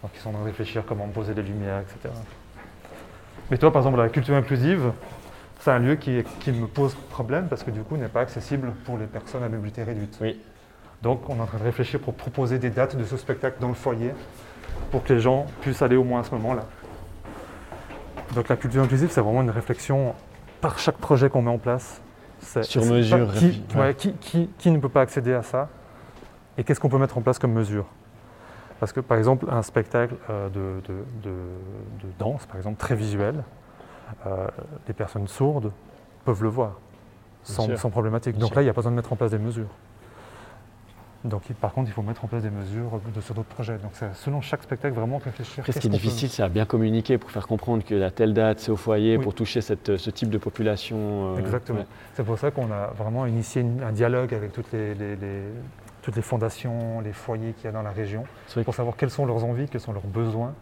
Donc 0.02 0.12
ils 0.16 0.20
sont 0.20 0.30
en 0.30 0.34
train 0.34 0.42
de 0.42 0.48
réfléchir 0.48 0.84
comment 0.88 1.08
poser 1.08 1.34
les 1.34 1.44
lumières, 1.44 1.80
etc. 1.80 2.14
Mais 3.50 3.58
toi, 3.58 3.72
par 3.72 3.82
exemple, 3.82 3.98
la 3.98 4.10
culture 4.10 4.36
inclusive, 4.36 4.92
c'est 5.60 5.72
un 5.72 5.80
lieu 5.80 5.96
qui, 5.96 6.24
qui, 6.40 6.52
me 6.52 6.68
pose 6.68 6.96
problème 7.10 7.48
parce 7.48 7.64
que 7.64 7.72
du 7.72 7.82
coup, 7.82 7.98
n'est 7.98 8.08
pas 8.08 8.22
accessible 8.22 8.72
pour 8.86 8.98
les 8.98 9.06
personnes 9.06 9.44
à 9.44 9.50
mobilité 9.50 9.84
réduite. 9.84 10.18
Oui. 10.22 10.40
Donc 11.02 11.30
on 11.30 11.38
est 11.38 11.42
en 11.42 11.46
train 11.46 11.58
de 11.58 11.64
réfléchir 11.64 12.00
pour 12.00 12.14
proposer 12.14 12.60
des 12.60 12.70
dates 12.70 12.96
de 12.96 13.04
ce 13.04 13.18
spectacle 13.18 13.58
dans 13.60 13.68
le 13.68 13.74
foyer 13.74 14.12
pour 14.92 15.04
que 15.04 15.14
les 15.14 15.20
gens 15.20 15.46
puissent 15.62 15.82
aller 15.82 15.96
au 15.96 16.04
moins 16.04 16.22
à 16.22 16.24
ce 16.24 16.32
moment-là. 16.32 16.66
Donc 18.36 18.50
la 18.50 18.56
culture 18.56 18.84
inclusive, 18.84 19.10
c'est 19.12 19.22
vraiment 19.22 19.42
une 19.42 19.50
réflexion 19.50 20.14
par 20.62 20.80
chaque 20.80 20.98
projet 20.98 21.30
qu'on 21.30 21.42
met 21.42 21.52
en 21.52 21.58
place. 21.58 22.02
Sur 22.64 22.86
mesure. 22.86 23.32
Qui, 23.98 24.72
ne 24.72 24.80
peut 24.80 24.90
pas 24.90 25.02
accéder 25.02 25.34
à 25.34 25.44
ça 25.44 25.70
Et 26.58 26.64
qu'est-ce 26.64 26.80
qu'on 26.80 26.90
peut 26.90 26.98
mettre 26.98 27.18
en 27.18 27.22
place 27.22 27.40
comme 27.40 27.54
mesure? 27.54 27.86
Parce 28.80 28.94
que 28.94 29.00
par 29.00 29.18
exemple, 29.18 29.46
un 29.50 29.62
spectacle 29.62 30.16
euh, 30.30 30.50
de, 30.50 32.12
danse, 32.18 32.46
par 32.48 32.58
exemple, 32.58 32.80
très 32.80 32.96
visuel, 32.96 33.44
euh, 34.26 34.48
les 34.88 34.94
personnes 34.94 35.28
sourdes 35.28 35.72
peuvent 36.26 36.44
le 36.44 36.50
voir 36.50 36.74
sans, 37.44 37.90
problématique. 37.90 38.38
Donc 38.38 38.56
là, 38.56 38.62
il 38.62 38.66
n'y 38.66 38.70
a 38.70 38.74
pas 38.74 38.82
besoin 38.82 38.92
de 38.92 38.96
mettre 38.96 39.14
en 39.14 39.16
place 39.16 39.32
des 39.32 39.40
mesures. 39.40 39.70
Donc, 41.24 41.44
par 41.54 41.72
contre, 41.74 41.90
il 41.90 41.94
faut 41.94 42.02
mettre 42.02 42.26
en 42.26 42.28
place 42.28 42.42
des 42.42 42.50
mesures 42.50 43.00
de, 43.14 43.22
sur 43.22 43.36
d'autres 43.36 43.50
projets. 43.50 43.78
Donc, 43.78 43.92
c'est 43.94 44.14
selon 44.16 44.42
chaque 44.42 44.64
spectacle 44.64 44.96
vraiment 44.96 45.20
réfléchir. 45.20 45.60
Après, 45.60 45.72
ce 45.72 45.80
qui 45.80 45.88
est 45.88 45.92
difficile, 45.92 46.30
c'est 46.30 46.42
à 46.42 46.50
bien 46.50 46.66
communiquer 46.66 47.18
pour 47.18 47.30
faire 47.30 47.48
comprendre 47.48 47.84
que 47.84 47.94
la 47.94 48.10
telle 48.10 48.34
date, 48.34 48.60
c'est 48.60 48.72
au 48.72 48.76
foyer, 48.76 49.20
pour 49.20 49.36
toucher 49.36 49.62
cette, 49.62 49.98
ce 49.98 50.10
type 50.10 50.30
de 50.30 50.40
population. 50.40 51.36
Euh, 51.36 51.38
Exactement. 51.38 51.86
C'est 52.16 52.24
pour 52.24 52.40
ça 52.40 52.50
qu'on 52.50 52.72
a 52.72 52.88
vraiment 52.98 53.26
initié 53.28 53.64
un 53.84 53.92
dialogue 53.92 54.34
avec 54.34 54.52
toutes 54.52 54.72
les, 54.72 54.96
toutes 56.02 56.16
les 56.16 56.22
fondations, 56.24 57.02
les 57.02 57.14
foyers 57.14 57.54
qu'il 57.54 57.66
y 57.66 57.68
a 57.68 57.72
dans 57.72 57.84
la 57.84 57.92
région, 57.92 58.24
pour 58.66 58.74
savoir 58.74 58.96
quelles 58.96 59.12
sont 59.12 59.26
leurs 59.26 59.44
envies, 59.44 59.68
quels 59.68 59.82
sont 59.82 59.94
leurs 59.94 60.08
besoins, 60.08 60.54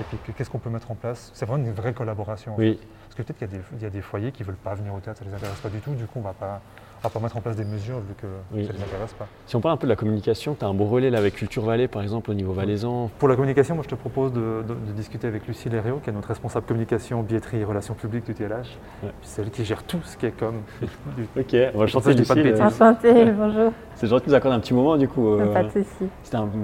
et 0.00 0.16
puis 0.22 0.32
qu'est-ce 0.34 0.50
qu'on 0.50 0.58
peut 0.58 0.70
mettre 0.70 0.90
en 0.92 0.94
place. 0.94 1.30
C'est 1.34 1.46
vraiment 1.46 1.64
une 1.64 1.72
vraie 1.72 1.92
collaboration. 1.92 2.54
Oui. 2.58 2.78
Parce 3.04 3.16
que 3.16 3.22
peut-être 3.22 3.38
qu'il 3.38 3.80
y, 3.80 3.82
y, 3.82 3.86
a 3.86 3.90
des 3.90 4.02
foyers 4.02 4.30
qui 4.30 4.42
ne 4.42 4.48
veulent 4.48 4.56
pas 4.56 4.74
venir 4.74 4.94
au 4.94 5.00
théâtre, 5.00 5.18
ça 5.18 5.24
ne 5.24 5.30
les 5.30 5.36
intéresse 5.36 5.58
pas 5.58 5.68
du 5.68 5.80
tout, 5.80 5.94
du 5.94 6.04
coup 6.04 6.18
on 6.18 6.20
ne 6.20 6.26
va 6.26 6.32
pas 6.32 6.60
à 7.06 7.10
pas 7.10 7.20
mettre 7.20 7.36
en 7.36 7.40
place 7.40 7.56
des 7.56 7.64
mesures 7.64 8.00
vu 8.00 8.14
que 8.14 8.26
ça 8.26 8.72
ne 8.72 8.78
les 8.78 8.82
intéresse 8.82 9.12
pas. 9.14 9.26
Si 9.46 9.56
on 9.56 9.60
parle 9.60 9.74
un 9.74 9.76
peu 9.76 9.86
de 9.86 9.92
la 9.92 9.96
communication, 9.96 10.56
tu 10.58 10.64
as 10.64 10.68
un 10.68 10.74
beau 10.74 10.84
relais 10.84 11.10
là 11.10 11.18
avec 11.18 11.34
Culture 11.34 11.64
Vallée 11.64 11.88
par 11.88 12.02
exemple 12.02 12.30
au 12.30 12.34
niveau 12.34 12.52
valaisan. 12.52 13.10
Pour 13.18 13.28
la 13.28 13.36
communication, 13.36 13.74
moi 13.74 13.84
je 13.84 13.90
te 13.90 13.94
propose 13.94 14.32
de, 14.32 14.62
discuter 14.94 15.26
avec 15.26 15.46
Lucie 15.46 15.68
Léréo, 15.68 16.00
qui 16.02 16.10
est 16.10 16.12
notre 16.12 16.28
responsable 16.28 16.66
communication, 16.66 17.22
billetterie 17.22 17.58
et 17.58 17.64
relations 17.64 17.94
publiques 17.94 18.26
du 18.26 18.34
TLH. 18.34 18.78
C'est 19.22 19.42
elle 19.42 19.50
qui 19.50 19.64
gère 19.64 19.82
tout 19.84 20.00
ce 20.04 20.16
qui 20.16 20.26
est 20.26 20.32
comme. 20.32 20.62
ok, 21.36 21.56
on 21.74 21.78
va 21.78 21.86
chanter 21.86 22.14
Lucie. 22.14 22.32
Enchantée, 22.60 23.30
bonjour. 23.32 23.72
C'est 23.94 24.08
gentil 24.08 24.26
de 24.26 24.30
nous 24.30 24.36
accorder 24.36 24.56
un 24.56 24.60
petit 24.60 24.74
moment 24.74 24.96
du 24.96 25.08
coup. 25.08 25.36
pas 25.52 25.62
de 25.62 25.68
euh, 25.68 25.84
souci. 25.84 26.10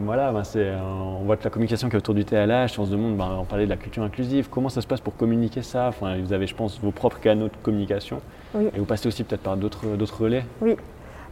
voilà, 0.04 0.32
ben, 0.32 0.42
on 0.82 1.24
voit 1.24 1.36
que 1.36 1.44
la 1.44 1.50
communication 1.50 1.88
qui 1.88 1.96
est 1.96 1.98
autour 1.98 2.14
du 2.14 2.24
TLH, 2.24 2.78
on 2.78 2.84
se 2.84 2.90
demande, 2.90 3.16
ben, 3.16 3.38
on 3.40 3.44
parlait 3.44 3.64
de 3.64 3.70
la 3.70 3.76
culture 3.76 4.02
inclusive, 4.02 4.48
comment 4.50 4.68
ça 4.68 4.80
se 4.80 4.86
passe 4.86 5.00
pour 5.00 5.16
communiquer 5.16 5.62
ça? 5.62 5.90
Vous 6.00 6.32
avez, 6.32 6.46
je 6.46 6.54
pense, 6.54 6.80
vos 6.80 6.90
propres 6.90 7.20
canaux 7.20 7.46
de 7.46 7.56
communication. 7.62 8.20
Et 8.54 8.78
vous 8.78 8.84
passez 8.84 9.08
aussi 9.08 9.24
peut-être 9.24 9.42
par 9.42 9.56
d'autres 9.56 10.22
relais 10.22 10.31
Oui. 10.60 10.76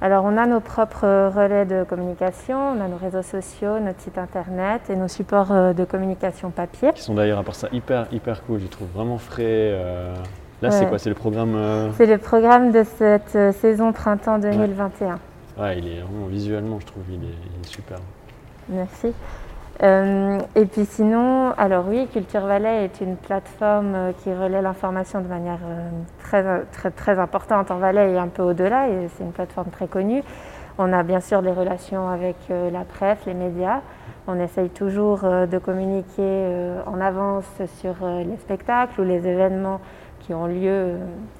Alors 0.02 0.24
on 0.24 0.38
a 0.38 0.46
nos 0.46 0.60
propres 0.60 1.30
relais 1.34 1.66
de 1.66 1.84
communication, 1.84 2.56
on 2.56 2.80
a 2.80 2.88
nos 2.88 2.96
réseaux 2.96 3.22
sociaux, 3.22 3.78
notre 3.80 4.00
site 4.00 4.16
internet 4.16 4.80
et 4.88 4.96
nos 4.96 5.08
supports 5.08 5.52
euh, 5.52 5.72
de 5.74 5.84
communication 5.84 6.50
papier. 6.50 6.92
Qui 6.94 7.02
sont 7.02 7.14
d'ailleurs 7.14 7.38
à 7.38 7.42
part 7.42 7.54
ça 7.54 7.68
hyper 7.70 8.06
hyper 8.10 8.42
cool, 8.44 8.60
je 8.60 8.66
trouve 8.66 8.88
vraiment 8.94 9.18
frais. 9.18 9.44
Euh. 9.44 10.14
Là 10.62 10.70
c'est 10.70 10.88
quoi? 10.88 10.98
C'est 10.98 11.10
le 11.10 11.14
programme 11.14 11.54
euh? 11.54 11.90
C'est 11.96 12.06
le 12.06 12.16
programme 12.16 12.72
de 12.72 12.82
cette 12.82 13.54
saison 13.56 13.92
printemps 13.92 14.38
2021. 14.38 15.18
Ouais. 15.58 15.78
il 15.78 15.88
est 15.88 16.00
vraiment 16.00 16.26
visuellement 16.26 16.80
je 16.80 16.86
trouve 16.86 17.02
il 17.10 17.22
est 17.22 17.66
super. 17.66 17.98
Merci. 18.70 19.12
Euh, 19.82 20.38
et 20.56 20.66
puis 20.66 20.84
sinon, 20.84 21.52
alors 21.56 21.86
oui, 21.88 22.06
Culture 22.12 22.42
Valais 22.42 22.84
est 22.84 23.00
une 23.00 23.16
plateforme 23.16 23.94
euh, 23.94 24.12
qui 24.12 24.32
relaie 24.32 24.60
l'information 24.60 25.22
de 25.22 25.26
manière 25.26 25.60
euh, 25.64 25.88
très, 26.18 26.44
très, 26.72 26.90
très 26.90 27.18
importante 27.18 27.70
en 27.70 27.78
Valais 27.78 28.12
et 28.12 28.18
un 28.18 28.28
peu 28.28 28.42
au-delà, 28.42 28.88
et 28.88 29.08
c'est 29.16 29.24
une 29.24 29.32
plateforme 29.32 29.70
très 29.70 29.86
connue. 29.86 30.22
On 30.76 30.92
a 30.92 31.02
bien 31.02 31.20
sûr 31.20 31.40
des 31.42 31.50
relations 31.50 32.08
avec 32.08 32.36
la 32.48 32.84
presse, 32.84 33.18
les 33.26 33.34
médias. 33.34 33.80
On 34.26 34.40
essaye 34.40 34.70
toujours 34.70 35.20
de 35.20 35.58
communiquer 35.58 36.46
en 36.86 36.98
avance 37.02 37.44
sur 37.80 37.96
les 38.06 38.36
spectacles 38.38 38.98
ou 38.98 39.04
les 39.04 39.26
événements 39.26 39.80
qui 40.20 40.32
ont 40.32 40.46
lieu, 40.46 40.94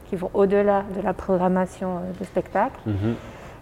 qui 0.07 0.17
vont 0.17 0.31
au-delà 0.35 0.83
de 0.95 1.01
la 1.01 1.15
programmation 1.15 2.01
de 2.19 2.25
spectacles. 2.25 2.81
Mhm. 2.85 3.15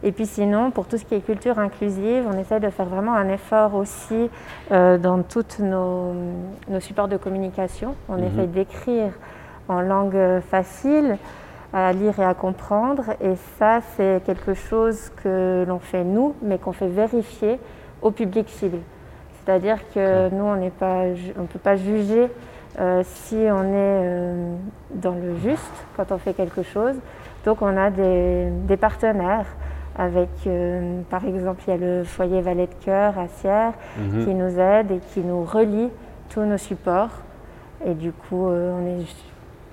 Et 0.02 0.12
puis 0.12 0.26
sinon, 0.26 0.70
pour 0.70 0.86
tout 0.86 0.96
ce 0.96 1.04
qui 1.04 1.14
est 1.14 1.20
culture 1.20 1.58
inclusive, 1.58 2.24
on 2.32 2.38
essaie 2.38 2.60
de 2.60 2.70
faire 2.70 2.86
vraiment 2.86 3.14
un 3.14 3.28
effort 3.28 3.74
aussi 3.74 4.30
euh, 4.70 4.96
dans 4.96 5.22
tous 5.22 5.58
nos, 5.60 6.14
supports 6.80 7.08
de 7.08 7.16
communication. 7.16 7.94
On 8.08 8.16
mhm. 8.16 8.24
essaie 8.24 8.46
d'écrire 8.46 9.12
en 9.68 9.80
langue 9.80 10.40
facile 10.50 11.18
à 11.72 11.92
lire 11.92 12.18
et 12.18 12.24
à 12.24 12.34
comprendre. 12.34 13.04
Et 13.20 13.34
ça, 13.58 13.80
c'est 13.96 14.22
quelque 14.24 14.54
chose 14.54 15.10
que 15.22 15.64
l'on 15.66 15.78
fait 15.78 16.04
nous, 16.04 16.34
mais 16.42 16.58
qu'on 16.58 16.72
fait 16.72 16.88
vérifier 16.88 17.58
au 18.00 18.10
public 18.10 18.48
cible. 18.48 18.78
C'est-à-dire 19.44 19.78
que 19.94 20.28
nous, 20.30 20.44
on 20.44 20.56
ne 20.56 21.46
peut 21.46 21.58
pas 21.58 21.76
juger 21.76 22.30
euh, 22.78 23.02
si 23.04 23.34
on 23.34 23.62
est 23.62 23.74
euh, 23.74 24.54
dans 24.94 25.14
le 25.14 25.36
juste 25.38 25.72
quand 25.96 26.12
on 26.12 26.18
fait 26.18 26.34
quelque 26.34 26.62
chose. 26.62 26.94
Donc 27.44 27.62
on 27.62 27.76
a 27.76 27.90
des 27.90 28.76
partenaires 28.78 29.46
avec, 29.98 30.28
euh, 30.46 31.00
par 31.10 31.24
exemple, 31.24 31.60
il 31.66 31.70
y 31.70 31.74
a 31.74 31.76
le 31.76 32.04
foyer 32.04 32.40
Valet 32.40 32.68
de 32.68 32.84
Cœur 32.84 33.18
à 33.18 33.26
Sierre 33.26 33.72
mhm. 33.98 34.24
qui 34.24 34.34
nous 34.34 34.58
aide 34.58 34.92
et 34.92 35.00
qui 35.12 35.20
nous 35.20 35.42
relie 35.42 35.88
tous 36.30 36.42
nos 36.42 36.56
supports. 36.56 37.10
Et 37.84 37.94
du 37.94 38.12
coup, 38.12 38.48
euh, 38.48 38.72
on 38.78 39.00
est 39.00 39.04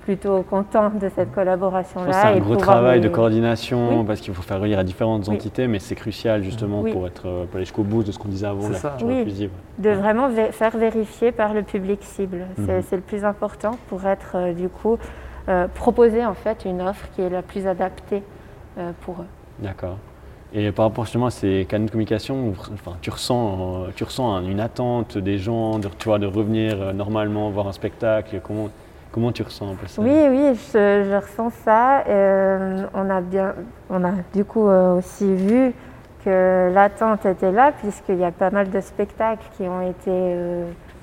plutôt 0.02 0.42
content 0.42 0.90
de 0.90 1.08
cette 1.14 1.32
collaboration-là. 1.32 2.12
C'est 2.12 2.38
un 2.38 2.38
gros 2.38 2.56
travail 2.56 3.00
de 3.00 3.08
coordination 3.08 4.04
parce 4.04 4.20
qu'il 4.20 4.34
faut 4.34 4.42
faire 4.42 4.60
relire 4.60 4.80
à 4.80 4.84
différentes 4.84 5.28
entités, 5.28 5.66
mais 5.68 5.78
c'est 5.78 5.96
crucial 5.96 6.42
justement 6.42 6.82
pour, 6.82 7.06
être, 7.06 7.26
euh, 7.26 7.44
pour 7.44 7.56
aller 7.56 7.64
jusqu'au 7.64 7.82
bout 7.82 8.02
de 8.02 8.12
ce 8.12 8.18
qu'on 8.18 8.28
disait 8.28 8.46
avant, 8.46 8.68
la 8.68 8.78
culture 8.78 9.08
inclusive. 9.08 9.50
De 9.78 9.90
vraiment 9.90 10.28
faire 10.50 10.76
vérifier 10.76 11.32
par 11.32 11.54
le 11.54 11.62
public 11.62 12.02
cible. 12.02 12.46
Mhm. 12.58 12.82
C'est 12.82 12.96
le 12.96 13.02
plus 13.02 13.24
important 13.24 13.72
pour 13.88 14.04
être 14.06 14.52
du 14.54 14.68
coup 14.68 14.98
proposer 15.74 16.26
en 16.26 16.34
fait 16.34 16.64
une 16.64 16.82
offre 16.82 17.08
qui 17.14 17.22
est 17.22 17.30
la 17.30 17.42
plus 17.42 17.68
adaptée 17.68 18.22
pour 19.02 19.20
eux. 19.20 19.26
D'accord. 19.60 19.96
Et 20.52 20.70
par 20.72 20.86
rapport 20.86 21.04
justement 21.04 21.26
à 21.26 21.30
ces 21.30 21.66
canaux 21.68 21.86
de 21.86 21.90
communication, 21.90 22.54
enfin, 22.72 22.96
tu 23.02 23.10
ressens, 23.10 23.86
tu 23.96 24.04
ressens 24.04 24.40
une 24.42 24.60
attente 24.60 25.18
des 25.18 25.38
gens 25.38 25.78
de, 25.78 25.88
tu 25.98 26.08
vois, 26.08 26.18
de 26.18 26.26
revenir 26.26 26.80
euh, 26.80 26.92
normalement 26.92 27.50
voir 27.50 27.66
un 27.66 27.72
spectacle. 27.72 28.40
Comment, 28.42 28.68
comment 29.10 29.32
tu 29.32 29.42
ressens 29.42 29.72
un 29.72 29.74
peu 29.74 29.86
ça? 29.86 30.00
Oui, 30.00 30.08
oui, 30.08 30.58
je, 30.72 31.16
ressens 31.16 31.50
ça. 31.64 32.04
Euh, 32.08 32.86
on, 32.94 33.10
a 33.10 33.20
bien, 33.20 33.54
on 33.90 34.04
a 34.04 34.12
du 34.32 34.44
coup 34.44 34.68
euh, 34.68 34.98
aussi 34.98 35.34
vu 35.34 35.72
que 36.24 36.70
l'attente 36.72 37.26
était 37.26 37.52
là, 37.52 37.72
puisqu'il 37.72 38.18
y 38.18 38.24
a 38.24 38.32
pas 38.32 38.50
mal 38.50 38.70
de 38.70 38.80
spectacles 38.80 39.46
qui 39.56 39.64
ont 39.64 39.82
été 39.82 40.36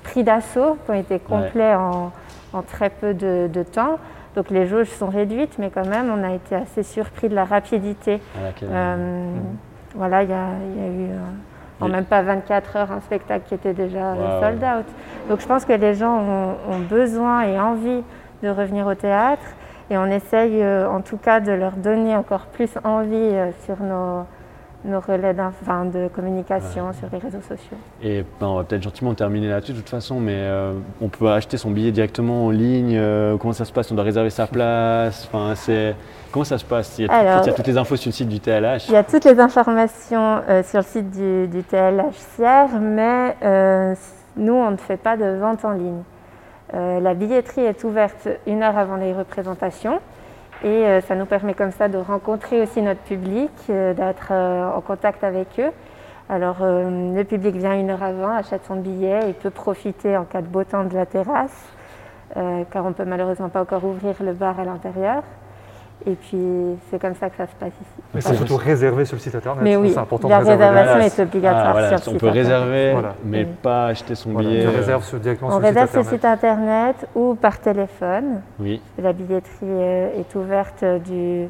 pris 0.02 0.24
d'assaut, 0.24 0.76
qui 0.84 0.90
ont 0.90 0.94
été 0.94 1.18
complets 1.18 1.74
en, 1.74 2.12
en, 2.52 2.62
très 2.62 2.90
peu 2.90 3.14
de, 3.14 3.48
de 3.52 3.62
temps. 3.62 3.98
Donc 4.34 4.50
les 4.50 4.66
jauges 4.66 4.88
sont 4.88 5.08
réduites, 5.08 5.58
mais 5.58 5.70
quand 5.70 5.86
même, 5.86 6.10
on 6.10 6.22
a 6.24 6.34
été 6.34 6.54
assez 6.54 6.82
surpris 6.82 7.28
de 7.28 7.34
la 7.34 7.44
rapidité. 7.44 8.20
Euh, 8.62 8.96
mmh. 8.96 9.40
Voilà, 9.94 10.22
il 10.24 10.30
y, 10.30 10.32
a 10.32 10.36
eu 10.36 11.10
euh, 11.10 11.18
en 11.80 11.88
même 11.88 12.04
pas 12.04 12.22
24 12.22 12.76
heures 12.76 12.92
un 12.92 13.00
spectacle 13.00 13.44
qui 13.46 13.54
était 13.54 13.74
déjà 13.74 14.14
sold 14.40 14.62
out. 14.62 14.86
Donc 15.28 15.40
je 15.40 15.46
pense 15.46 15.64
que 15.64 15.72
les 15.72 15.94
gens 15.94 16.20
ont, 16.68 16.78
besoin 16.80 17.42
et 17.42 17.60
envie 17.60 18.02
de 18.42 18.48
revenir 18.48 18.86
au 18.86 18.94
théâtre 18.94 19.42
et 19.90 19.96
on 19.96 20.06
essaye 20.06 20.62
euh, 20.62 20.88
en 20.88 21.00
tout 21.00 21.16
cas 21.16 21.38
de 21.40 21.52
leur 21.52 21.72
donner 21.72 22.16
encore 22.16 22.46
plus 22.46 22.70
envie 22.82 23.32
sur 23.64 23.80
nos, 23.82 24.26
nos 24.84 25.00
relais 25.00 25.34
de 25.34 26.08
communication 26.08 26.92
sur 26.92 27.08
les 27.12 27.18
réseaux 27.18 27.40
sociaux. 27.40 27.76
Et 28.02 28.24
ben, 28.40 28.48
on 28.48 28.56
va 28.56 28.64
peut-être 28.64 28.82
gentiment 28.82 29.14
terminer 29.14 29.48
là-dessus 29.48 29.72
de 29.72 29.78
toute 29.78 29.88
façon, 29.88 30.20
mais 30.20 30.36
euh, 30.36 30.74
on 31.00 31.08
peut 31.08 31.30
acheter 31.30 31.56
son 31.56 31.70
billet 31.70 31.90
directement 31.90 32.46
en 32.46 32.50
ligne. 32.50 32.96
Euh, 32.96 33.36
comment 33.38 33.52
ça 33.52 33.64
se 33.64 33.72
passe? 33.72 33.90
On 33.90 33.94
doit 33.94 34.04
réserver 34.04 34.30
sa 34.30 34.46
place. 34.46 35.28
Enfin, 35.32 35.54
comment 36.30 36.44
ça 36.44 36.58
se 36.58 36.64
passe? 36.64 36.98
Il 36.98 37.06
y, 37.06 37.08
a 37.10 37.40
toutes 37.40 37.66
les 37.66 37.78
infos 37.78 37.96
sur 37.96 38.08
le 38.08 38.12
site 38.12 38.28
du 38.28 38.40
TLH. 38.40 38.88
Il 38.88 38.92
y 38.92 38.96
a 38.96 39.04
toutes 39.04 39.24
les 39.24 39.40
informations 39.40 40.42
euh, 40.48 40.62
sur 40.62 40.80
le 40.80 40.84
site 40.84 41.10
du, 41.10 41.48
du 41.48 41.62
TLH 41.62 42.14
Sierre, 42.36 42.78
mais 42.80 43.36
nous 44.36 44.54
on 44.54 44.70
ne 44.70 44.76
fait 44.76 44.96
pas 44.96 45.16
de 45.16 45.38
vente 45.38 45.64
en 45.64 45.72
ligne. 45.72 46.02
la 46.72 47.14
billetterie 47.14 47.64
est 47.64 47.84
ouverte 47.84 48.28
une 48.46 48.62
heure 48.62 48.76
avant 48.76 48.96
les 48.96 49.12
représentations. 49.12 50.00
Et 50.62 50.68
euh, 50.68 51.00
ça 51.00 51.14
nous 51.14 51.26
permet 51.26 51.54
comme 51.54 51.72
ça 51.72 51.88
de 51.88 51.98
rencontrer 51.98 52.62
aussi 52.62 52.80
notre 52.80 53.00
public, 53.00 53.50
euh, 53.68 53.92
d'être 53.92 54.28
euh, 54.30 54.70
en 54.70 54.80
contact 54.80 55.24
avec 55.24 55.48
eux. 55.58 55.72
Alors 56.30 56.56
le 56.62 57.22
public 57.24 57.54
vient 57.54 57.78
une 57.78 57.90
heure 57.90 58.02
avant, 58.02 58.34
achète 58.34 58.64
son 58.64 58.76
billet 58.76 59.28
et 59.28 59.34
peut 59.34 59.50
profiter 59.50 60.16
en 60.16 60.24
cas 60.24 60.40
de 60.40 60.46
beau 60.46 60.64
temps 60.64 60.84
de 60.84 60.94
la 60.94 61.04
terrasse, 61.04 61.68
car 62.34 62.82
on 62.86 62.88
ne 62.88 62.94
peut 62.94 63.04
malheureusement 63.04 63.50
pas 63.50 63.60
encore 63.60 63.84
ouvrir 63.84 64.14
le 64.22 64.32
bar 64.32 64.58
à 64.58 64.64
l'intérieur. 64.64 65.22
Et 66.06 66.14
puis, 66.16 66.76
c'est 66.90 67.00
comme 67.00 67.14
ça 67.14 67.30
que 67.30 67.36
ça 67.36 67.46
se 67.46 67.54
passe 67.58 67.72
ici. 67.80 68.02
Mais 68.12 68.20
c'est 68.20 68.34
surtout 68.34 68.56
réservé 68.56 69.04
sur 69.06 69.16
le 69.16 69.20
site 69.20 69.34
internet. 69.34 69.62
Mais 69.62 69.76
oui, 69.76 69.90
c'est 69.92 69.98
important 69.98 70.28
la 70.28 70.38
réservation 70.38 70.98
est 70.98 71.22
obligatoire 71.22 71.76
ah, 71.76 71.98
sur 71.98 72.10
le 72.10 72.16
On 72.16 72.20
peut 72.20 72.28
réserver, 72.28 72.94
mais 73.24 73.44
pas 73.44 73.86
acheter 73.86 74.14
son 74.14 74.34
billet. 74.34 74.66
On 74.66 74.72
réserve 74.72 75.04
sur, 75.04 75.18
directement 75.18 75.50
on 75.50 75.52
sur 75.54 75.62
réserve 75.62 75.90
sur 75.90 76.00
le 76.00 76.04
site 76.04 76.24
internet 76.24 77.08
ou 77.14 77.34
par 77.34 77.58
téléphone. 77.58 78.42
Oui. 78.58 78.82
La 78.98 79.12
billetterie 79.12 79.62
euh, 79.62 80.20
est 80.20 80.34
ouverte 80.34 80.84
du 81.06 81.48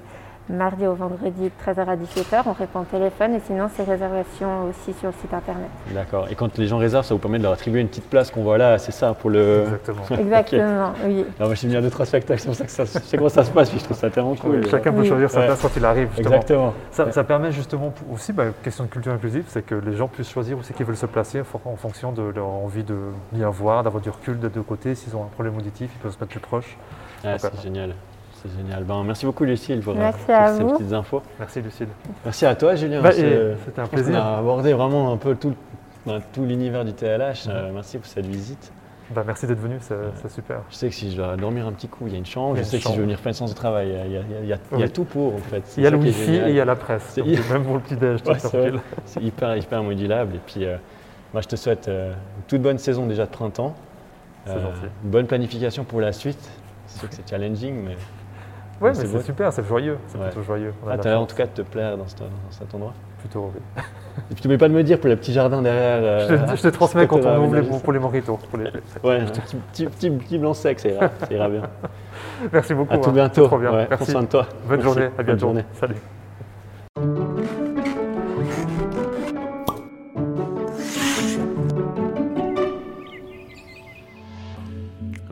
mardi 0.49 0.87
au 0.87 0.95
vendredi 0.95 1.45
de 1.45 1.73
13h 1.73 1.87
à 1.87 1.97
17h. 1.97 2.43
On 2.47 2.53
répond 2.53 2.81
au 2.81 2.85
téléphone 2.85 3.35
et 3.35 3.41
sinon, 3.47 3.69
c'est 3.75 3.85
réservation 3.85 4.65
aussi 4.69 4.93
sur 4.99 5.09
le 5.09 5.15
site 5.21 5.33
internet. 5.33 5.69
D'accord. 5.93 6.29
Et 6.31 6.35
quand 6.35 6.59
les 6.59 6.67
gens 6.67 6.79
réservent, 6.79 7.05
ça 7.05 7.15
vous 7.15 7.21
permet 7.21 7.39
de 7.39 7.45
leur 7.45 7.53
attribuer 7.53 7.81
une 7.81 7.89
petite 7.89 8.09
place 8.09 8.31
qu'on 8.31 8.43
voit 8.43 8.59
là, 8.59 8.79
c'est 8.79 8.93
ça 8.93 9.15
pour 9.15 9.31
le. 9.31 9.63
Exactement. 9.65 10.03
Exactement, 10.19 10.93
oui. 11.07 11.25
Alors, 11.39 11.49
moi, 11.49 11.55
j'ai 11.55 11.69
mis 11.69 11.77
à 11.77 11.81
deux, 11.81 11.91
trois 11.91 12.07
spectacles, 12.07 12.41
c'est 12.41 12.47
pour 12.47 12.57
ça 12.57 12.65
que 12.65 12.71
ça, 12.71 12.85
je 12.85 12.91
sais 12.91 13.17
comment 13.17 13.29
ça 13.29 13.45
se 13.45 13.51
passe, 13.51 13.71
puis 13.71 13.79
je 13.79 13.85
trouve 13.85 13.97
ça 13.97 14.11
tellement 14.11 14.35
cool. 14.35 14.67
chacun 14.69 14.93
peut 14.93 15.05
choisir 15.05 15.31
sa 15.31 15.43
place 15.43 15.61
quand 15.61 15.77
il 15.77 15.85
arrive. 15.85 16.09
Justement. 16.17 16.37
Exactement. 16.37 16.75
Ça, 16.91 17.25
permet 17.25 17.53
justement 17.53 17.93
aussi, 18.13 18.33
bah, 18.33 18.45
question 18.63 18.85
de 18.85 18.91
culture 18.91 19.13
inclusive, 19.13 19.45
c'est 19.49 19.65
que 19.65 19.75
les 19.75 19.97
gens 19.97 20.09
puissent 20.09 20.31
choisir 20.31 20.59
aussi 20.59 20.73
qui 20.73 20.83
veulent 20.83 20.97
se 20.97 21.07
placer 21.07 21.43
en 21.65 21.77
fonction 21.77 22.13
de 22.13 22.23
leur 22.23 22.47
envie 22.47 22.85
de 22.85 22.97
bien 23.33 23.49
voir, 23.49 23.83
d'avoir 23.83 24.03
du 24.03 24.11
recul 24.11 24.39
de 24.39 24.49
deux 24.49 24.63
côtés. 24.63 24.95
S'ils 24.95 25.17
ont 25.17 25.23
un 25.23 25.29
problème 25.29 25.57
auditif, 25.57 25.91
ils 25.95 25.99
peuvent 25.99 26.13
se 26.13 26.19
mettre 26.19 26.31
plus 26.31 26.41
proche. 26.41 26.77
Ah, 27.25 27.39
c'est 27.39 27.63
génial. 27.63 27.95
C'est 28.45 28.57
génial. 28.57 28.85
Ben, 28.85 29.03
merci 29.05 29.27
beaucoup 29.27 29.45
Lucille 29.45 29.81
pour, 29.81 29.95
merci 29.95 30.21
ces 30.27 30.65
petites 30.65 30.93
infos. 30.93 31.23
Merci 31.39 31.63
Lucille. 31.63 31.89
Merci 32.25 32.47
à 32.47 32.55
toi 32.55 32.75
Julien. 32.75 33.01
Bah, 33.01 33.13
c'était 33.13 33.81
un 33.81 33.87
plaisir. 33.87 34.15
On 34.15 34.19
a 34.19 34.39
abordé 34.39 34.73
vraiment 34.73 35.13
un 35.13 35.17
peu 35.17 35.35
tout, 35.35 35.55
tout 36.33 36.45
l'univers 36.45 36.85
du 36.85 36.93
TLH. 36.93 37.49
Euh, 37.49 37.71
merci 37.73 37.99
pour 37.99 38.07
cette 38.07 38.27
visite. 38.27 38.73
Bah, 39.15 39.23
merci 39.27 39.47
d'être 39.47 39.61
venu, 39.61 39.77
c'est 39.81 40.31
super. 40.31 40.63
Je 40.71 40.77
sais 40.77 40.89
que 40.89 40.95
si 40.95 41.11
je 41.11 41.17
dois 41.17 41.37
dormir 41.37 41.67
un 41.67 41.73
petit 41.73 41.89
coup, 41.89 42.07
il 42.07 42.13
y 42.13 42.17
a 42.17 42.19
une 42.19 42.27
chambre. 42.27 42.57
Je 42.57 42.63
sais 42.63 42.79
que 42.79 42.85
si 42.85 42.93
je 42.93 42.97
veux 42.97 43.03
venir 43.03 43.19
faire 43.19 43.29
une 43.29 43.35
séance 43.35 43.51
de 43.51 43.57
travail, 43.57 43.89
il 43.89 44.13
y 44.13 44.17
a, 44.17 44.21
il 44.43 44.49
y 44.49 44.53
a, 44.53 44.59
il 44.73 44.81
y 44.81 44.83
a 44.83 44.89
tout 44.89 45.05
pour 45.05 45.35
en 45.35 45.39
fait. 45.39 45.63
Il 45.77 45.83
y 45.83 45.87
a 45.87 45.91
le 45.91 45.99
wifi 45.99 46.35
et 46.35 46.49
il 46.49 46.55
y 46.55 46.61
a 46.61 46.65
la 46.65 46.77
presse. 46.77 47.17
même 47.51 47.65
pour 47.65 47.75
le 47.75 47.81
petit 47.81 47.97
déj. 47.97 48.21
c'est 49.05 49.23
hyper, 49.23 49.57
hyper 49.57 49.83
modulable. 49.83 50.37
Et 50.37 50.41
puis, 50.45 50.65
euh, 50.65 50.77
moi, 51.35 51.43
je 51.43 51.49
te 51.49 51.57
souhaite 51.57 51.89
euh, 51.89 52.13
une 52.13 52.43
toute 52.49 52.63
bonne 52.63 52.79
saison 52.79 53.07
déjà 53.07 53.27
de 53.27 53.31
printemps. 53.31 53.75
Euh, 54.49 54.71
une 55.03 55.11
bonne 55.11 55.27
planification 55.27 55.85
pour 55.85 56.01
la 56.01 56.13
suite. 56.13 56.51
C'est 56.87 57.01
sûr 57.01 57.09
que 57.09 57.15
c'est 57.15 57.29
challenging, 57.29 57.75
mais 57.85 57.97
oui, 58.81 58.91
mais 58.97 59.07
c'est 59.07 59.23
super, 59.23 59.53
c'est 59.53 59.67
joyeux. 59.67 59.99
C'est 60.09 60.19
plutôt 60.21 60.43
joyeux. 60.43 60.73
Ah, 60.89 60.97
l'air 60.97 61.21
en 61.21 61.27
tout 61.27 61.37
cas 61.37 61.47
de 61.47 61.51
te 61.51 61.63
plaire 61.63 61.97
dans, 61.97 62.07
cet 62.07 62.75
endroit 62.75 62.93
Plutôt, 63.21 63.53
oui. 63.55 63.61
Et 64.31 64.35
puis 64.35 64.43
tu 64.43 64.49
ne 64.49 64.57
pas 64.57 64.69
de 64.69 64.75
me 64.75 64.83
dire 64.83 64.99
pour 64.99 65.09
le 65.09 65.17
petit 65.17 65.33
jardin 65.33 65.63
derrière. 65.63 66.29
je, 66.57 66.63
te, 66.63 66.67
euh, 66.67 66.71
transmets 66.71 67.07
quand 67.09 67.25
on 67.25 67.45
ouvre 67.45 67.61
pour, 67.63 67.83
pour, 67.83 67.93
les 67.93 67.99
moritos. 67.99 68.39
Pour 68.51 68.59
les... 68.59 68.71
ouais, 69.03 69.21
un 69.21 69.27
petit, 69.27 69.87
petit, 69.87 70.11
petit, 70.11 70.39
blanc 70.39 70.55
sec, 70.55 70.81
ça 70.81 70.89
ira, 70.89 71.11
ça 71.21 71.33
ira 71.33 71.49
bien. 71.49 71.63
Merci 72.53 72.75
beaucoup. 72.75 72.93
À 72.93 72.99
tout 72.99 73.11
hein. 73.11 73.15
bientôt. 73.15 73.47
Trop 73.47 73.59
bien. 73.59 73.73
Merci. 73.73 73.97
Prends 73.97 74.05
soin 74.05 74.23
de 74.23 74.29
toi. 74.29 74.47
Bonne 74.69 74.83
journée. 74.83 75.05
À 75.05 75.23
bientôt. 75.23 75.25
Bonne 75.25 75.39
journée. 75.39 75.65
Salut. 75.75 75.97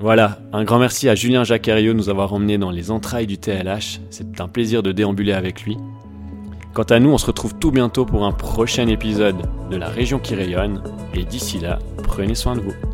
Voilà, 0.03 0.40
un 0.53 0.64
grand 0.64 0.80
merci 0.80 1.09
à 1.09 1.14
Julien 1.14 1.44
Jacquerio 1.44 1.92
de 1.92 1.96
nous 1.96 2.09
avoir 2.09 2.32
emmenés 2.32 2.59
dans 2.59 2.72
les 2.72 2.90
entrailles 2.90 3.28
du 3.28 3.38
TLH. 3.38 4.00
C'est 4.11 4.40
un 4.40 4.48
plaisir 4.48 4.82
de 4.82 4.90
déambuler 4.90 5.32
avec 5.32 5.62
lui. 5.62 5.76
Quant 6.74 6.82
à 6.82 6.98
nous, 6.98 7.11
on 7.11 7.18
se 7.18 7.26
retrouve 7.26 7.55
tout 7.55 7.70
bientôt 7.70 8.05
pour 8.05 8.26
un 8.26 8.32
prochain 8.32 8.88
épisode 8.88 9.36
de 9.70 9.76
La 9.76 9.86
Région 9.86 10.18
qui 10.18 10.34
rayonne. 10.34 10.82
Et 11.14 11.22
d'ici 11.22 11.61
là, 11.61 11.78
prenez 12.03 12.34
soin 12.34 12.57
de 12.57 12.62
vous. 12.62 12.91